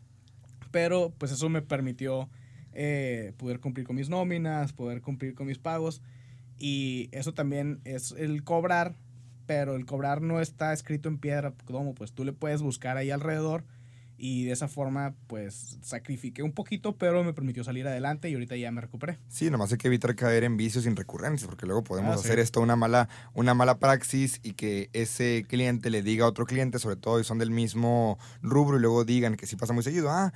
Pero 0.72 1.14
pues 1.20 1.32
eso 1.32 1.50
me 1.50 1.62
permitió 1.62 2.32
eh, 2.74 3.34
poder 3.38 3.60
cumplir 3.60 3.86
con 3.86 3.96
mis 3.96 4.10
nóminas, 4.10 4.74
poder 4.74 5.02
cumplir 5.02 5.36
con 5.36 5.46
mis 5.46 5.60
pagos. 5.60 6.02
Y 6.60 7.10
eso 7.12 7.34
también 7.34 7.80
es 7.86 8.14
el 8.18 8.44
cobrar, 8.44 8.96
pero 9.46 9.76
el 9.76 9.86
cobrar 9.86 10.22
no 10.22 10.42
está 10.42 10.74
escrito 10.74 11.10
en 11.10 11.18
piedra, 11.18 11.54
como 11.66 11.94
pues 11.94 12.12
tú 12.12 12.26
le 12.26 12.34
puedes 12.34 12.62
buscar 12.62 12.98
ahí 12.98 13.12
alrededor 13.12 13.64
y 14.18 14.46
de 14.46 14.52
esa 14.52 14.68
forma 14.68 15.14
pues 15.28 15.78
sacrifiqué 15.82 16.42
un 16.42 16.52
poquito, 16.52 16.98
pero 16.98 17.24
me 17.24 17.34
permitió 17.34 17.64
salir 17.64 17.88
adelante 17.88 18.30
y 18.30 18.34
ahorita 18.34 18.56
ya 18.56 18.72
me 18.72 18.82
recuperé. 18.82 19.20
Sí, 19.30 19.50
nomás 19.50 19.72
hay 19.72 19.78
que 19.78 19.88
evitar 19.88 20.16
caer 20.16 20.44
en 20.44 20.58
vicios 20.58 20.86
sin 20.86 20.96
recurrencias, 20.96 21.48
porque 21.48 21.66
luego 21.66 21.84
podemos 21.84 22.18
ah, 22.18 22.20
hacer 22.20 22.40
esto 22.40 22.60
una 22.60 22.76
mala, 22.76 23.10
una 23.34 23.54
mala 23.54 23.78
praxis 23.78 24.40
y 24.44 24.54
que 24.54 24.90
ese 24.94 25.46
cliente 25.48 25.90
le 25.90 26.02
diga 26.02 26.26
a 26.26 26.30
otro 26.30 26.46
cliente, 26.46 26.80
sobre 26.80 26.96
todo 26.96 27.20
si 27.20 27.26
son 27.26 27.38
del 27.38 27.52
mismo 27.52 28.18
rubro, 28.42 28.78
y 28.78 28.82
luego 28.82 29.06
digan 29.06 29.36
que 29.36 29.46
sí 29.46 29.56
pasa 29.56 29.74
muy 29.74 29.84
seguido, 29.84 30.10
ah, 30.10 30.34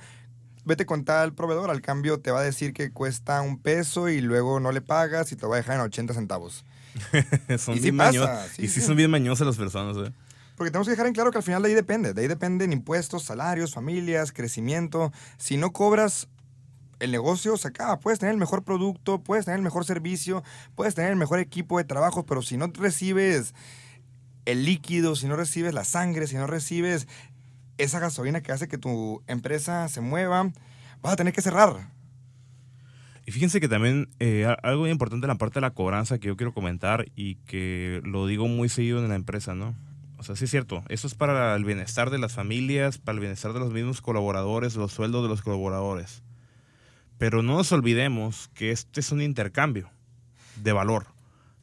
vete 0.64 0.86
con 0.86 1.04
tal 1.04 1.34
proveedor, 1.34 1.70
al 1.70 1.80
cambio 1.80 2.20
te 2.20 2.30
va 2.30 2.40
a 2.40 2.44
decir 2.44 2.72
que 2.72 2.92
cuesta 2.92 3.40
un 3.40 3.58
peso 3.58 4.08
y 4.08 4.20
luego 4.20 4.60
no 4.60 4.72
le 4.72 4.80
pagas 4.80 5.32
y 5.32 5.36
te 5.36 5.46
va 5.46 5.56
a 5.56 5.58
dejar 5.58 5.76
en 5.76 5.82
80 5.82 6.14
centavos. 6.14 6.64
son 7.58 7.76
y 7.76 7.80
bien 7.80 7.96
pasa, 7.96 8.46
y 8.58 8.68
sí, 8.68 8.80
son 8.80 8.96
bien 8.96 9.10
mañosas 9.10 9.46
las 9.46 9.56
personas. 9.56 9.96
¿eh? 9.96 10.12
Porque 10.56 10.70
tenemos 10.70 10.86
que 10.86 10.92
dejar 10.92 11.06
en 11.06 11.14
claro 11.14 11.30
que 11.30 11.38
al 11.38 11.44
final 11.44 11.62
de 11.62 11.70
ahí 11.70 11.74
depende. 11.74 12.14
De 12.14 12.22
ahí 12.22 12.28
dependen 12.28 12.72
impuestos, 12.72 13.24
salarios, 13.24 13.72
familias, 13.72 14.32
crecimiento. 14.32 15.12
Si 15.38 15.56
no 15.56 15.72
cobras, 15.72 16.28
el 17.00 17.10
negocio 17.10 17.56
se 17.56 17.68
acaba. 17.68 17.98
Puedes 17.98 18.18
tener 18.18 18.32
el 18.32 18.38
mejor 18.38 18.62
producto, 18.62 19.22
puedes 19.22 19.44
tener 19.44 19.58
el 19.58 19.64
mejor 19.64 19.84
servicio, 19.84 20.44
puedes 20.74 20.94
tener 20.94 21.10
el 21.10 21.16
mejor 21.16 21.38
equipo 21.40 21.78
de 21.78 21.84
trabajo, 21.84 22.24
pero 22.24 22.42
si 22.42 22.56
no 22.56 22.70
recibes 22.74 23.54
el 24.44 24.64
líquido, 24.64 25.16
si 25.16 25.26
no 25.26 25.36
recibes 25.36 25.74
la 25.74 25.84
sangre, 25.84 26.26
si 26.26 26.36
no 26.36 26.46
recibes 26.46 27.08
esa 27.78 28.00
gasolina 28.00 28.42
que 28.42 28.52
hace 28.52 28.68
que 28.68 28.78
tu 28.78 29.22
empresa 29.26 29.88
se 29.88 30.00
mueva, 30.00 30.50
vas 31.00 31.12
a 31.12 31.16
tener 31.16 31.32
que 31.32 31.42
cerrar. 31.42 31.90
Y 33.24 33.30
fíjense 33.30 33.60
que 33.60 33.68
también 33.68 34.08
eh, 34.18 34.52
algo 34.62 34.88
importante 34.88 35.26
en 35.26 35.28
la 35.28 35.36
parte 35.36 35.54
de 35.54 35.60
la 35.62 35.70
cobranza 35.70 36.18
que 36.18 36.28
yo 36.28 36.36
quiero 36.36 36.52
comentar 36.52 37.06
y 37.14 37.36
que 37.46 38.00
lo 38.04 38.26
digo 38.26 38.48
muy 38.48 38.68
seguido 38.68 38.98
en 38.98 39.08
la 39.08 39.14
empresa, 39.14 39.54
¿no? 39.54 39.76
O 40.18 40.24
sea, 40.24 40.36
sí 40.36 40.44
es 40.44 40.50
cierto, 40.50 40.84
eso 40.88 41.06
es 41.06 41.14
para 41.14 41.54
el 41.54 41.64
bienestar 41.64 42.10
de 42.10 42.18
las 42.18 42.32
familias, 42.32 42.98
para 42.98 43.14
el 43.14 43.20
bienestar 43.20 43.52
de 43.52 43.60
los 43.60 43.72
mismos 43.72 44.00
colaboradores, 44.00 44.76
los 44.76 44.92
sueldos 44.92 45.22
de 45.22 45.28
los 45.28 45.42
colaboradores. 45.42 46.22
Pero 47.18 47.42
no 47.42 47.56
nos 47.56 47.70
olvidemos 47.72 48.48
que 48.54 48.70
este 48.70 49.00
es 49.00 49.12
un 49.12 49.22
intercambio 49.22 49.90
de 50.62 50.72
valor 50.72 51.06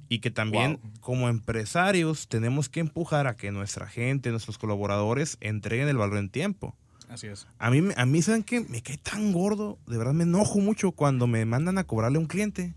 y 0.10 0.20
que 0.20 0.32
también 0.32 0.80
como 1.00 1.30
empresarios 1.30 2.28
tenemos 2.28 2.68
que 2.68 2.80
empujar 2.80 3.28
a 3.28 3.36
que 3.36 3.52
nuestra 3.52 3.88
gente, 3.88 4.32
nuestros 4.32 4.58
colaboradores 4.58 5.38
entreguen 5.40 5.88
el 5.88 5.98
valor 5.98 6.18
en 6.18 6.30
tiempo. 6.30 6.76
Así 7.08 7.28
es. 7.28 7.48
A 7.60 7.70
mí, 7.70 7.90
a 7.96 8.06
mí 8.06 8.22
¿saben 8.22 8.44
qué? 8.44 8.62
Me 8.62 8.82
cae 8.82 8.98
tan 8.98 9.32
gordo, 9.32 9.78
de 9.88 9.98
verdad 9.98 10.14
me 10.14 10.24
enojo 10.24 10.60
mucho 10.60 10.92
cuando 10.92 11.28
me 11.28 11.46
mandan 11.46 11.78
a 11.78 11.84
cobrarle 11.84 12.18
a 12.18 12.22
un 12.22 12.28
cliente 12.28 12.74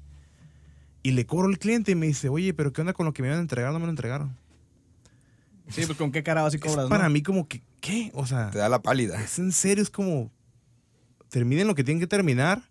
y 1.03 1.13
le 1.13 1.27
cobro 1.27 1.49
al 1.49 1.59
cliente 1.59 1.93
y 1.93 1.95
me 1.95 2.07
dice, 2.07 2.29
oye, 2.29 2.53
pero 2.53 2.73
¿qué 2.73 2.83
onda 2.83 2.93
con 2.93 3.07
lo 3.07 3.15
que 3.15 3.23
me 3.23 3.29
iban 3.29 3.39
a 3.39 3.43
entregar? 3.43 3.73
No 3.73 3.79
me 3.79 3.87
lo 3.87 3.91
entregaron. 3.91 4.37
Sí, 5.69 5.87
pues 5.87 5.97
con 5.97 6.13
qué 6.13 6.23
cara 6.23 6.43
vas 6.43 6.55
y 6.55 6.59
cobras, 6.59 6.89
Para 6.89 7.09
mí 7.09 7.23
como 7.23 7.49
que, 7.49 7.63
¿qué? 7.81 8.11
O 8.15 8.27
sea... 8.27 8.51
Te 8.51 8.59
da 8.59 8.69
la 8.69 8.83
pálida. 8.83 9.23
Es 9.23 9.39
en 9.39 9.53
serio, 9.53 9.83
es 9.83 9.91
como... 9.91 10.31
Terminen 11.31 11.67
lo 11.67 11.75
que 11.75 11.83
tienen 11.83 11.99
que 11.99 12.07
terminar 12.07 12.63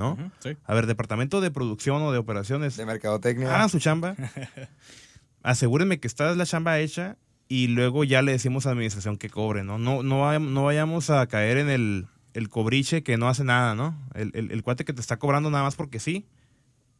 ¿no? 0.00 0.16
A 0.64 0.74
ver, 0.74 0.86
departamento 0.86 1.42
de 1.42 1.50
producción 1.50 2.02
o 2.02 2.10
de 2.10 2.18
operaciones. 2.18 2.76
De 2.76 2.86
mercadotecnia. 2.86 3.54
Hagan 3.54 3.68
su 3.68 3.78
chamba. 3.78 4.16
Asegúrenme 5.42 6.00
que 6.00 6.08
está 6.08 6.34
la 6.34 6.46
chamba 6.46 6.78
hecha 6.80 7.18
y 7.48 7.66
luego 7.66 8.04
ya 8.04 8.22
le 8.22 8.32
decimos 8.32 8.64
a 8.64 8.70
la 8.70 8.72
administración 8.72 9.18
que 9.18 9.28
cobre, 9.28 9.62
¿no? 9.62 9.78
No, 9.78 10.02
no, 10.02 10.38
no 10.38 10.64
vayamos 10.64 11.10
a 11.10 11.26
caer 11.26 11.58
en 11.58 11.68
el, 11.68 12.06
el 12.32 12.48
cobriche 12.48 13.02
que 13.02 13.18
no 13.18 13.28
hace 13.28 13.44
nada, 13.44 13.74
¿no? 13.74 13.94
El, 14.14 14.32
el, 14.34 14.62
cuate 14.62 14.84
que 14.86 14.94
te 14.94 15.02
está 15.02 15.18
cobrando 15.18 15.50
nada 15.50 15.64
más 15.64 15.76
porque 15.76 16.00
sí, 16.00 16.26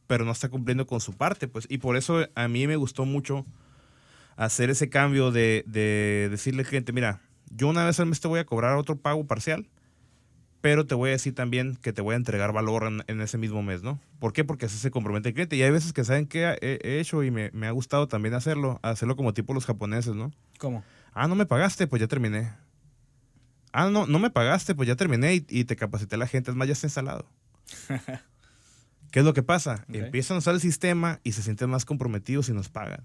pero 0.07 0.27
no 0.27 0.33
está 0.33 0.51
cumpliendo 0.51 0.87
con 0.87 1.01
su 1.01 1.15
parte, 1.15 1.49
pues. 1.49 1.67
Y 1.71 1.79
por 1.79 1.97
eso 1.97 2.27
a 2.35 2.49
mí 2.49 2.67
me 2.67 2.77
gustó 2.77 3.07
mucho 3.07 3.47
hacer 4.37 4.69
ese 4.69 4.91
cambio 4.91 5.31
de, 5.31 5.65
de 5.67 6.29
decirle 6.31 6.63
al 6.63 6.69
cliente, 6.69 6.93
mira, 6.93 7.23
yo 7.51 7.69
una 7.69 7.85
vez 7.85 7.99
al 7.99 8.07
mes 8.07 8.21
te 8.21 8.29
voy 8.29 8.41
a 8.41 8.45
cobrar 8.45 8.77
otro 8.77 8.97
pago 8.97 9.27
parcial 9.27 9.67
pero 10.61 10.87
te 10.87 10.95
voy 10.95 11.09
a 11.09 11.13
decir 11.13 11.35
también 11.35 11.77
que 11.77 11.93
te 11.93 12.03
voy 12.03 12.15
a 12.15 12.17
entregar 12.17 12.53
valor 12.53 12.91
en, 13.07 13.21
ese 13.21 13.39
mismo 13.39 13.63
mes, 13.63 13.83
¿no? 13.83 13.99
¿Por 14.19 14.33
qué? 14.33 14.45
Porque 14.45 14.67
así 14.67 14.77
se 14.77 14.91
compromete 14.91 15.31
el 15.31 15.35
cliente. 15.35 15.57
Y 15.57 15.63
hay 15.63 15.71
veces 15.71 15.93
que 15.93 16.05
saben 16.05 16.27
que 16.27 16.59
he, 16.61 17.01
hecho 17.01 17.23
y 17.23 17.31
me, 17.31 17.51
ha 17.67 17.71
gustado 17.71 18.09
también 18.09 18.35
hacerlo, 18.35 18.79
hacerlo 18.83 19.17
como 19.17 19.33
tipo 19.33 19.55
los 19.55 19.65
japoneses, 19.65 20.15
¿no? 20.15 20.33
¿Cómo? 20.59 20.85
Ah, 21.15 21.29
no 21.29 21.35
me 21.35 21.47
pagaste, 21.47 21.87
pues 21.87 22.01
ya 22.01 22.09
terminé. 22.09 22.53
Ah, 23.73 23.89
no, 23.89 24.07
no 24.07 24.19
me 24.19 24.31
pagaste, 24.31 24.75
pues 24.75 24.87
ya 24.87 24.97
terminé 24.97 25.35
y, 25.49 25.65
te 25.65 25.77
capacité 25.77 26.17
a 26.17 26.19
la 26.19 26.27
gente. 26.27 26.51
Es 26.51 26.57
más, 26.57 26.69
ya 26.69 26.73
está 26.73 26.87
instalado. 26.87 27.27
¿Qué 29.11 29.21
es 29.21 29.25
lo 29.25 29.33
que 29.33 29.43
pasa? 29.43 29.85
Empiezan 29.89 30.37
a 30.37 30.39
usar 30.39 30.55
el 30.55 30.61
sistema 30.61 31.21
y 31.25 31.33
se 31.33 31.43
sienten 31.43 31.71
más 31.71 31.85
comprometidos 31.85 32.49
y 32.49 32.53
nos 32.53 32.69
pagan. 32.69 33.05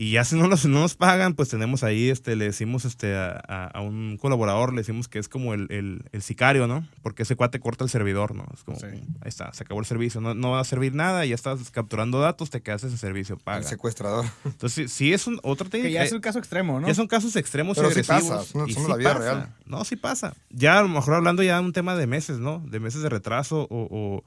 Y 0.00 0.12
ya 0.12 0.24
si 0.24 0.34
no 0.34 0.48
nos, 0.48 0.64
no 0.64 0.80
nos 0.80 0.94
pagan, 0.94 1.34
pues 1.34 1.50
tenemos 1.50 1.84
ahí, 1.84 2.08
este, 2.08 2.34
le 2.34 2.46
decimos 2.46 2.86
este, 2.86 3.14
a, 3.14 3.70
un 3.82 4.16
colaborador, 4.16 4.72
le 4.72 4.80
decimos 4.80 5.08
que 5.08 5.18
es 5.18 5.28
como 5.28 5.52
el, 5.52 5.66
el, 6.10 6.22
sicario, 6.22 6.66
¿no? 6.66 6.88
Porque 7.02 7.24
ese 7.24 7.36
cuate 7.36 7.60
corta 7.60 7.84
el 7.84 7.90
servidor, 7.90 8.34
¿no? 8.34 8.46
Es 8.54 8.64
como, 8.64 8.78
ahí 8.82 9.02
está, 9.26 9.52
se 9.52 9.62
acabó 9.62 9.78
el 9.78 9.84
servicio, 9.84 10.22
no, 10.22 10.32
no 10.32 10.52
va 10.52 10.60
a 10.60 10.64
servir 10.64 10.94
nada, 10.94 11.26
ya 11.26 11.34
estás 11.34 11.70
capturando 11.70 12.18
datos, 12.18 12.48
te 12.48 12.62
quedas 12.62 12.82
ese 12.84 12.96
servicio, 12.96 13.36
paga. 13.36 13.58
El 13.58 13.64
secuestrador. 13.64 14.24
Entonces, 14.46 14.90
sí, 14.90 15.12
es 15.12 15.26
un 15.26 15.38
otro 15.42 15.68
Que 15.68 15.92
ya 15.92 16.02
es 16.02 16.12
un 16.12 16.20
caso 16.20 16.38
extremo, 16.38 16.80
¿no? 16.80 16.88
Ya 16.88 16.94
son 16.94 17.06
casos 17.06 17.36
extremos 17.36 17.76
Pero 17.76 17.88
y 17.88 17.90
agresivos. 17.90 18.46
Sí 18.46 18.54
pasa, 18.54 18.88
la 18.88 18.96
vida 18.96 19.12
real. 19.12 19.54
No, 19.66 19.84
sí 19.84 19.96
pasa. 19.96 20.32
Ya 20.48 20.78
a 20.78 20.82
lo 20.82 20.88
mejor 20.88 21.12
hablando 21.12 21.42
ya 21.42 21.56
de 21.60 21.66
un 21.66 21.74
tema 21.74 21.94
de 21.94 22.06
meses, 22.06 22.38
¿no? 22.38 22.64
De 22.66 22.80
meses 22.80 23.02
de 23.02 23.10
retraso 23.10 23.68
o, 23.68 24.24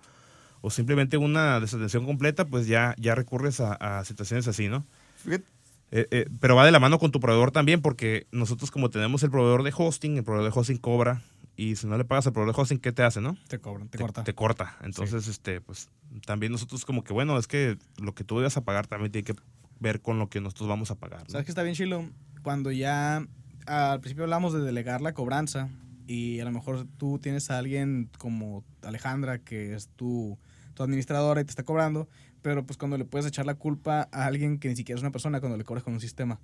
o, 0.62 0.70
simplemente 0.70 1.18
una 1.18 1.60
desatención 1.60 2.06
completa, 2.06 2.46
pues 2.46 2.68
ya, 2.68 2.94
ya 3.00 3.16
recurres 3.16 3.60
a, 3.60 3.74
a 3.74 4.06
situaciones 4.06 4.48
así, 4.48 4.70
¿no? 4.70 4.86
Fíjate 5.16 5.54
eh, 5.96 6.08
eh, 6.10 6.26
pero 6.40 6.56
va 6.56 6.66
de 6.66 6.72
la 6.72 6.80
mano 6.80 6.98
con 6.98 7.12
tu 7.12 7.20
proveedor 7.20 7.52
también, 7.52 7.80
porque 7.80 8.26
nosotros 8.32 8.72
como 8.72 8.90
tenemos 8.90 9.22
el 9.22 9.30
proveedor 9.30 9.62
de 9.62 9.72
hosting, 9.78 10.18
el 10.18 10.24
proveedor 10.24 10.52
de 10.52 10.60
hosting 10.60 10.78
cobra 10.78 11.22
y 11.56 11.76
si 11.76 11.86
no 11.86 12.00
le 12.00 12.04
pagas 12.04 12.26
el 12.26 12.34
proveedor 12.34 12.56
de 12.56 12.62
hosting, 12.64 12.80
¿qué 12.80 12.92
te 12.92 13.04
hace, 13.04 13.22
no? 13.22 13.38
Te 13.48 13.60
cobran, 13.60 13.90
te, 13.90 14.00
corta. 14.00 14.24
Te 14.24 14.34
corta. 14.34 14.76
Entonces, 14.82 15.28
este, 15.28 15.62
pues 15.62 15.90
también 16.26 16.52
nosotros 16.52 16.84
como 16.84 17.04
que, 17.04 17.14
bueno, 17.14 17.38
es 17.38 17.46
que 17.46 17.78
lo 18.02 18.16
que 18.16 18.24
tú 18.24 18.38
vayas 18.38 18.58
a 18.58 18.62
pagar 18.62 18.88
también 18.88 19.12
tiene 19.12 19.24
que 19.24 19.36
ver 19.80 20.02
con 20.02 20.18
lo 20.18 20.30
que 20.32 20.42
nosotros 20.42 20.68
vamos 20.68 20.90
a 20.90 20.96
pagar. 20.96 21.20
¿no? 21.20 21.30
¿Sabes 21.30 21.46
que 21.46 21.52
está 21.52 21.62
bien, 21.62 21.76
Chilo? 21.76 22.10
Cuando 22.42 22.72
ya 22.72 23.28
al 23.68 24.00
principio 24.00 24.24
hablamos 24.24 24.52
de 24.54 24.62
delegar 24.62 25.02
la 25.02 25.14
cobranza 25.14 25.70
y 26.08 26.40
a 26.40 26.46
lo 26.46 26.52
mejor 26.52 26.88
tú 26.98 27.20
tienes 27.20 27.52
a 27.52 27.60
alguien 27.60 28.10
como 28.18 28.64
Alejandra, 28.82 29.38
que 29.38 29.76
es 29.76 29.90
tu, 29.90 30.40
tu 30.74 30.82
administradora 30.82 31.42
y 31.42 31.44
te 31.44 31.52
está 31.52 31.62
cobrando, 31.62 32.10
pero 32.44 32.64
pues 32.64 32.78
cuando 32.78 32.98
le 33.00 33.06
puedes 33.06 33.26
echar 33.26 33.48
la 33.48 33.56
culpa 33.56 34.08
a 34.12 34.26
alguien 34.26 34.60
que 34.60 34.70
ni 34.70 34.76
siquiera 34.76 34.98
es 34.98 35.02
una 35.02 35.12
persona, 35.12 35.40
cuando 35.40 35.58
le 35.58 35.64
cobras 35.64 35.84
con 35.84 35.94
un 35.94 36.00
sistema. 36.00 36.40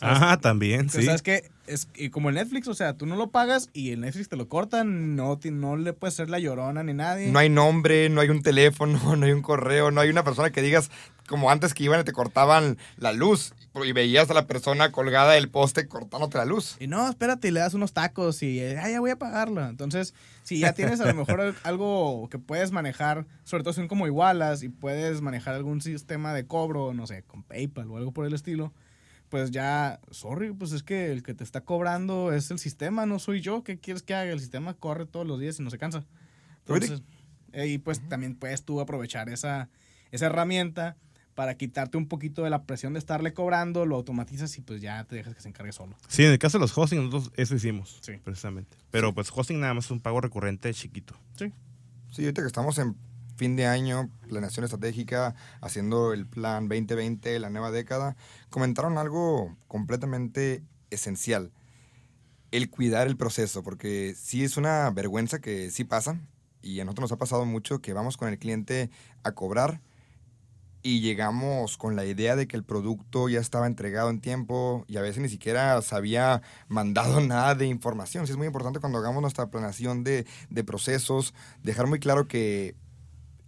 Ajá, 0.00 0.36
también, 0.38 0.88
sí. 0.90 1.02
¿Sabes 1.04 1.22
qué? 1.22 1.50
Es 1.66 1.88
y 1.94 2.10
como 2.10 2.30
el 2.30 2.34
Netflix, 2.34 2.66
o 2.68 2.74
sea, 2.74 2.94
tú 2.94 3.06
no 3.06 3.16
lo 3.16 3.30
pagas 3.30 3.70
y 3.72 3.90
el 3.92 4.00
Netflix 4.00 4.28
te 4.28 4.36
lo 4.36 4.48
cortan, 4.48 5.14
no, 5.14 5.38
no 5.52 5.76
le 5.76 5.92
puedes 5.92 6.14
hacer 6.14 6.30
la 6.30 6.38
llorona 6.38 6.82
ni 6.82 6.94
nadie. 6.94 7.30
No 7.30 7.38
hay 7.38 7.48
nombre, 7.48 8.08
no 8.08 8.20
hay 8.20 8.28
un 8.28 8.42
teléfono, 8.42 8.98
no 9.16 9.26
hay 9.26 9.32
un 9.32 9.42
correo, 9.42 9.90
no 9.90 10.00
hay 10.00 10.10
una 10.10 10.24
persona 10.24 10.50
que 10.50 10.62
digas, 10.62 10.90
como 11.28 11.50
antes 11.50 11.74
que 11.74 11.84
iban 11.84 12.00
y 12.00 12.04
te 12.04 12.12
cortaban 12.12 12.76
la 12.96 13.12
luz 13.12 13.52
y 13.84 13.92
veías 13.92 14.28
a 14.30 14.34
la 14.34 14.48
persona 14.48 14.90
colgada 14.90 15.32
del 15.34 15.48
poste 15.48 15.86
cortándote 15.86 16.38
la 16.38 16.44
luz. 16.44 16.76
Y 16.80 16.88
no, 16.88 17.08
espérate, 17.08 17.46
y 17.48 17.50
le 17.52 17.60
das 17.60 17.74
unos 17.74 17.92
tacos 17.92 18.42
y 18.42 18.60
ah, 18.64 18.90
ya 18.90 18.98
voy 18.98 19.10
a 19.12 19.16
pagarlo. 19.16 19.64
Entonces, 19.64 20.12
si 20.42 20.58
ya 20.58 20.72
tienes 20.72 21.00
a 21.00 21.06
lo 21.06 21.14
mejor 21.14 21.40
al- 21.40 21.54
algo 21.62 22.28
que 22.30 22.40
puedes 22.40 22.72
manejar, 22.72 23.26
sobre 23.44 23.62
todo 23.62 23.72
son 23.74 23.86
como 23.86 24.08
igualas 24.08 24.64
y 24.64 24.70
puedes 24.70 25.20
manejar 25.20 25.54
algún 25.54 25.80
sistema 25.82 26.34
de 26.34 26.46
cobro, 26.46 26.94
no 26.94 27.06
sé, 27.06 27.22
con 27.22 27.44
PayPal 27.44 27.88
o 27.92 27.96
algo 27.96 28.10
por 28.10 28.26
el 28.26 28.34
estilo, 28.34 28.72
pues 29.30 29.50
ya, 29.50 30.00
sorry, 30.10 30.52
pues 30.52 30.72
es 30.72 30.82
que 30.82 31.10
el 31.12 31.22
que 31.22 31.32
te 31.34 31.42
está 31.44 31.62
cobrando 31.62 32.32
es 32.32 32.50
el 32.50 32.58
sistema, 32.58 33.06
no 33.06 33.18
soy 33.18 33.40
yo. 33.40 33.64
¿Qué 33.64 33.78
quieres 33.78 34.02
que 34.02 34.12
haga? 34.14 34.30
El 34.32 34.40
sistema 34.40 34.74
corre 34.74 35.06
todos 35.06 35.26
los 35.26 35.40
días 35.40 35.58
y 35.58 35.62
no 35.62 35.70
se 35.70 35.78
cansa. 35.78 36.04
Entonces, 36.66 37.02
eh, 37.52 37.66
y 37.68 37.78
pues 37.78 38.06
también 38.08 38.34
puedes 38.36 38.64
tú 38.64 38.80
aprovechar 38.80 39.28
esa, 39.30 39.70
esa 40.10 40.26
herramienta 40.26 40.96
para 41.34 41.54
quitarte 41.54 41.96
un 41.96 42.06
poquito 42.06 42.42
de 42.44 42.50
la 42.50 42.64
presión 42.64 42.92
de 42.92 42.98
estarle 42.98 43.32
cobrando, 43.32 43.86
lo 43.86 43.96
automatizas 43.96 44.58
y 44.58 44.60
pues 44.60 44.82
ya 44.82 45.04
te 45.04 45.16
dejas 45.16 45.34
que 45.34 45.40
se 45.40 45.48
encargue 45.48 45.72
solo. 45.72 45.96
Sí, 46.08 46.24
en 46.24 46.32
el 46.32 46.38
caso 46.38 46.58
de 46.58 46.62
los 46.62 46.76
hosting, 46.76 46.98
nosotros 47.04 47.32
eso 47.36 47.54
hicimos, 47.54 47.98
Sí. 48.02 48.12
precisamente. 48.22 48.76
Pero 48.90 49.14
pues 49.14 49.30
hosting 49.34 49.58
nada 49.60 49.72
más 49.74 49.86
es 49.86 49.90
un 49.90 50.00
pago 50.00 50.20
recurrente 50.20 50.74
chiquito. 50.74 51.14
Sí. 51.36 51.52
Sí, 52.10 52.22
ahorita 52.24 52.42
que 52.42 52.46
estamos 52.48 52.76
en 52.78 52.94
fin 53.40 53.56
de 53.56 53.64
año, 53.64 54.10
planeación 54.28 54.64
estratégica, 54.64 55.34
haciendo 55.62 56.12
el 56.12 56.26
plan 56.26 56.68
2020, 56.68 57.38
la 57.38 57.48
nueva 57.48 57.70
década, 57.70 58.14
comentaron 58.50 58.98
algo 58.98 59.56
completamente 59.66 60.62
esencial. 60.90 61.50
El 62.50 62.68
cuidar 62.68 63.06
el 63.06 63.16
proceso, 63.16 63.62
porque 63.62 64.14
sí 64.14 64.44
es 64.44 64.58
una 64.58 64.90
vergüenza 64.90 65.40
que 65.40 65.70
sí 65.70 65.84
pasa, 65.84 66.20
y 66.60 66.80
a 66.80 66.84
nosotros 66.84 67.04
nos 67.04 67.12
ha 67.12 67.18
pasado 67.18 67.46
mucho 67.46 67.80
que 67.80 67.94
vamos 67.94 68.18
con 68.18 68.28
el 68.28 68.38
cliente 68.38 68.90
a 69.22 69.32
cobrar 69.32 69.80
y 70.82 71.00
llegamos 71.00 71.78
con 71.78 71.96
la 71.96 72.04
idea 72.04 72.36
de 72.36 72.46
que 72.46 72.58
el 72.58 72.64
producto 72.64 73.30
ya 73.30 73.40
estaba 73.40 73.66
entregado 73.66 74.10
en 74.10 74.20
tiempo 74.20 74.84
y 74.86 74.98
a 74.98 75.00
veces 75.00 75.22
ni 75.22 75.30
siquiera 75.30 75.80
se 75.80 75.94
había 75.94 76.42
mandado 76.68 77.20
nada 77.22 77.54
de 77.54 77.64
información. 77.64 78.26
Sí 78.26 78.32
es 78.32 78.36
muy 78.36 78.48
importante 78.48 78.80
cuando 78.80 78.98
hagamos 78.98 79.22
nuestra 79.22 79.46
planeación 79.46 80.04
de, 80.04 80.26
de 80.50 80.62
procesos, 80.62 81.32
dejar 81.62 81.86
muy 81.86 82.00
claro 82.00 82.28
que 82.28 82.76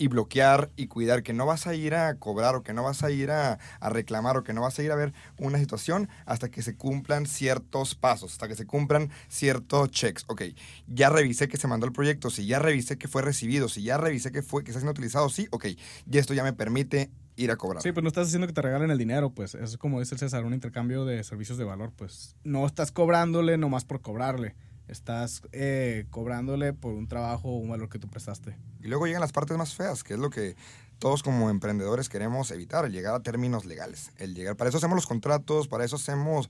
y 0.02 0.08
bloquear 0.08 0.68
y 0.74 0.88
cuidar 0.88 1.22
que 1.22 1.32
no 1.32 1.46
vas 1.46 1.68
a 1.68 1.76
ir 1.76 1.94
a 1.94 2.16
cobrar 2.16 2.56
o 2.56 2.64
que 2.64 2.72
no 2.72 2.82
vas 2.82 3.04
a 3.04 3.12
ir 3.12 3.30
a, 3.30 3.60
a 3.78 3.88
reclamar 3.88 4.36
o 4.36 4.42
que 4.42 4.52
no 4.52 4.60
vas 4.60 4.76
a 4.76 4.82
ir 4.82 4.90
a 4.90 4.96
ver 4.96 5.12
una 5.38 5.58
situación 5.58 6.08
hasta 6.26 6.50
que 6.50 6.60
se 6.60 6.74
cumplan 6.74 7.24
ciertos 7.24 7.94
pasos, 7.94 8.32
hasta 8.32 8.48
que 8.48 8.56
se 8.56 8.66
cumplan 8.66 9.10
ciertos 9.28 9.92
checks. 9.92 10.24
Ok, 10.26 10.42
ya 10.88 11.08
revisé 11.08 11.46
que 11.46 11.56
se 11.56 11.68
mandó 11.68 11.86
el 11.86 11.92
proyecto, 11.92 12.30
si 12.30 12.46
ya 12.46 12.58
revisé 12.58 12.98
que 12.98 13.06
fue 13.06 13.22
recibido, 13.22 13.68
si 13.68 13.84
ya 13.84 13.96
revisé 13.96 14.32
que 14.32 14.42
fue 14.42 14.64
que 14.64 14.72
está 14.72 14.80
siendo 14.80 14.90
utilizado, 14.90 15.28
sí, 15.28 15.46
ok, 15.52 15.66
y 16.10 16.18
esto 16.18 16.34
ya 16.34 16.42
me 16.42 16.52
permite 16.52 17.08
ir 17.36 17.52
a 17.52 17.56
cobrar. 17.56 17.80
Sí, 17.80 17.92
pues 17.92 18.02
no 18.02 18.08
estás 18.08 18.26
haciendo 18.26 18.48
que 18.48 18.52
te 18.52 18.60
regalen 18.60 18.90
el 18.90 18.98
dinero, 18.98 19.30
pues 19.30 19.54
es 19.54 19.78
como 19.78 20.00
dice 20.00 20.16
el 20.16 20.18
César, 20.18 20.44
un 20.44 20.52
intercambio 20.52 21.04
de 21.04 21.22
servicios 21.22 21.58
de 21.58 21.64
valor, 21.64 21.92
pues 21.94 22.34
no 22.42 22.66
estás 22.66 22.90
cobrándole 22.90 23.56
nomás 23.56 23.84
por 23.84 24.00
cobrarle, 24.00 24.56
estás 24.92 25.42
eh, 25.52 26.06
cobrándole 26.10 26.72
por 26.72 26.94
un 26.94 27.08
trabajo 27.08 27.48
o 27.48 27.56
un 27.56 27.70
valor 27.70 27.88
que 27.88 27.98
tú 27.98 28.08
prestaste. 28.08 28.56
Y 28.80 28.88
luego 28.88 29.06
llegan 29.06 29.20
las 29.20 29.32
partes 29.32 29.56
más 29.56 29.74
feas, 29.74 30.04
que 30.04 30.14
es 30.14 30.20
lo 30.20 30.30
que 30.30 30.56
todos 30.98 31.22
como 31.22 31.50
emprendedores 31.50 32.08
queremos 32.08 32.50
evitar, 32.52 32.84
el 32.84 32.92
llegar 32.92 33.14
a 33.14 33.20
términos 33.20 33.64
legales. 33.64 34.12
El 34.18 34.34
llegar, 34.34 34.56
para 34.56 34.68
eso 34.68 34.78
hacemos 34.78 34.94
los 34.94 35.06
contratos, 35.06 35.66
para 35.66 35.84
eso 35.84 35.96
hacemos, 35.96 36.48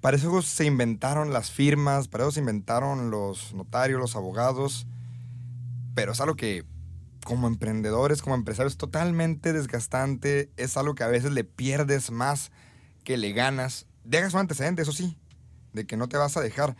para 0.00 0.16
eso 0.16 0.40
se 0.40 0.64
inventaron 0.64 1.32
las 1.32 1.50
firmas, 1.50 2.08
para 2.08 2.24
eso 2.24 2.32
se 2.32 2.40
inventaron 2.40 3.10
los 3.10 3.52
notarios, 3.52 4.00
los 4.00 4.16
abogados. 4.16 4.86
Pero 5.94 6.12
es 6.12 6.20
algo 6.20 6.36
que 6.36 6.64
como 7.26 7.48
emprendedores, 7.48 8.22
como 8.22 8.36
empresarios, 8.36 8.74
es 8.74 8.78
totalmente 8.78 9.52
desgastante. 9.52 10.48
Es 10.56 10.76
algo 10.76 10.94
que 10.94 11.02
a 11.02 11.08
veces 11.08 11.32
le 11.32 11.44
pierdes 11.44 12.10
más 12.10 12.52
que 13.04 13.16
le 13.16 13.32
ganas. 13.32 13.86
Dejas 14.04 14.32
un 14.32 14.40
antecedente, 14.40 14.82
eso 14.82 14.92
sí, 14.92 15.18
de 15.72 15.86
que 15.86 15.96
no 15.96 16.08
te 16.08 16.16
vas 16.16 16.36
a 16.36 16.40
dejar. 16.40 16.76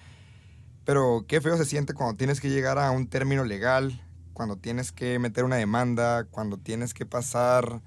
Pero 0.87 1.25
qué 1.27 1.41
feo 1.41 1.57
se 1.57 1.65
siente 1.65 1.95
cuando 1.95 2.17
tienes 2.17 2.41
que 2.41 2.49
llegar 2.49 2.79
a 2.79 2.93
un 2.93 3.09
término 3.09 3.45
legal, 3.45 4.01
cuando 4.33 4.57
tienes 4.57 4.93
que 4.93 5.19
meter 5.19 5.43
una 5.43 5.57
demanda, 5.57 6.25
cuando 6.31 6.59
tienes 6.59 6.95
que 6.95 7.05
pasar, 7.05 7.83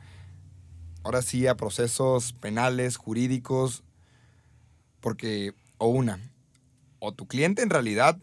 ahora 1.03 1.21
sí, 1.21 1.47
a 1.47 1.55
procesos 1.55 2.33
penales, 2.33 2.97
jurídicos, 2.97 3.85
porque, 4.99 5.53
o 5.77 5.88
una, 5.88 6.19
o 6.99 7.13
tu 7.13 7.25
cliente 7.25 7.62
en 7.62 7.69
realidad 7.69 8.19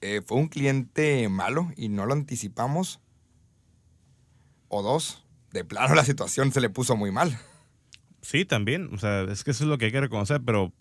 eh, 0.00 0.20
fue 0.26 0.36
un 0.36 0.48
cliente 0.48 1.28
malo 1.28 1.70
y 1.76 1.90
no 1.90 2.06
lo 2.06 2.14
anticipamos, 2.14 3.00
o 4.66 4.82
dos, 4.82 5.24
de 5.52 5.64
plano 5.64 5.94
la 5.94 6.04
situación 6.04 6.50
se 6.50 6.60
le 6.60 6.70
puso 6.70 6.96
muy 6.96 7.12
mal. 7.12 7.38
Sí, 8.20 8.44
también. 8.44 8.92
O 8.92 8.98
sea, 8.98 9.22
es 9.22 9.44
que 9.44 9.52
eso 9.52 9.62
es 9.62 9.70
lo 9.70 9.78
que 9.78 9.84
hay 9.84 9.92
que 9.92 10.00
reconocer, 10.00 10.42
pero 10.44 10.72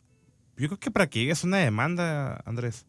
yo 0.57 0.67
creo 0.67 0.79
que 0.79 0.91
para 0.91 1.07
que 1.07 1.19
llegues 1.19 1.43
a 1.43 1.47
una 1.47 1.57
demanda, 1.57 2.41
Andrés, 2.45 2.85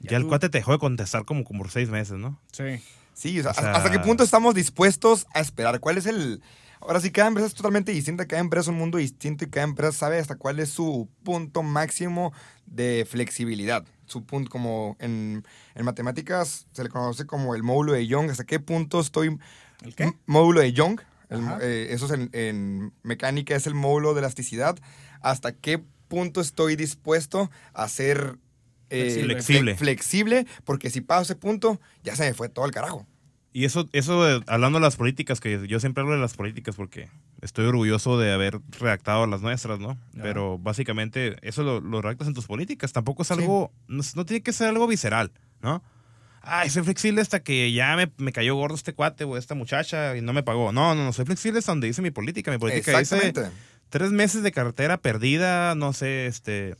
ya, 0.00 0.10
Ya 0.12 0.16
el 0.18 0.26
cuate 0.26 0.48
te 0.48 0.58
dejó 0.58 0.72
de 0.72 0.78
contestar 0.78 1.24
como, 1.24 1.44
como 1.44 1.60
por 1.62 1.70
seis 1.70 1.88
meses, 1.88 2.18
¿no? 2.18 2.40
Sí. 2.52 2.82
Sí, 3.14 3.38
o 3.40 3.42
sea, 3.42 3.52
O 3.52 3.54
sea- 3.54 3.72
¿hasta 3.72 3.90
qué 3.90 3.98
punto 3.98 4.22
estamos 4.24 4.54
dispuestos 4.54 5.26
a 5.34 5.40
esperar? 5.40 5.80
¿Cuál 5.80 5.96
es 5.98 6.06
el...? 6.06 6.42
Ahora 6.82 7.00
sí, 7.00 7.10
cada 7.10 7.28
empresa 7.28 7.46
es 7.48 7.54
totalmente 7.54 7.90
distinta, 7.90 8.26
cada 8.26 8.40
empresa 8.40 8.64
es 8.64 8.68
un 8.68 8.76
mundo 8.78 8.98
distinto 8.98 9.44
y 9.44 9.48
cada 9.48 9.64
empresa 9.64 9.92
sabe 9.92 10.18
hasta 10.18 10.36
cuál 10.36 10.60
es 10.60 10.68
su 10.68 11.08
punto 11.24 11.62
máximo 11.62 12.32
de 12.66 13.06
flexibilidad. 13.10 13.84
Su 14.04 14.24
punto, 14.24 14.50
como 14.50 14.96
en, 15.00 15.44
en 15.74 15.84
matemáticas 15.86 16.66
se 16.72 16.84
le 16.84 16.90
conoce 16.90 17.24
como 17.24 17.54
el 17.54 17.62
módulo 17.62 17.94
de 17.94 18.06
Young, 18.06 18.30
hasta 18.30 18.44
qué 18.44 18.60
punto 18.60 19.00
estoy... 19.00 19.38
¿El 19.82 19.94
qué? 19.94 20.12
Módulo 20.26 20.60
de 20.60 20.74
Young, 20.74 21.00
el 21.30 21.40
eh, 21.62 21.88
eso 21.90 22.04
es 22.06 22.12
en, 22.12 22.28
en 22.34 22.92
mecánica, 23.02 23.56
es 23.56 23.66
el 23.66 23.74
módulo 23.74 24.12
de 24.12 24.20
elasticidad. 24.20 24.76
¿Hasta 25.22 25.52
qué 25.52 25.78
punto 25.78 25.95
estoy 26.40 26.76
dispuesto 26.76 27.50
a 27.74 27.88
ser... 27.88 28.36
eh, 28.90 29.22
Flexible. 29.24 29.74
fle- 29.74 29.76
flexible, 29.78 30.46
porque 30.64 30.90
si 30.90 31.00
paso 31.00 31.22
ese 31.22 31.34
punto, 31.36 31.80
ya 32.04 32.14
se 32.16 32.24
me 32.24 32.34
fue 32.34 32.48
todo 32.48 32.66
el 32.66 32.72
carajo. 32.72 33.06
Y 33.52 33.64
eso, 33.64 33.88
eso 33.92 34.22
hablando 34.46 34.78
de 34.78 34.82
las 34.84 34.96
políticas, 34.96 35.40
que 35.40 35.66
yo 35.66 35.80
siempre 35.80 36.02
hablo 36.02 36.12
de 36.14 36.20
las 36.20 36.34
políticas 36.34 36.76
porque 36.76 37.08
estoy 37.40 37.64
orgulloso 37.64 38.18
de 38.18 38.30
haber 38.30 38.60
redactado 38.78 39.26
las 39.26 39.40
nuestras, 39.40 39.78
¿no? 39.80 39.96
Pero 40.12 40.58
básicamente 40.58 41.36
eso 41.40 41.62
lo, 41.62 41.80
lo 41.80 42.02
redactas 42.02 42.28
en 42.28 42.34
tus 42.34 42.46
políticas. 42.46 42.92
Tampoco 42.92 43.22
es 43.22 43.30
algo, 43.30 43.72
no, 43.88 44.02
no 44.14 44.26
tiene 44.26 44.42
que 44.42 44.52
ser 44.52 44.68
algo 44.68 44.86
visceral, 44.86 45.32
¿no? 45.62 45.82
Ay, 46.42 46.68
soy 46.70 46.82
flexible 46.84 47.22
hasta 47.22 47.40
que 47.40 47.72
ya 47.72 47.96
me, 47.96 48.12
me 48.18 48.30
cayó 48.30 48.54
gordo 48.56 48.74
este 48.76 48.92
cuate 48.92 49.24
o 49.24 49.36
esta 49.38 49.54
muchacha 49.54 50.16
y 50.16 50.20
no 50.20 50.32
me 50.34 50.42
pagó. 50.42 50.70
No, 50.70 50.94
no, 50.94 51.04
no, 51.04 51.12
soy 51.14 51.24
flexible 51.24 51.58
hasta 51.58 51.72
donde 51.72 51.86
dice 51.88 52.02
mi 52.02 52.10
política. 52.12 52.50
Mi 52.52 52.58
política 52.58 52.96
dice 52.98 53.16
Exactamente. 53.16 53.56
Tres 53.88 54.10
meses 54.12 54.42
de 54.42 54.52
carretera 54.52 54.98
perdida, 54.98 55.74
no 55.74 55.92
sé, 55.92 56.26
este, 56.26 56.76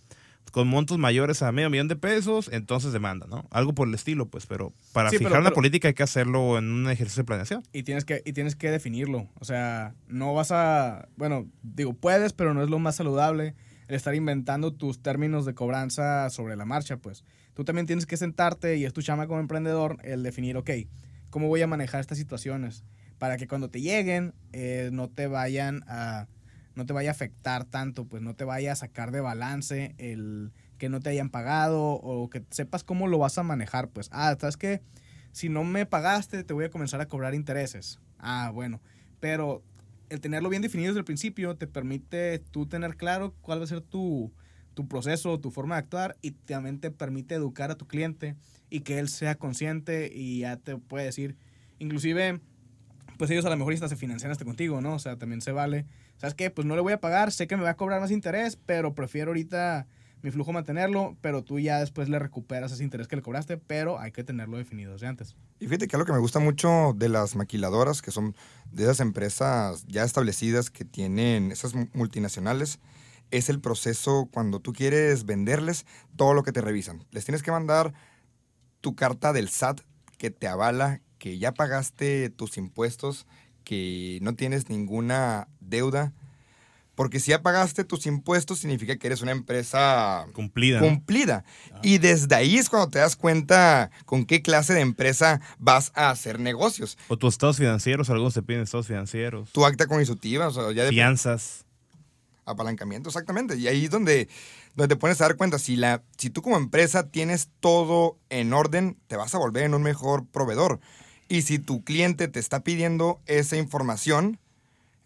con 0.52 0.68
montos 0.68 0.96
mayores 0.98 1.42
a 1.42 1.52
medio 1.52 1.68
millón 1.70 1.88
de 1.88 1.96
pesos, 1.96 2.48
entonces 2.52 2.92
demanda, 2.92 3.26
¿no? 3.28 3.46
Algo 3.50 3.74
por 3.74 3.88
el 3.88 3.94
estilo, 3.94 4.26
pues, 4.26 4.46
pero 4.46 4.72
para 4.92 5.10
Sí, 5.10 5.18
fijar 5.18 5.32
pero- 5.32 5.44
pero- 5.44 5.54
política 5.54 5.88
hay 5.88 5.94
que 5.94 6.02
hacerlo 6.02 6.56
en 6.58 6.70
un 6.72 6.88
ejercicio 6.90 7.22
de 7.22 7.26
planeación. 7.26 7.62
Y 7.72 7.82
tienes, 7.82 8.04
que, 8.04 8.22
y 8.24 8.32
tienes 8.32 8.56
que 8.56 8.70
definirlo. 8.70 9.28
O 9.38 9.44
sea, 9.44 9.94
no 10.08 10.32
vas 10.34 10.50
a. 10.52 11.08
Bueno, 11.16 11.46
digo, 11.62 11.92
puedes, 11.94 12.32
pero 12.32 12.54
no 12.54 12.62
es 12.62 12.70
lo 12.70 12.78
más 12.78 12.96
saludable 12.96 13.54
el 13.88 13.94
estar 13.94 14.14
inventando 14.14 14.72
tus 14.72 15.00
términos 15.02 15.44
de 15.46 15.54
cobranza 15.54 16.28
sobre 16.30 16.56
la 16.56 16.64
marcha, 16.64 16.96
pues. 16.96 17.22
Tú 17.54 17.64
también 17.64 17.86
tienes 17.86 18.04
que 18.06 18.16
sentarte 18.16 18.76
y 18.76 18.84
es 18.84 18.92
tu 18.92 19.00
chama 19.02 19.26
como 19.26 19.40
emprendedor 19.40 19.98
el 20.02 20.22
definir, 20.22 20.56
ok, 20.56 20.70
¿cómo 21.30 21.48
voy 21.48 21.62
a 21.62 21.66
manejar 21.66 22.00
estas 22.00 22.18
situaciones? 22.18 22.82
Para 23.18 23.36
que 23.38 23.46
cuando 23.46 23.70
te 23.70 23.80
lleguen 23.80 24.34
eh, 24.52 24.90
no 24.92 25.08
te 25.08 25.26
vayan 25.26 25.82
a. 25.86 26.26
No 26.76 26.86
te 26.86 26.92
vaya 26.92 27.10
a 27.10 27.12
afectar 27.12 27.64
tanto, 27.64 28.04
pues 28.04 28.22
no 28.22 28.34
te 28.36 28.44
vaya 28.44 28.72
a 28.72 28.76
sacar 28.76 29.10
de 29.10 29.20
balance 29.20 29.94
el 29.98 30.52
que 30.78 30.88
no 30.88 31.00
te 31.00 31.10
hayan 31.10 31.30
pagado 31.30 31.82
o 31.82 32.30
que 32.30 32.44
sepas 32.50 32.84
cómo 32.84 33.08
lo 33.08 33.18
vas 33.18 33.38
a 33.38 33.42
manejar, 33.42 33.88
pues. 33.88 34.08
Ah, 34.12 34.36
¿sabes 34.38 34.56
qué? 34.56 34.82
si 35.36 35.50
no 35.50 35.64
me 35.64 35.84
pagaste, 35.84 36.44
te 36.44 36.54
voy 36.54 36.64
a 36.64 36.70
comenzar 36.70 37.02
a 37.02 37.08
cobrar 37.08 37.34
intereses. 37.34 38.00
Ah, 38.18 38.50
bueno. 38.54 38.80
Pero 39.20 39.62
el 40.08 40.22
tenerlo 40.22 40.48
bien 40.48 40.62
definido 40.62 40.88
desde 40.88 41.00
el 41.00 41.04
principio 41.04 41.58
te 41.58 41.66
permite 41.66 42.38
tú 42.38 42.64
tener 42.64 42.96
claro 42.96 43.34
cuál 43.42 43.60
va 43.60 43.64
a 43.64 43.66
ser 43.66 43.82
tu, 43.82 44.32
tu 44.72 44.88
proceso, 44.88 45.38
tu 45.38 45.50
forma 45.50 45.74
de 45.74 45.80
actuar 45.80 46.16
y 46.22 46.30
también 46.30 46.80
te 46.80 46.90
permite 46.90 47.34
educar 47.34 47.70
a 47.70 47.74
tu 47.74 47.86
cliente 47.86 48.34
y 48.70 48.80
que 48.80 48.98
él 48.98 49.10
sea 49.10 49.34
consciente 49.34 50.10
y 50.10 50.38
ya 50.38 50.56
te 50.56 50.78
puede 50.78 51.04
decir, 51.04 51.36
inclusive, 51.78 52.40
pues 53.18 53.30
ellos 53.30 53.44
a 53.44 53.50
lo 53.50 53.56
mejor 53.56 53.74
hasta 53.74 53.88
se 53.88 53.96
financian 53.96 54.30
hasta 54.30 54.44
contigo, 54.44 54.80
¿no? 54.80 54.94
O 54.94 54.98
sea, 54.98 55.16
también 55.16 55.40
se 55.40 55.52
vale. 55.52 55.86
¿Sabes 56.16 56.34
qué? 56.34 56.50
Pues 56.50 56.66
no 56.66 56.74
le 56.74 56.82
voy 56.82 56.92
a 56.92 57.00
pagar, 57.00 57.32
sé 57.32 57.46
que 57.46 57.56
me 57.56 57.62
va 57.62 57.70
a 57.70 57.76
cobrar 57.76 58.00
más 58.00 58.10
interés, 58.10 58.58
pero 58.66 58.94
prefiero 58.94 59.30
ahorita 59.30 59.86
mi 60.22 60.30
flujo 60.30 60.52
mantenerlo, 60.52 61.16
pero 61.20 61.44
tú 61.44 61.60
ya 61.60 61.78
después 61.78 62.08
le 62.08 62.18
recuperas 62.18 62.72
ese 62.72 62.82
interés 62.82 63.06
que 63.06 63.16
le 63.16 63.22
cobraste, 63.22 63.58
pero 63.58 64.00
hay 64.00 64.12
que 64.12 64.24
tenerlo 64.24 64.56
definido 64.56 64.92
desde 64.92 65.06
antes. 65.06 65.36
Y 65.60 65.66
fíjate 65.66 65.88
que 65.88 65.96
algo 65.96 66.06
que 66.06 66.12
me 66.12 66.18
gusta 66.18 66.40
mucho 66.40 66.94
de 66.96 67.08
las 67.08 67.36
maquiladoras, 67.36 68.02
que 68.02 68.10
son 68.10 68.34
de 68.72 68.84
esas 68.84 69.00
empresas 69.00 69.84
ya 69.86 70.04
establecidas 70.04 70.70
que 70.70 70.84
tienen 70.84 71.52
esas 71.52 71.74
multinacionales, 71.94 72.80
es 73.30 73.48
el 73.48 73.60
proceso 73.60 74.28
cuando 74.32 74.60
tú 74.60 74.72
quieres 74.72 75.26
venderles 75.26 75.86
todo 76.16 76.34
lo 76.34 76.42
que 76.42 76.52
te 76.52 76.60
revisan. 76.60 77.04
Les 77.10 77.24
tienes 77.24 77.42
que 77.42 77.50
mandar 77.50 77.92
tu 78.80 78.94
carta 78.94 79.32
del 79.32 79.48
SAT 79.48 79.80
que 80.18 80.30
te 80.30 80.48
avala 80.48 81.02
que 81.18 81.38
ya 81.38 81.52
pagaste 81.52 82.30
tus 82.30 82.56
impuestos, 82.56 83.26
que 83.64 84.18
no 84.22 84.34
tienes 84.34 84.68
ninguna 84.68 85.48
deuda. 85.60 86.12
Porque 86.94 87.20
si 87.20 87.30
ya 87.30 87.42
pagaste 87.42 87.84
tus 87.84 88.06
impuestos, 88.06 88.60
significa 88.60 88.96
que 88.96 89.06
eres 89.06 89.20
una 89.20 89.32
empresa 89.32 90.26
cumplida. 90.32 90.80
cumplida. 90.80 91.44
Y 91.82 91.98
desde 91.98 92.34
ahí 92.34 92.56
es 92.56 92.70
cuando 92.70 92.88
te 92.88 92.98
das 92.98 93.16
cuenta 93.16 93.90
con 94.06 94.24
qué 94.24 94.40
clase 94.40 94.72
de 94.72 94.80
empresa 94.80 95.42
vas 95.58 95.92
a 95.94 96.08
hacer 96.08 96.40
negocios. 96.40 96.96
O 97.08 97.18
tus 97.18 97.34
estados 97.34 97.58
financieros, 97.58 98.08
algunos 98.08 98.32
te 98.32 98.42
piden 98.42 98.62
estados 98.62 98.86
financieros. 98.86 99.52
Tu 99.52 99.66
acta 99.66 99.86
constitutiva, 99.86 100.48
o 100.48 100.50
sea, 100.50 100.72
ya 100.72 100.84
de 100.84 100.90
Fianzas. 100.90 101.66
apalancamiento, 102.46 103.10
exactamente. 103.10 103.56
Y 103.56 103.68
ahí 103.68 103.84
es 103.84 103.90
donde, 103.90 104.30
donde 104.74 104.94
te 104.94 104.98
pones 104.98 105.20
a 105.20 105.24
dar 105.24 105.36
cuenta, 105.36 105.58
si, 105.58 105.76
la, 105.76 106.02
si 106.16 106.30
tú 106.30 106.40
como 106.40 106.56
empresa 106.56 107.10
tienes 107.10 107.50
todo 107.60 108.16
en 108.30 108.54
orden, 108.54 108.96
te 109.06 109.16
vas 109.16 109.34
a 109.34 109.38
volver 109.38 109.64
en 109.64 109.74
un 109.74 109.82
mejor 109.82 110.26
proveedor. 110.26 110.80
Y 111.28 111.42
si 111.42 111.58
tu 111.58 111.82
cliente 111.82 112.28
te 112.28 112.38
está 112.38 112.60
pidiendo 112.60 113.20
esa 113.26 113.56
información, 113.56 114.38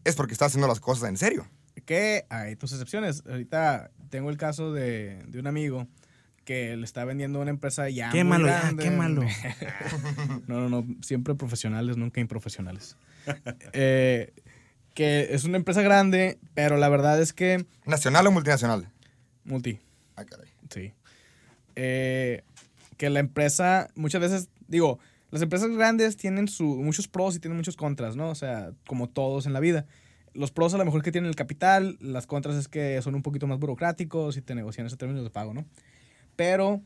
es 0.05 0.17
porque 0.17 0.33
está 0.33 0.47
haciendo 0.47 0.69
las 0.69 0.81
cosas 0.81 1.09
en 1.09 1.17
serio. 1.17 1.47
Que 1.87 2.27
hay 2.29 2.57
tus 2.57 2.73
excepciones. 2.73 3.23
Ahorita 3.29 3.91
tengo 4.11 4.31
el 4.31 4.37
caso 4.37 4.73
de, 4.73 5.23
de 5.27 5.39
un 5.39 5.47
amigo 5.47 5.87
que 6.45 6.77
le 6.77 6.85
está 6.85 7.05
vendiendo 7.05 7.41
una 7.41 7.51
empresa 7.51 7.89
ya 7.89 8.11
Qué 8.11 8.25
muy 8.25 8.39
malo, 8.39 8.49
ya, 8.49 8.73
qué 8.77 8.91
malo. 8.91 9.23
no, 10.47 10.61
no, 10.61 10.69
no. 10.69 10.87
Siempre 11.03 11.35
profesionales, 11.35 11.97
nunca 11.97 12.21
improfesionales. 12.21 12.97
Eh, 13.73 14.33
que 14.95 15.29
es 15.31 15.45
una 15.45 15.57
empresa 15.57 15.83
grande, 15.83 16.39
pero 16.55 16.77
la 16.77 16.89
verdad 16.89 17.21
es 17.23 17.33
que... 17.33 17.65
¿Nacional 17.85 18.27
o 18.27 18.33
multinacional? 18.33 18.91
Multi. 19.45 19.79
Ah, 20.17 20.25
caray. 20.25 20.49
Sí. 20.71 20.93
Eh, 21.77 22.43
que 22.97 23.11
la 23.11 23.21
empresa, 23.21 23.89
muchas 23.95 24.21
veces, 24.21 24.49
digo, 24.67 24.99
las 25.31 25.43
empresas 25.43 25.71
grandes 25.71 26.17
tienen 26.17 26.49
su, 26.49 26.65
muchos 26.65 27.09
pros 27.09 27.37
y 27.37 27.41
tienen 27.41 27.57
muchos 27.57 27.77
contras, 27.77 28.17
¿no? 28.17 28.31
O 28.31 28.35
sea, 28.35 28.73
como 28.87 29.09
todos 29.09 29.47
en 29.47 29.53
la 29.53 29.61
vida. 29.61 29.87
Los 30.33 30.51
pros 30.51 30.75
a 30.75 30.79
lo 30.79 30.85
mejor 30.85 31.03
que 31.03 31.13
tienen 31.13 31.29
el 31.29 31.37
capital, 31.37 31.97
las 32.01 32.27
contras 32.27 32.57
es 32.57 32.69
que 32.69 33.01
son 33.03 33.15
un 33.15 33.23
poquito 33.23 33.47
más 33.47 33.59
burocráticos 33.59 34.37
y 34.37 34.43
te 34.43 34.55
negocian 34.55 34.87
esos 34.87 34.99
términos 34.99 35.25
de 35.25 35.31
pago, 35.31 35.55
¿no? 35.55 35.65
Pero 36.37 36.81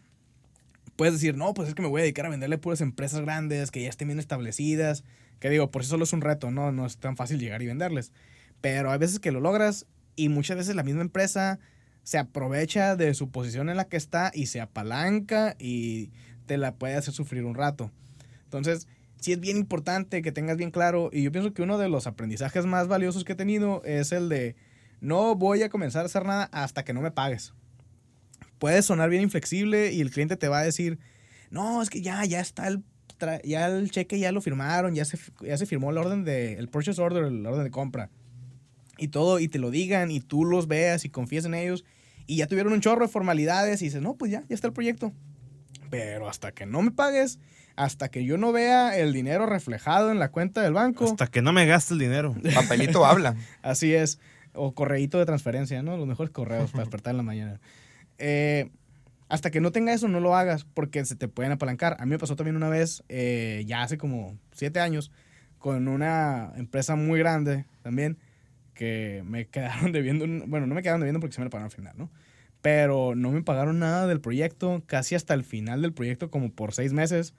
puedes 0.97 1.15
decir, 1.15 1.37
no, 1.37 1.53
pues 1.55 1.69
es 1.69 1.75
que 1.75 1.83
me 1.83 1.89
voy 1.89 2.01
a 2.01 2.03
dedicar 2.03 2.27
a 2.27 2.31
venderle 2.31 2.59
puras 2.59 2.81
empresas 2.81 3.21
grandes 3.21 3.71
que 3.71 3.83
ya 3.83 3.89
estén 3.89 4.09
bien 4.09 4.19
establecidas. 4.19 5.05
Que 5.41 5.51
digo, 5.51 5.71
por 5.71 5.85
sí 5.85 5.91
solo 5.91 6.05
es 6.05 6.13
un 6.13 6.21
reto, 6.21 6.51
¿no? 6.51 6.73
No 6.73 6.87
es 6.87 6.97
tan 6.97 7.17
fácil 7.17 7.39
llegar 7.39 7.63
y 7.63 7.67
venderles. 7.67 8.13
Pero 8.61 8.91
hay 8.91 8.99
veces 8.99 9.21
que 9.21 9.33
lo 9.33 9.41
logras 9.41 9.87
y 10.17 10.29
muchas 10.29 10.57
veces 10.57 10.75
la 10.75 10.83
misma 10.83 11.03
empresa 11.03 11.59
se 12.03 12.19
aprovecha 12.19 12.97
de 12.97 13.15
su 13.15 13.31
posición 13.31 13.69
en 13.69 13.77
la 13.77 13.87
que 13.87 13.97
está 13.97 14.31
y 14.35 14.47
se 14.47 14.61
apalanca 14.61 15.57
y 15.59 16.13
te 16.47 16.57
la 16.57 16.75
puede 16.77 16.95
hacer 16.95 17.15
sufrir 17.15 17.45
un 17.45 17.55
rato. 17.55 17.91
Entonces, 18.57 18.87
sí 19.21 19.33
es 19.33 19.41
bien 19.41 19.57
importante 19.57 20.23
que 20.23 20.33
tengas 20.33 20.57
bien 20.57 20.71
claro, 20.71 21.11
y 21.13 21.23
yo 21.23 21.33
pienso 21.33 21.53
que 21.53 21.63
uno 21.63 21.79
de 21.79 21.89
los 21.89 22.07
aprendizajes 22.07 22.67
más 22.67 22.89
valiosos 22.89 23.25
que 23.25 23.33
he 23.33 23.37
tenido 23.37 23.83
es 23.85 24.13
el 24.13 24.29
de 24.29 24.55
no 25.01 25.35
voy 25.35 25.63
a 25.63 25.69
comenzar 25.69 26.03
a 26.03 26.07
hacer 26.07 26.25
nada 26.25 26.49
hasta 26.53 26.85
que 26.85 26.93
no 26.93 27.01
me 27.01 27.11
pagues. 27.11 27.53
Puede 28.59 28.83
sonar 28.83 29.11
bien 29.11 29.23
inflexible 29.23 29.93
y 29.93 30.01
el 30.01 30.11
cliente 30.11 30.37
te 30.37 30.49
va 30.49 30.61
a 30.61 30.65
decir, 30.65 30.99
no, 31.51 31.83
es 31.83 31.91
que 31.91 32.01
ya, 32.01 32.25
ya 32.25 32.41
está 32.41 32.69
el, 32.69 32.85
ya 33.45 33.67
el 33.67 33.91
cheque, 33.91 34.19
ya 34.19 34.33
lo 34.33 34.41
firmaron, 34.41 34.95
ya 34.95 35.05
se, 35.05 35.19
ya 35.41 35.57
se 35.59 35.67
firmó 35.67 35.91
el 35.91 35.99
orden 35.99 36.25
de, 36.25 36.55
el 36.55 36.69
purchase 36.69 37.01
order, 37.03 37.25
el 37.25 37.45
orden 37.45 37.65
de 37.65 37.71
compra. 37.71 38.11
Y 38.99 39.09
todo, 39.09 39.41
y 39.41 39.49
te 39.49 39.59
lo 39.59 39.71
digan, 39.71 40.11
y 40.11 40.21
tú 40.21 40.45
los 40.45 40.69
veas 40.69 41.05
y 41.05 41.11
confíes 41.11 41.45
en 41.45 41.55
ellos, 41.55 41.85
y 42.27 42.37
ya 42.37 42.47
tuvieron 42.47 42.73
un 42.73 42.81
chorro 42.81 43.07
de 43.07 43.13
formalidades, 43.13 43.83
y 43.83 43.87
dices, 43.87 44.01
no, 44.01 44.15
pues 44.17 44.31
ya, 44.31 44.45
ya 44.49 44.55
está 44.55 44.69
el 44.69 44.73
proyecto. 44.73 45.13
Pero 45.91 46.29
hasta 46.29 46.53
que 46.53 46.67
no 46.67 46.81
me 46.83 46.93
pagues, 46.93 47.41
hasta 47.77 48.09
que 48.09 48.25
yo 48.25 48.39
no 48.39 48.53
vea 48.53 48.97
el 48.97 49.13
dinero 49.13 49.47
reflejado 49.47 50.11
en 50.11 50.19
la 50.19 50.31
cuenta 50.31 50.63
del 50.63 50.73
banco, 50.73 51.05
Hasta 51.05 51.27
que 51.27 51.43
no 51.43 51.53
me 51.53 51.67
gaste 51.67 51.95
el 51.95 52.01
dinero. 52.01 52.35
Papelito 52.55 53.05
habla. 53.05 53.35
así 53.63 53.95
es, 53.95 54.21
o 54.53 54.75
correíto 54.75 55.19
de 55.19 55.27
transferencia, 55.27 55.83
¿no? 55.83 55.97
Los 55.97 56.07
mejores 56.07 56.31
correos 56.31 56.71
para 56.71 56.85
despertar 56.85 57.13
en 57.13 57.17
la 57.19 57.23
mañana. 57.23 57.61
Eh, 58.19 58.71
hasta 59.29 59.51
que 59.51 59.61
no 59.61 59.73
tenga 59.73 59.93
eso, 59.93 60.09
no 60.09 60.21
lo 60.21 60.37
hagas, 60.37 60.65
porque 60.65 61.05
se 61.05 61.17
te 61.17 61.29
pueden 61.29 61.53
apalancar. 61.53 61.97
A 61.99 62.05
mí 62.05 62.11
me 62.11 62.19
pasó 62.19 62.37
también 62.37 62.57
una 62.57 62.69
vez, 62.69 63.03
eh, 63.09 63.65
ya 63.67 63.83
hace 63.83 63.99
como 63.99 64.39
siete 64.53 64.81
años, 64.81 65.11
con 65.59 65.89
una 65.89 66.53
empresa 66.57 66.95
muy 66.95 67.19
grande 67.19 67.65
también, 67.83 68.19
que 68.75 69.23
me 69.27 69.47
quedaron 69.49 69.93
debiendo, 69.93 70.27
bueno, 70.47 70.67
no 70.67 70.75
me 70.75 70.83
quedaron 70.83 71.01
debiendo 71.01 71.21
porque 71.21 71.35
se 71.35 71.41
me 71.41 71.47
lo 71.47 71.51
pagaron 71.51 71.71
al 71.71 71.77
final, 71.77 71.95
¿no? 71.97 72.11
Pero 72.63 73.15
no 73.15 73.31
me 73.31 73.43
pagaron 73.43 73.79
nada 73.79 74.07
del 74.07 74.21
proyecto, 74.21 74.83
casi 74.87 75.15
hasta 75.15 75.35
el 75.35 75.45
final 75.45 75.83
del 75.83 75.93
proyecto, 75.93 76.31
como 76.31 76.51
por 76.51 76.73
seis 76.73 76.93
meses. 76.93 77.35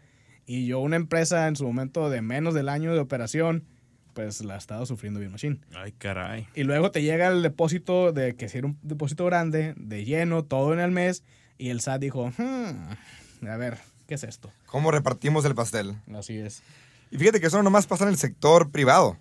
Y 0.45 0.67
yo, 0.67 0.79
una 0.79 0.95
empresa 0.95 1.47
en 1.47 1.55
su 1.55 1.65
momento 1.65 2.09
de 2.09 2.21
menos 2.21 2.53
del 2.53 2.69
año 2.69 2.93
de 2.93 2.99
operación, 2.99 3.65
pues 4.13 4.41
la 4.43 4.55
estaba 4.57 4.85
sufriendo 4.85 5.19
bien 5.19 5.31
machine. 5.31 5.59
Ay, 5.75 5.91
caray. 5.91 6.47
Y 6.55 6.63
luego 6.63 6.91
te 6.91 7.01
llega 7.01 7.27
el 7.27 7.41
depósito 7.41 8.11
de 8.13 8.35
que 8.35 8.47
si 8.47 8.59
era 8.59 8.67
un 8.67 8.77
depósito 8.81 9.25
grande, 9.25 9.73
de 9.77 10.05
lleno, 10.05 10.43
todo 10.43 10.73
en 10.73 10.79
el 10.79 10.91
mes. 10.91 11.23
Y 11.57 11.69
el 11.69 11.81
SAT 11.81 12.01
dijo, 12.01 12.31
"Hmm, 12.37 13.47
a 13.47 13.57
ver, 13.57 13.77
¿qué 14.07 14.15
es 14.15 14.23
esto? 14.23 14.51
¿Cómo 14.67 14.91
repartimos 14.91 15.45
el 15.45 15.55
pastel? 15.55 15.95
Así 16.13 16.37
es. 16.37 16.61
Y 17.11 17.17
fíjate 17.17 17.39
que 17.39 17.47
eso 17.47 17.57
no 17.57 17.63
nomás 17.63 17.87
pasa 17.87 18.03
en 18.03 18.09
el 18.11 18.17
sector 18.17 18.71
privado. 18.71 19.17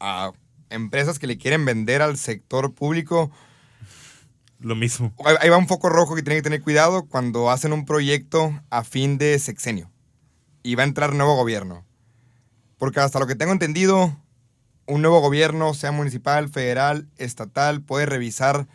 A 0.00 0.32
empresas 0.70 1.18
que 1.18 1.26
le 1.26 1.38
quieren 1.38 1.64
vender 1.64 2.02
al 2.02 2.16
sector 2.16 2.74
público, 2.74 3.30
Lo 4.58 4.74
mismo. 4.74 5.14
ahí 5.40 5.48
va 5.50 5.56
un 5.58 5.68
foco 5.68 5.88
rojo 5.90 6.14
que 6.16 6.22
tienen 6.22 6.38
que 6.38 6.42
tener 6.44 6.62
cuidado 6.62 7.06
cuando 7.06 7.50
hacen 7.50 7.72
un 7.72 7.84
proyecto 7.84 8.58
a 8.70 8.84
fin 8.84 9.18
de 9.18 9.38
sexenio. 9.38 9.90
Y 10.66 10.74
va 10.74 10.82
a 10.82 10.86
entrar 10.86 11.14
nuevo 11.14 11.36
gobierno. 11.36 11.84
Porque 12.78 12.98
hasta 13.00 13.18
lo 13.20 13.26
que 13.26 13.36
tengo 13.36 13.52
entendido, 13.52 14.16
un 14.86 15.00
nuevo 15.00 15.20
gobierno, 15.20 15.74
sea 15.74 15.92
municipal, 15.92 16.48
federal, 16.48 17.08
estatal, 17.18 17.82
puede 17.82 18.06
revisar 18.06 18.66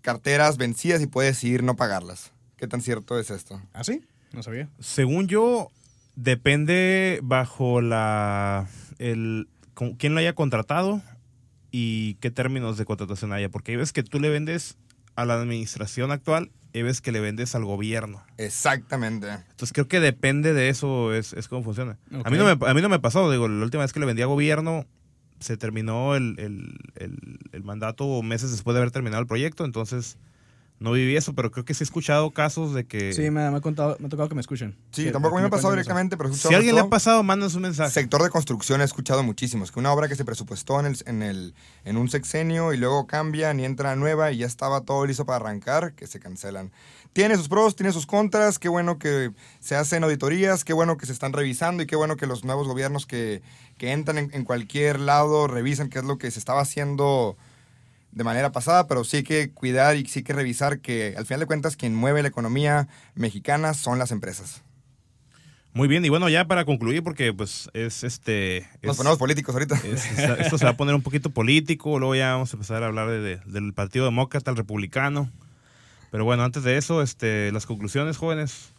carteras 0.00 0.56
vencidas 0.56 1.00
y 1.02 1.06
puede 1.06 1.28
decidir 1.28 1.62
no 1.62 1.76
pagarlas. 1.76 2.32
¿Qué 2.56 2.66
tan 2.66 2.80
cierto 2.80 3.18
es 3.18 3.30
esto? 3.30 3.60
¿Ah, 3.72 3.84
sí? 3.84 4.02
No 4.32 4.42
sabía. 4.42 4.68
Según 4.80 5.28
yo, 5.28 5.70
depende 6.14 7.20
bajo 7.22 7.80
la. 7.80 8.66
El, 8.98 9.48
con- 9.74 9.94
quién 9.94 10.14
lo 10.14 10.20
haya 10.20 10.34
contratado 10.34 11.02
y 11.70 12.14
qué 12.14 12.30
términos 12.30 12.78
de 12.78 12.84
contratación 12.84 13.32
haya. 13.32 13.48
Porque 13.48 13.72
hay 13.72 13.76
veces 13.76 13.92
que 13.92 14.02
tú 14.02 14.18
le 14.20 14.28
vendes 14.28 14.76
a 15.14 15.24
la 15.24 15.34
administración 15.34 16.10
actual 16.10 16.50
veces 16.82 17.00
que 17.00 17.12
le 17.12 17.20
vendes 17.20 17.54
al 17.54 17.64
gobierno. 17.64 18.24
Exactamente. 18.38 19.28
Entonces 19.30 19.72
creo 19.72 19.88
que 19.88 20.00
depende 20.00 20.52
de 20.52 20.68
eso, 20.68 21.14
es, 21.14 21.32
es 21.32 21.48
cómo 21.48 21.62
funciona. 21.62 21.98
A, 22.24 22.30
mí 22.30 22.36
no 22.38 22.44
me, 22.44 22.66
a 22.66 22.74
mí 22.74 22.82
no 22.82 22.88
me 22.88 22.98
pasó, 22.98 23.30
digo, 23.30 23.48
la 23.48 23.64
última 23.64 23.82
vez 23.82 23.92
que 23.92 24.00
le 24.00 24.06
vendí 24.06 24.22
a 24.22 24.26
gobierno 24.26 24.86
se 25.40 25.56
terminó 25.56 26.16
el, 26.16 26.34
el- 26.38 26.78
el- 26.96 27.38
el 27.52 27.62
mandato 27.64 28.22
meses 28.22 28.50
después 28.50 28.74
de 28.74 28.80
haber 28.80 28.90
terminado 28.90 29.20
el 29.20 29.26
proyecto, 29.26 29.64
entonces 29.64 30.18
no 30.78 30.92
viví 30.92 31.16
eso, 31.16 31.32
pero 31.32 31.50
creo 31.50 31.64
que 31.64 31.72
sí 31.72 31.82
he 31.82 31.86
escuchado 31.86 32.30
casos 32.32 32.74
de 32.74 32.84
que... 32.86 33.14
Sí, 33.14 33.22
me, 33.30 33.50
me 33.50 33.56
ha 33.56 33.60
contado, 33.62 33.96
me 33.98 34.06
ha 34.06 34.08
tocado 34.10 34.28
que 34.28 34.34
me 34.34 34.42
escuchen. 34.42 34.76
Sí, 34.90 35.04
Que- 35.04 35.10
tampoco 35.12 35.36
a 35.36 35.38
mí 35.38 35.42
me 35.42 35.46
ha 35.48 35.50
pasado 35.50 35.70
directamente, 35.72 36.16
pero 36.18 36.28
he 36.30 36.34
si 36.34 36.52
a 36.52 36.56
alguien 36.58 36.74
le 36.74 36.82
ha 36.82 36.88
pasado, 36.88 37.22
mándanos 37.22 37.54
un 37.54 37.62
mensaje. 37.62 37.90
Sector 37.90 38.22
de 38.22 38.28
construcción 38.30 38.82
he 38.82 38.84
escuchado 38.84 39.22
muchísimos, 39.22 39.72
que 39.72 39.78
una 39.78 39.90
obra 39.92 40.06
que 40.08 40.16
se 40.16 40.24
presupuestó 40.26 40.78
en, 40.80 40.86
el, 40.86 40.96
en, 41.06 41.22
el, 41.22 41.54
en 41.84 41.96
un 41.96 42.10
sexenio 42.10 42.74
y 42.74 42.76
luego 42.76 43.06
cambian 43.06 43.58
y 43.58 43.64
entra 43.64 43.96
nueva 43.96 44.32
y 44.32 44.38
ya 44.38 44.46
estaba 44.46 44.82
todo 44.82 45.06
listo 45.06 45.24
para 45.24 45.36
arrancar, 45.36 45.94
que 45.94 46.06
se 46.06 46.20
cancelan. 46.20 46.70
Tiene 47.14 47.36
sus 47.38 47.48
pros, 47.48 47.74
tiene 47.74 47.92
sus 47.92 48.04
contras, 48.04 48.58
qué 48.58 48.68
bueno 48.68 48.98
que 48.98 49.30
se 49.60 49.76
hacen 49.76 50.04
auditorías, 50.04 50.64
qué 50.64 50.74
bueno 50.74 50.98
que 50.98 51.06
se 51.06 51.12
están 51.12 51.32
revisando 51.32 51.82
y 51.82 51.86
qué 51.86 51.96
bueno 51.96 52.16
que 52.16 52.26
los 52.26 52.44
nuevos 52.44 52.68
gobiernos 52.68 53.06
que, 53.06 53.40
que 53.78 53.92
entran 53.92 54.18
en, 54.18 54.30
en 54.34 54.44
cualquier 54.44 55.00
lado 55.00 55.46
revisan 55.46 55.88
qué 55.88 56.00
es 56.00 56.04
lo 56.04 56.18
que 56.18 56.30
se 56.30 56.38
estaba 56.38 56.60
haciendo 56.60 57.38
de 58.16 58.24
manera 58.24 58.50
pasada, 58.50 58.86
pero 58.86 59.04
sí 59.04 59.18
hay 59.18 59.22
que 59.24 59.50
cuidar 59.52 59.94
y 59.96 60.06
sí 60.06 60.20
hay 60.20 60.22
que 60.24 60.32
revisar 60.32 60.80
que 60.80 61.14
al 61.18 61.26
final 61.26 61.40
de 61.40 61.46
cuentas 61.46 61.76
quien 61.76 61.94
mueve 61.94 62.22
la 62.22 62.28
economía 62.28 62.88
mexicana 63.14 63.74
son 63.74 63.98
las 63.98 64.10
empresas. 64.10 64.62
Muy 65.74 65.86
bien, 65.86 66.02
y 66.02 66.08
bueno, 66.08 66.30
ya 66.30 66.46
para 66.46 66.64
concluir, 66.64 67.02
porque 67.02 67.34
pues 67.34 67.68
es 67.74 68.02
este... 68.04 68.66
Nos 68.82 68.92
es- 68.92 68.96
ponemos 68.96 69.18
políticos 69.18 69.54
ahorita. 69.54 69.74
es- 69.84 70.10
es- 70.18 70.38
esto 70.40 70.56
se 70.56 70.64
va 70.64 70.70
a 70.70 70.76
poner 70.78 70.94
un 70.94 71.02
poquito 71.02 71.28
político, 71.28 71.98
luego 71.98 72.14
ya 72.14 72.32
vamos 72.32 72.50
a 72.54 72.56
empezar 72.56 72.82
a 72.82 72.86
hablar 72.86 73.10
de- 73.10 73.20
de- 73.20 73.40
del 73.44 73.74
Partido 73.74 74.06
Demócrata, 74.06 74.50
el 74.50 74.56
Republicano. 74.56 75.30
Pero 76.10 76.24
bueno, 76.24 76.42
antes 76.42 76.62
de 76.62 76.78
eso, 76.78 77.02
este, 77.02 77.52
las 77.52 77.66
conclusiones, 77.66 78.16
jóvenes, 78.16 78.72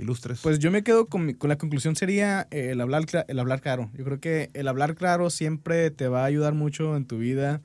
ilustres. 0.00 0.40
Pues 0.42 0.58
yo 0.58 0.72
me 0.72 0.82
quedo 0.82 1.06
con, 1.06 1.26
mi- 1.26 1.34
con 1.34 1.48
la 1.48 1.58
conclusión 1.58 1.94
sería 1.94 2.48
eh, 2.50 2.70
el 2.72 2.80
hablar, 2.80 3.02
cla- 3.06 3.24
el 3.28 3.38
hablar 3.38 3.60
claro. 3.60 3.88
Yo 3.94 4.04
creo 4.04 4.18
que 4.18 4.50
el 4.54 4.66
hablar 4.66 4.96
claro 4.96 5.30
siempre 5.30 5.92
te 5.92 6.08
va 6.08 6.22
a 6.22 6.24
ayudar 6.24 6.54
mucho 6.54 6.96
en 6.96 7.04
tu 7.06 7.18
vida 7.18 7.60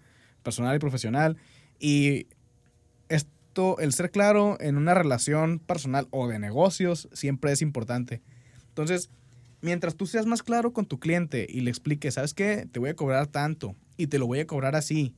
personal 0.49 0.75
y 0.75 0.79
profesional. 0.79 1.37
Y 1.79 2.25
esto, 3.07 3.77
el 3.79 3.93
ser 3.93 4.09
claro 4.09 4.57
en 4.59 4.77
una 4.77 4.95
relación 4.95 5.59
personal 5.59 6.07
o 6.09 6.27
de 6.27 6.39
negocios 6.39 7.07
siempre 7.13 7.51
es 7.51 7.61
importante. 7.61 8.23
Entonces, 8.69 9.11
mientras 9.61 9.95
tú 9.95 10.07
seas 10.07 10.25
más 10.25 10.41
claro 10.41 10.73
con 10.73 10.87
tu 10.87 10.99
cliente 10.99 11.45
y 11.47 11.61
le 11.61 11.69
expliques, 11.69 12.15
¿sabes 12.15 12.33
qué? 12.33 12.67
Te 12.71 12.79
voy 12.79 12.89
a 12.89 12.95
cobrar 12.95 13.27
tanto 13.27 13.75
y 13.95 14.07
te 14.07 14.17
lo 14.17 14.25
voy 14.25 14.39
a 14.39 14.47
cobrar 14.47 14.75
así 14.75 15.13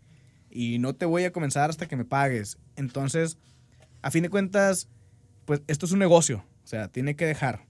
y 0.50 0.80
no 0.80 0.96
te 0.96 1.06
voy 1.06 1.24
a 1.24 1.32
comenzar 1.32 1.70
hasta 1.70 1.88
que 1.88 1.96
me 1.96 2.04
pagues. 2.04 2.58
Entonces, 2.76 3.38
a 4.02 4.12
fin 4.12 4.24
de 4.24 4.30
cuentas, 4.30 4.90
pues 5.46 5.62
esto 5.68 5.86
es 5.86 5.94
un 5.94 6.00
negocio, 6.00 6.44
o 6.64 6.68
sea, 6.68 6.90
tiene 6.90 7.16
que 7.16 7.26
dejar. 7.26 7.66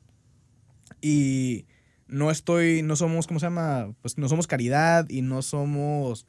Y 0.99 1.67
no 2.07 2.31
estoy, 2.31 2.81
no 2.81 2.95
somos, 2.95 3.27
¿cómo 3.27 3.39
se 3.39 3.45
llama? 3.45 3.93
Pues 4.01 4.17
no 4.17 4.27
somos 4.29 4.47
caridad 4.47 5.07
y 5.09 5.21
no 5.21 5.43
somos, 5.43 6.25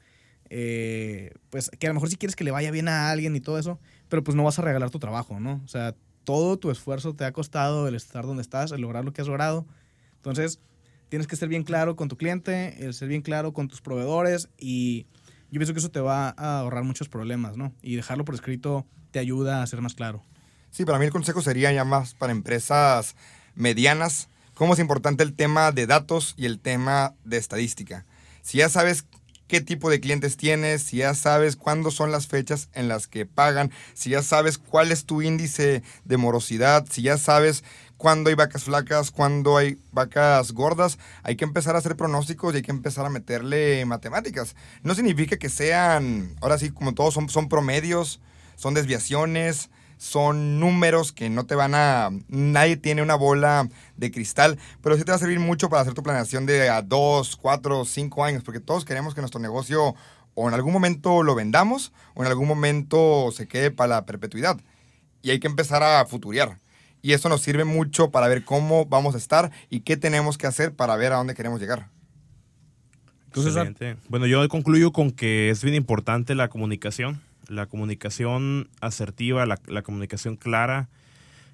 eh, 0.55 1.33
pues 1.49 1.71
que 1.79 1.87
a 1.87 1.89
lo 1.89 1.95
mejor 1.95 2.11
si 2.11 2.15
quieres 2.15 2.35
que 2.35 2.43
le 2.43 2.51
vaya 2.51 2.69
bien 2.69 2.87
a 2.87 3.09
alguien 3.09 3.35
y 3.35 3.41
todo 3.41 3.57
eso, 3.57 3.79
pero 4.07 4.23
pues 4.23 4.35
no 4.35 4.43
vas 4.43 4.59
a 4.59 4.61
regalar 4.61 4.91
tu 4.91 4.99
trabajo, 4.99 5.39
¿no? 5.39 5.59
O 5.65 5.67
sea, 5.67 5.95
todo 6.25 6.59
tu 6.59 6.69
esfuerzo 6.69 7.15
te 7.15 7.25
ha 7.25 7.31
costado 7.31 7.87
el 7.87 7.95
estar 7.95 8.27
donde 8.27 8.43
estás, 8.43 8.71
el 8.71 8.81
lograr 8.81 9.03
lo 9.03 9.13
que 9.13 9.21
has 9.21 9.27
logrado. 9.27 9.65
Entonces, 10.17 10.59
tienes 11.09 11.25
que 11.25 11.37
ser 11.37 11.49
bien 11.49 11.63
claro 11.63 11.95
con 11.95 12.07
tu 12.07 12.17
cliente, 12.17 12.85
el 12.85 12.93
ser 12.93 13.07
bien 13.07 13.23
claro 13.23 13.51
con 13.51 13.67
tus 13.67 13.81
proveedores 13.81 14.47
y 14.59 15.07
yo 15.49 15.57
pienso 15.59 15.73
que 15.73 15.79
eso 15.79 15.89
te 15.89 16.01
va 16.01 16.35
a 16.37 16.59
ahorrar 16.59 16.83
muchos 16.83 17.09
problemas, 17.09 17.57
¿no? 17.57 17.73
Y 17.81 17.95
dejarlo 17.95 18.23
por 18.23 18.35
escrito 18.35 18.85
te 19.09 19.17
ayuda 19.17 19.63
a 19.63 19.67
ser 19.67 19.81
más 19.81 19.95
claro. 19.95 20.23
Sí, 20.69 20.85
para 20.85 20.99
mí 20.99 21.05
el 21.05 21.11
consejo 21.11 21.41
sería 21.41 21.71
ya 21.71 21.83
más 21.83 22.13
para 22.13 22.31
empresas 22.31 23.15
medianas, 23.55 24.29
cómo 24.53 24.73
es 24.73 24.79
importante 24.79 25.23
el 25.23 25.33
tema 25.33 25.71
de 25.71 25.87
datos 25.87 26.35
y 26.37 26.45
el 26.45 26.59
tema 26.59 27.15
de 27.23 27.37
estadística. 27.37 28.05
Si 28.43 28.59
ya 28.59 28.69
sabes 28.69 29.05
qué 29.53 29.61
tipo 29.61 29.91
de 29.91 29.99
clientes 29.99 30.35
tienes, 30.35 30.81
si 30.81 30.97
ya 30.97 31.13
sabes 31.13 31.55
cuándo 31.55 31.91
son 31.91 32.11
las 32.11 32.25
fechas 32.25 32.69
en 32.73 32.87
las 32.87 33.05
que 33.05 33.27
pagan, 33.27 33.69
si 33.93 34.09
ya 34.09 34.23
sabes 34.23 34.57
cuál 34.57 34.91
es 34.91 35.05
tu 35.05 35.21
índice 35.21 35.83
de 36.05 36.17
morosidad, 36.17 36.87
si 36.89 37.03
ya 37.03 37.19
sabes 37.19 37.63
cuándo 37.97 38.31
hay 38.31 38.35
vacas 38.35 38.63
flacas, 38.63 39.11
cuándo 39.11 39.55
hay 39.55 39.77
vacas 39.91 40.53
gordas, 40.53 40.97
hay 41.21 41.35
que 41.35 41.45
empezar 41.45 41.75
a 41.75 41.77
hacer 41.77 41.95
pronósticos 41.95 42.51
y 42.51 42.57
hay 42.57 42.61
que 42.63 42.71
empezar 42.71 43.05
a 43.05 43.11
meterle 43.11 43.85
matemáticas. 43.85 44.55
No 44.81 44.95
significa 44.95 45.37
que 45.37 45.49
sean, 45.49 46.35
ahora 46.41 46.57
sí, 46.57 46.71
como 46.71 46.95
todos 46.95 47.13
son, 47.13 47.29
son 47.29 47.47
promedios, 47.47 48.21
son 48.55 48.73
desviaciones, 48.73 49.69
son 50.03 50.59
números 50.59 51.13
que 51.13 51.29
no 51.29 51.45
te 51.45 51.55
van 51.55 51.73
a... 51.75 52.09
Nadie 52.27 52.75
tiene 52.75 53.01
una 53.01 53.15
bola 53.15 53.69
de 53.95 54.11
cristal, 54.11 54.59
pero 54.81 54.97
sí 54.97 55.05
te 55.05 55.11
va 55.11 55.15
a 55.15 55.19
servir 55.19 55.39
mucho 55.39 55.69
para 55.69 55.81
hacer 55.81 55.93
tu 55.93 56.03
planeación 56.03 56.45
de 56.45 56.69
a 56.69 56.81
dos, 56.81 57.37
cuatro, 57.37 57.85
cinco 57.85 58.25
años, 58.25 58.43
porque 58.43 58.59
todos 58.59 58.83
queremos 58.83 59.15
que 59.15 59.21
nuestro 59.21 59.39
negocio 59.39 59.95
o 60.35 60.47
en 60.49 60.53
algún 60.53 60.73
momento 60.73 61.23
lo 61.23 61.35
vendamos 61.35 61.93
o 62.15 62.21
en 62.21 62.27
algún 62.27 62.49
momento 62.49 63.31
se 63.31 63.47
quede 63.47 63.71
para 63.71 63.95
la 63.95 64.05
perpetuidad. 64.05 64.59
Y 65.21 65.29
hay 65.29 65.39
que 65.39 65.47
empezar 65.47 65.81
a 65.83 66.05
futurear. 66.05 66.59
Y 67.01 67.13
eso 67.13 67.29
nos 67.29 67.41
sirve 67.41 67.63
mucho 67.63 68.11
para 68.11 68.27
ver 68.27 68.43
cómo 68.43 68.85
vamos 68.85 69.15
a 69.15 69.19
estar 69.19 69.51
y 69.69 69.81
qué 69.81 69.95
tenemos 69.95 70.37
que 70.37 70.47
hacer 70.47 70.73
para 70.73 70.97
ver 70.97 71.13
a 71.13 71.17
dónde 71.17 71.33
queremos 71.33 71.61
llegar. 71.61 71.87
Entonces, 73.27 73.55
Excelente. 73.55 73.95
Bueno, 74.09 74.25
yo 74.25 74.47
concluyo 74.49 74.91
con 74.91 75.11
que 75.11 75.49
es 75.49 75.63
bien 75.63 75.75
importante 75.75 76.35
la 76.35 76.49
comunicación, 76.49 77.21
la 77.47 77.67
comunicación 77.67 78.69
asertiva, 78.81 79.45
la, 79.45 79.81
comunicación 79.83 80.35
clara, 80.35 80.89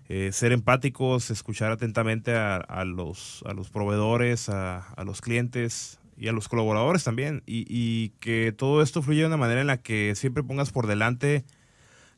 eh, 0.07 0.31
ser 0.31 0.51
empáticos, 0.51 1.31
escuchar 1.31 1.71
atentamente 1.71 2.35
a, 2.35 2.83
los, 2.85 3.43
a 3.45 3.53
los 3.53 3.69
proveedores, 3.69 4.49
a, 4.49 4.83
los 5.05 5.21
clientes 5.21 5.99
y 6.17 6.27
a 6.27 6.31
los 6.31 6.47
colaboradores 6.47 7.03
también. 7.03 7.43
Y, 7.45 7.65
y 7.67 8.09
que 8.19 8.51
todo 8.51 8.81
esto 8.81 9.01
fluya 9.01 9.21
de 9.21 9.27
una 9.27 9.37
manera 9.37 9.61
en 9.61 9.67
la 9.67 9.77
que 9.77 10.13
siempre 10.15 10.43
pongas 10.43 10.71
por 10.71 10.87
delante 10.87 11.45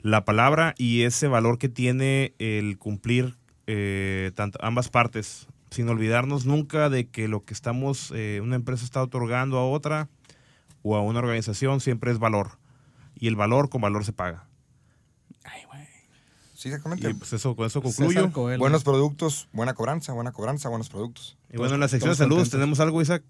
la 0.01 0.26
palabra 0.26 0.74
y 0.78 1.03
ese 1.03 1.28
valor 1.28 1.57
que 1.57 1.69
tiene 1.69 2.34
el 2.39 2.78
cumplir 2.78 3.38
eh, 3.67 4.32
tanto, 4.36 4.57
ambas 4.61 4.89
partes, 4.89 5.47
sin 5.69 5.88
olvidarnos 5.88 6.45
nunca 6.45 6.89
de 6.89 7.07
que 7.07 7.28
lo 7.28 7.45
que 7.45 7.53
estamos, 7.53 8.11
eh, 8.15 8.41
una 8.43 8.55
empresa 8.55 8.84
está 8.84 9.01
otorgando 9.01 9.57
a 9.57 9.67
otra 9.67 10.09
o 10.82 10.95
a 10.95 11.01
una 11.01 11.19
organización 11.19 11.80
siempre 11.80 12.11
es 12.11 12.19
valor. 12.19 12.57
Y 13.22 13.28
el 13.28 13.38
valor 13.38 13.69
con 13.69 13.80
valor 13.82 14.03
se 14.03 14.11
paga. 14.13 14.47
ay, 15.43 15.61
güey. 15.67 15.88
Sí, 16.55 16.69
exactamente. 16.69 17.09
Y 17.09 17.13
pues 17.13 17.32
eso, 17.34 17.55
con 17.55 17.67
eso 17.67 17.82
concluyo. 17.82 18.30
Buenos 18.57 18.84
productos, 18.84 19.47
buena 19.53 19.76
cobranza, 19.76 20.11
buena 20.11 20.32
cobranza, 20.32 20.69
buenos 20.69 20.89
productos. 20.89 21.38
Y 21.53 21.57
bueno, 21.57 21.76
en 21.76 21.80
la 21.80 21.88
sección 21.88 22.11
de 22.11 22.15
saludos 22.15 22.39
contentos. 22.39 22.59
tenemos 22.59 22.80
algo, 22.80 23.01
Isaac. 23.01 23.24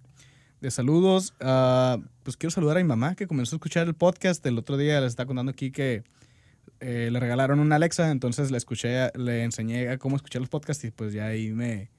De 0.61 0.71
saludos, 0.71 1.33
ah, 1.41 1.97
pues 2.23 2.37
quiero 2.37 2.51
saludar 2.51 2.77
a 2.77 2.79
mi 2.79 2.87
mamá 2.87 3.15
que 3.15 3.27
comenzó 3.27 3.55
a 3.55 3.57
escuchar 3.57 3.85
el 3.87 3.95
podcast. 3.95 4.45
El 4.45 4.57
otro 4.57 4.77
día 4.77 5.01
les 5.01 5.09
está 5.09 5.25
contando 5.25 5.51
aquí 5.51 5.71
que 5.71 6.03
eh, 6.79 7.09
le 7.11 7.19
regalaron 7.19 7.59
una 7.59 7.75
Alexa, 7.75 8.11
entonces 8.11 8.49
le 8.49 8.57
escuché, 8.57 9.09
le 9.15 9.43
enseñé 9.43 9.89
a 9.89 9.97
cómo 9.97 10.15
escuchar 10.15 10.39
los 10.39 10.49
podcasts 10.49 10.83
y 10.85 10.91
pues 10.91 11.11
ya 11.11 11.25
ahí 11.25 11.51
me, 11.51 11.89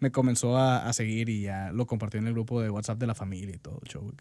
me 0.00 0.10
comenzó 0.10 0.56
a, 0.56 0.88
a 0.88 0.92
seguir 0.92 1.28
y 1.28 1.42
ya 1.42 1.72
lo 1.72 1.86
compartió 1.86 2.20
en 2.20 2.26
el 2.26 2.32
grupo 2.32 2.62
de 2.62 2.70
WhatsApp 2.70 2.98
de 2.98 3.06
la 3.06 3.14
familia 3.14 3.54
y 3.54 3.58
todo 3.58 3.80
el 3.82 3.88
show. 3.90 4.12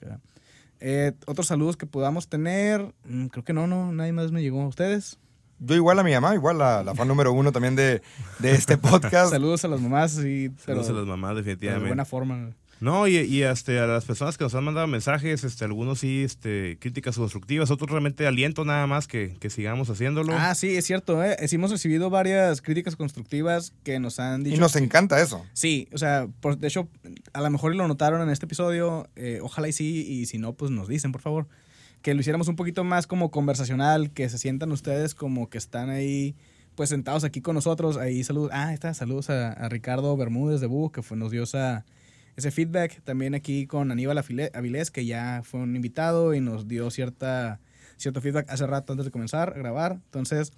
Eh, 0.80 1.14
otros 1.26 1.48
saludos 1.48 1.78
que 1.78 1.86
podamos 1.86 2.28
tener, 2.28 2.94
mm, 3.08 3.28
creo 3.28 3.44
que 3.44 3.54
no, 3.54 3.68
no, 3.68 3.92
nadie 3.94 4.12
más 4.12 4.32
me 4.32 4.42
llegó 4.42 4.62
a 4.62 4.68
ustedes. 4.68 5.18
Yo 5.60 5.76
igual 5.76 5.98
a 6.00 6.04
mi 6.04 6.12
mamá, 6.12 6.36
igual 6.36 6.58
la, 6.58 6.84
la 6.84 6.94
fan 6.94 7.08
número 7.08 7.32
uno 7.32 7.52
también 7.54 7.76
de, 7.76 8.02
de 8.40 8.52
este 8.52 8.78
podcast. 8.80 9.32
Saludos 9.32 9.64
a 9.64 9.70
las 9.70 9.80
mamás, 9.80 10.12
sí, 10.12 10.50
pero 10.66 10.84
Saludos 10.84 10.90
a 10.90 10.94
las 10.94 11.06
mamás, 11.08 11.30
pero 11.32 11.36
de 11.36 11.42
definitivamente. 11.44 11.88
buena 11.88 12.06
forma. 12.06 12.50
No, 12.80 13.08
y, 13.08 13.18
y 13.18 13.44
este, 13.44 13.80
a 13.80 13.88
las 13.88 14.04
personas 14.04 14.38
que 14.38 14.44
nos 14.44 14.56
han 14.56 14.64
mandado 14.64 14.88
mensajes, 14.88 15.44
este, 15.44 15.64
algunos 15.64 16.00
sí, 16.00 16.24
este, 16.24 16.78
críticas 16.80 17.16
constructivas, 17.16 17.72
otros 17.72 17.90
realmente 17.90 18.28
aliento 18.28 18.66
nada 18.66 18.88
más 18.88 19.08
que, 19.08 19.38
que 19.40 19.50
sigamos 19.50 19.90
haciéndolo. 19.90 20.34
Ah, 20.36 20.54
sí, 20.54 20.76
es 20.76 20.86
cierto, 20.86 21.24
¿eh? 21.24 21.38
Sí 21.48 21.56
hemos 21.56 21.72
recibido 21.72 22.10
varias 22.10 22.62
críticas 22.62 22.96
constructivas 22.96 23.74
que 23.84 24.00
nos 24.00 24.20
han 24.20 24.44
dicho 24.44 24.58
Y 24.58 24.60
nos 24.60 24.76
encanta 24.76 25.22
eso. 25.22 25.46
Sí, 25.54 25.88
o 25.94 25.98
sea, 25.98 26.28
por, 26.42 26.58
de 26.58 26.68
hecho, 26.68 26.90
a 27.32 27.42
lo 27.42 27.50
mejor 27.50 27.74
lo 27.76 27.88
notaron 27.88 28.22
en 28.22 28.30
este 28.30 28.46
episodio, 28.48 29.08
eh, 29.16 29.40
ojalá 29.42 29.70
y 29.70 29.74
sí, 29.74 30.06
y 30.06 30.26
si 30.26 30.38
no, 30.38 30.54
pues 30.54 30.70
nos 30.70 30.88
dicen, 30.88 31.12
por 31.14 31.22
favor, 31.22 31.48
que 32.02 32.14
lo 32.14 32.20
hiciéramos 32.20 32.50
un 32.50 32.58
poquito 32.58 32.84
más 32.84 33.08
como 33.08 33.32
conversacional, 33.32 34.12
que 34.12 34.28
se 34.28 34.38
sientan 34.38 34.72
ustedes 34.74 35.16
como 35.16 35.50
que 35.50 35.58
están 35.58 35.90
ahí, 35.90 36.36
pues 36.76 36.90
sentados 36.90 37.24
aquí 37.24 37.40
con 37.40 37.56
nosotros, 37.56 37.96
ahí 37.96 38.26
saludos, 38.26 38.52
ah, 38.54 38.74
está, 38.74 38.94
saludos 38.94 39.30
a, 39.30 39.54
a 39.54 39.70
Ricardo 39.70 40.18
Bermúdez 40.18 40.60
de 40.60 40.68
Bug, 40.68 40.92
que 40.92 41.02
fue, 41.02 41.16
nos 41.16 41.32
dio 41.32 41.44
esa, 41.44 41.86
ese 42.36 42.52
feedback, 42.52 43.02
también 43.04 43.36
aquí 43.36 43.68
con 43.68 43.92
Aníbal 43.92 44.18
Avilés, 44.18 44.92
que 44.92 45.06
ya 45.06 45.42
fue 45.44 45.60
un 45.62 45.76
invitado 45.76 46.34
y 46.34 46.42
nos 46.42 46.68
dio 46.68 46.90
cierta, 46.92 47.60
cierto 47.98 48.22
feedback 48.22 48.50
hace 48.50 48.66
rato 48.68 48.94
antes 48.94 49.06
de 49.06 49.12
comenzar 49.12 49.50
a 49.50 49.60
grabar, 49.60 49.94
entonces... 49.94 50.54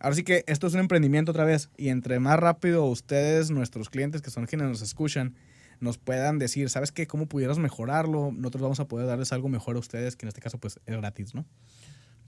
Ahora 0.00 0.14
sí 0.14 0.22
que 0.22 0.44
esto 0.46 0.68
es 0.68 0.74
un 0.74 0.78
emprendimiento 0.78 1.32
otra 1.32 1.44
vez 1.44 1.70
y 1.76 1.88
entre 1.88 2.20
más 2.20 2.38
rápido 2.38 2.84
ustedes, 2.84 3.50
nuestros 3.50 3.90
clientes 3.90 4.22
que 4.22 4.30
son 4.30 4.46
quienes 4.46 4.68
nos 4.68 4.80
escuchan, 4.80 5.34
nos 5.80 5.98
puedan 5.98 6.38
decir, 6.38 6.70
¿sabes 6.70 6.92
qué? 6.92 7.08
¿Cómo 7.08 7.26
pudieras 7.26 7.58
mejorarlo? 7.58 8.30
Nosotros 8.32 8.62
vamos 8.62 8.78
a 8.78 8.86
poder 8.86 9.08
darles 9.08 9.32
algo 9.32 9.48
mejor 9.48 9.74
a 9.74 9.80
ustedes, 9.80 10.14
que 10.14 10.26
en 10.26 10.28
este 10.28 10.40
caso 10.40 10.58
pues 10.58 10.78
es 10.86 10.96
gratis, 10.96 11.34
¿no? 11.34 11.44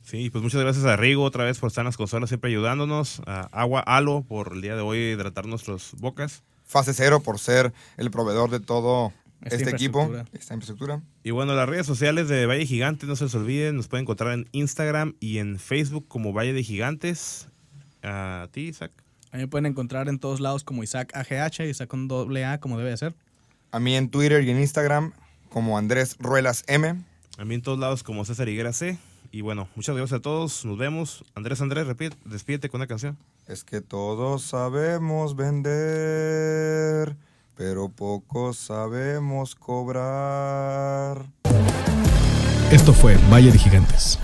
Sí, 0.03 0.31
pues 0.31 0.43
muchas 0.43 0.61
gracias 0.63 0.85
a 0.85 0.97
Rigo 0.97 1.23
otra 1.23 1.45
vez 1.45 1.59
por 1.59 1.69
estar 1.69 1.83
en 1.83 1.87
las 1.87 1.97
consolas 1.97 2.31
siempre 2.31 2.51
ayudándonos, 2.51 3.23
a 3.27 3.43
Agua 3.53 3.81
Alo 3.81 4.23
por 4.23 4.55
el 4.55 4.63
día 4.63 4.75
de 4.75 4.83
hoy 4.83 4.99
hidratar 4.99 5.47
nuestras 5.47 5.93
bocas. 5.99 6.43
Fase 6.71 6.95
cero 6.95 7.21
por 7.21 7.41
ser 7.41 7.73
el 7.97 8.13
proveedor 8.13 8.49
de 8.49 8.61
todo 8.61 9.13
Esta 9.43 9.57
este 9.57 9.71
equipo, 9.71 10.09
esta 10.33 10.55
infraestructura. 10.55 11.03
Y 11.25 11.33
bueno, 11.33 11.53
las 11.57 11.69
redes 11.69 11.85
sociales 11.85 12.29
de 12.29 12.47
Valle 12.47 12.65
Gigante, 12.65 13.07
no 13.07 13.17
se 13.17 13.25
les 13.25 13.35
olviden, 13.35 13.75
nos 13.75 13.89
pueden 13.89 14.05
encontrar 14.05 14.35
en 14.35 14.49
Instagram 14.53 15.17
y 15.19 15.39
en 15.39 15.59
Facebook 15.59 16.07
como 16.07 16.33
Valle 16.33 16.53
de 16.53 16.63
Gigantes. 16.63 17.49
A 18.05 18.47
ti, 18.53 18.69
Isaac. 18.69 18.93
A 19.33 19.37
mí 19.37 19.43
me 19.43 19.49
pueden 19.49 19.67
encontrar 19.67 20.09
en 20.09 20.21
todos 20.21 20.39
lados 20.39 20.63
como 20.63 20.85
Isaac 20.85 21.11
AGH, 21.13 21.69
Isaac 21.69 21.89
con 21.89 22.07
doble 22.07 22.45
A 22.45 22.61
como 22.61 22.79
debe 22.79 22.91
de 22.91 22.97
ser. 22.99 23.17
A 23.73 23.81
mí 23.81 23.97
en 23.97 24.09
Twitter 24.09 24.45
y 24.45 24.51
en 24.51 24.61
Instagram 24.61 25.13
como 25.49 25.77
Andrés 25.77 26.15
Ruelas 26.21 26.63
M. 26.69 27.03
A 27.37 27.45
mí 27.45 27.55
en 27.57 27.63
todos 27.63 27.81
lados 27.81 28.05
como 28.05 28.25
César 28.25 28.49
Higuera 28.49 28.73
C. 28.73 28.97
Y 29.33 29.43
bueno, 29.43 29.69
muchas 29.77 29.97
gracias 29.97 30.19
a 30.19 30.23
todos. 30.23 30.65
Nos 30.65 30.77
vemos. 30.77 31.25
Andrés 31.35 31.61
Andrés, 31.61 31.87
repite, 31.87 32.17
despídete 32.25 32.69
con 32.69 32.81
una 32.81 32.87
canción. 32.87 33.17
Es 33.47 33.65
que 33.65 33.81
todos 33.81 34.43
sabemos 34.43 35.37
vender, 35.37 37.17
pero 37.57 37.89
pocos 37.89 38.59
sabemos 38.59 39.55
cobrar. 39.55 41.27
Esto 42.73 42.93
fue 42.93 43.17
Valle 43.31 43.51
de 43.51 43.59
Gigantes. 43.59 44.19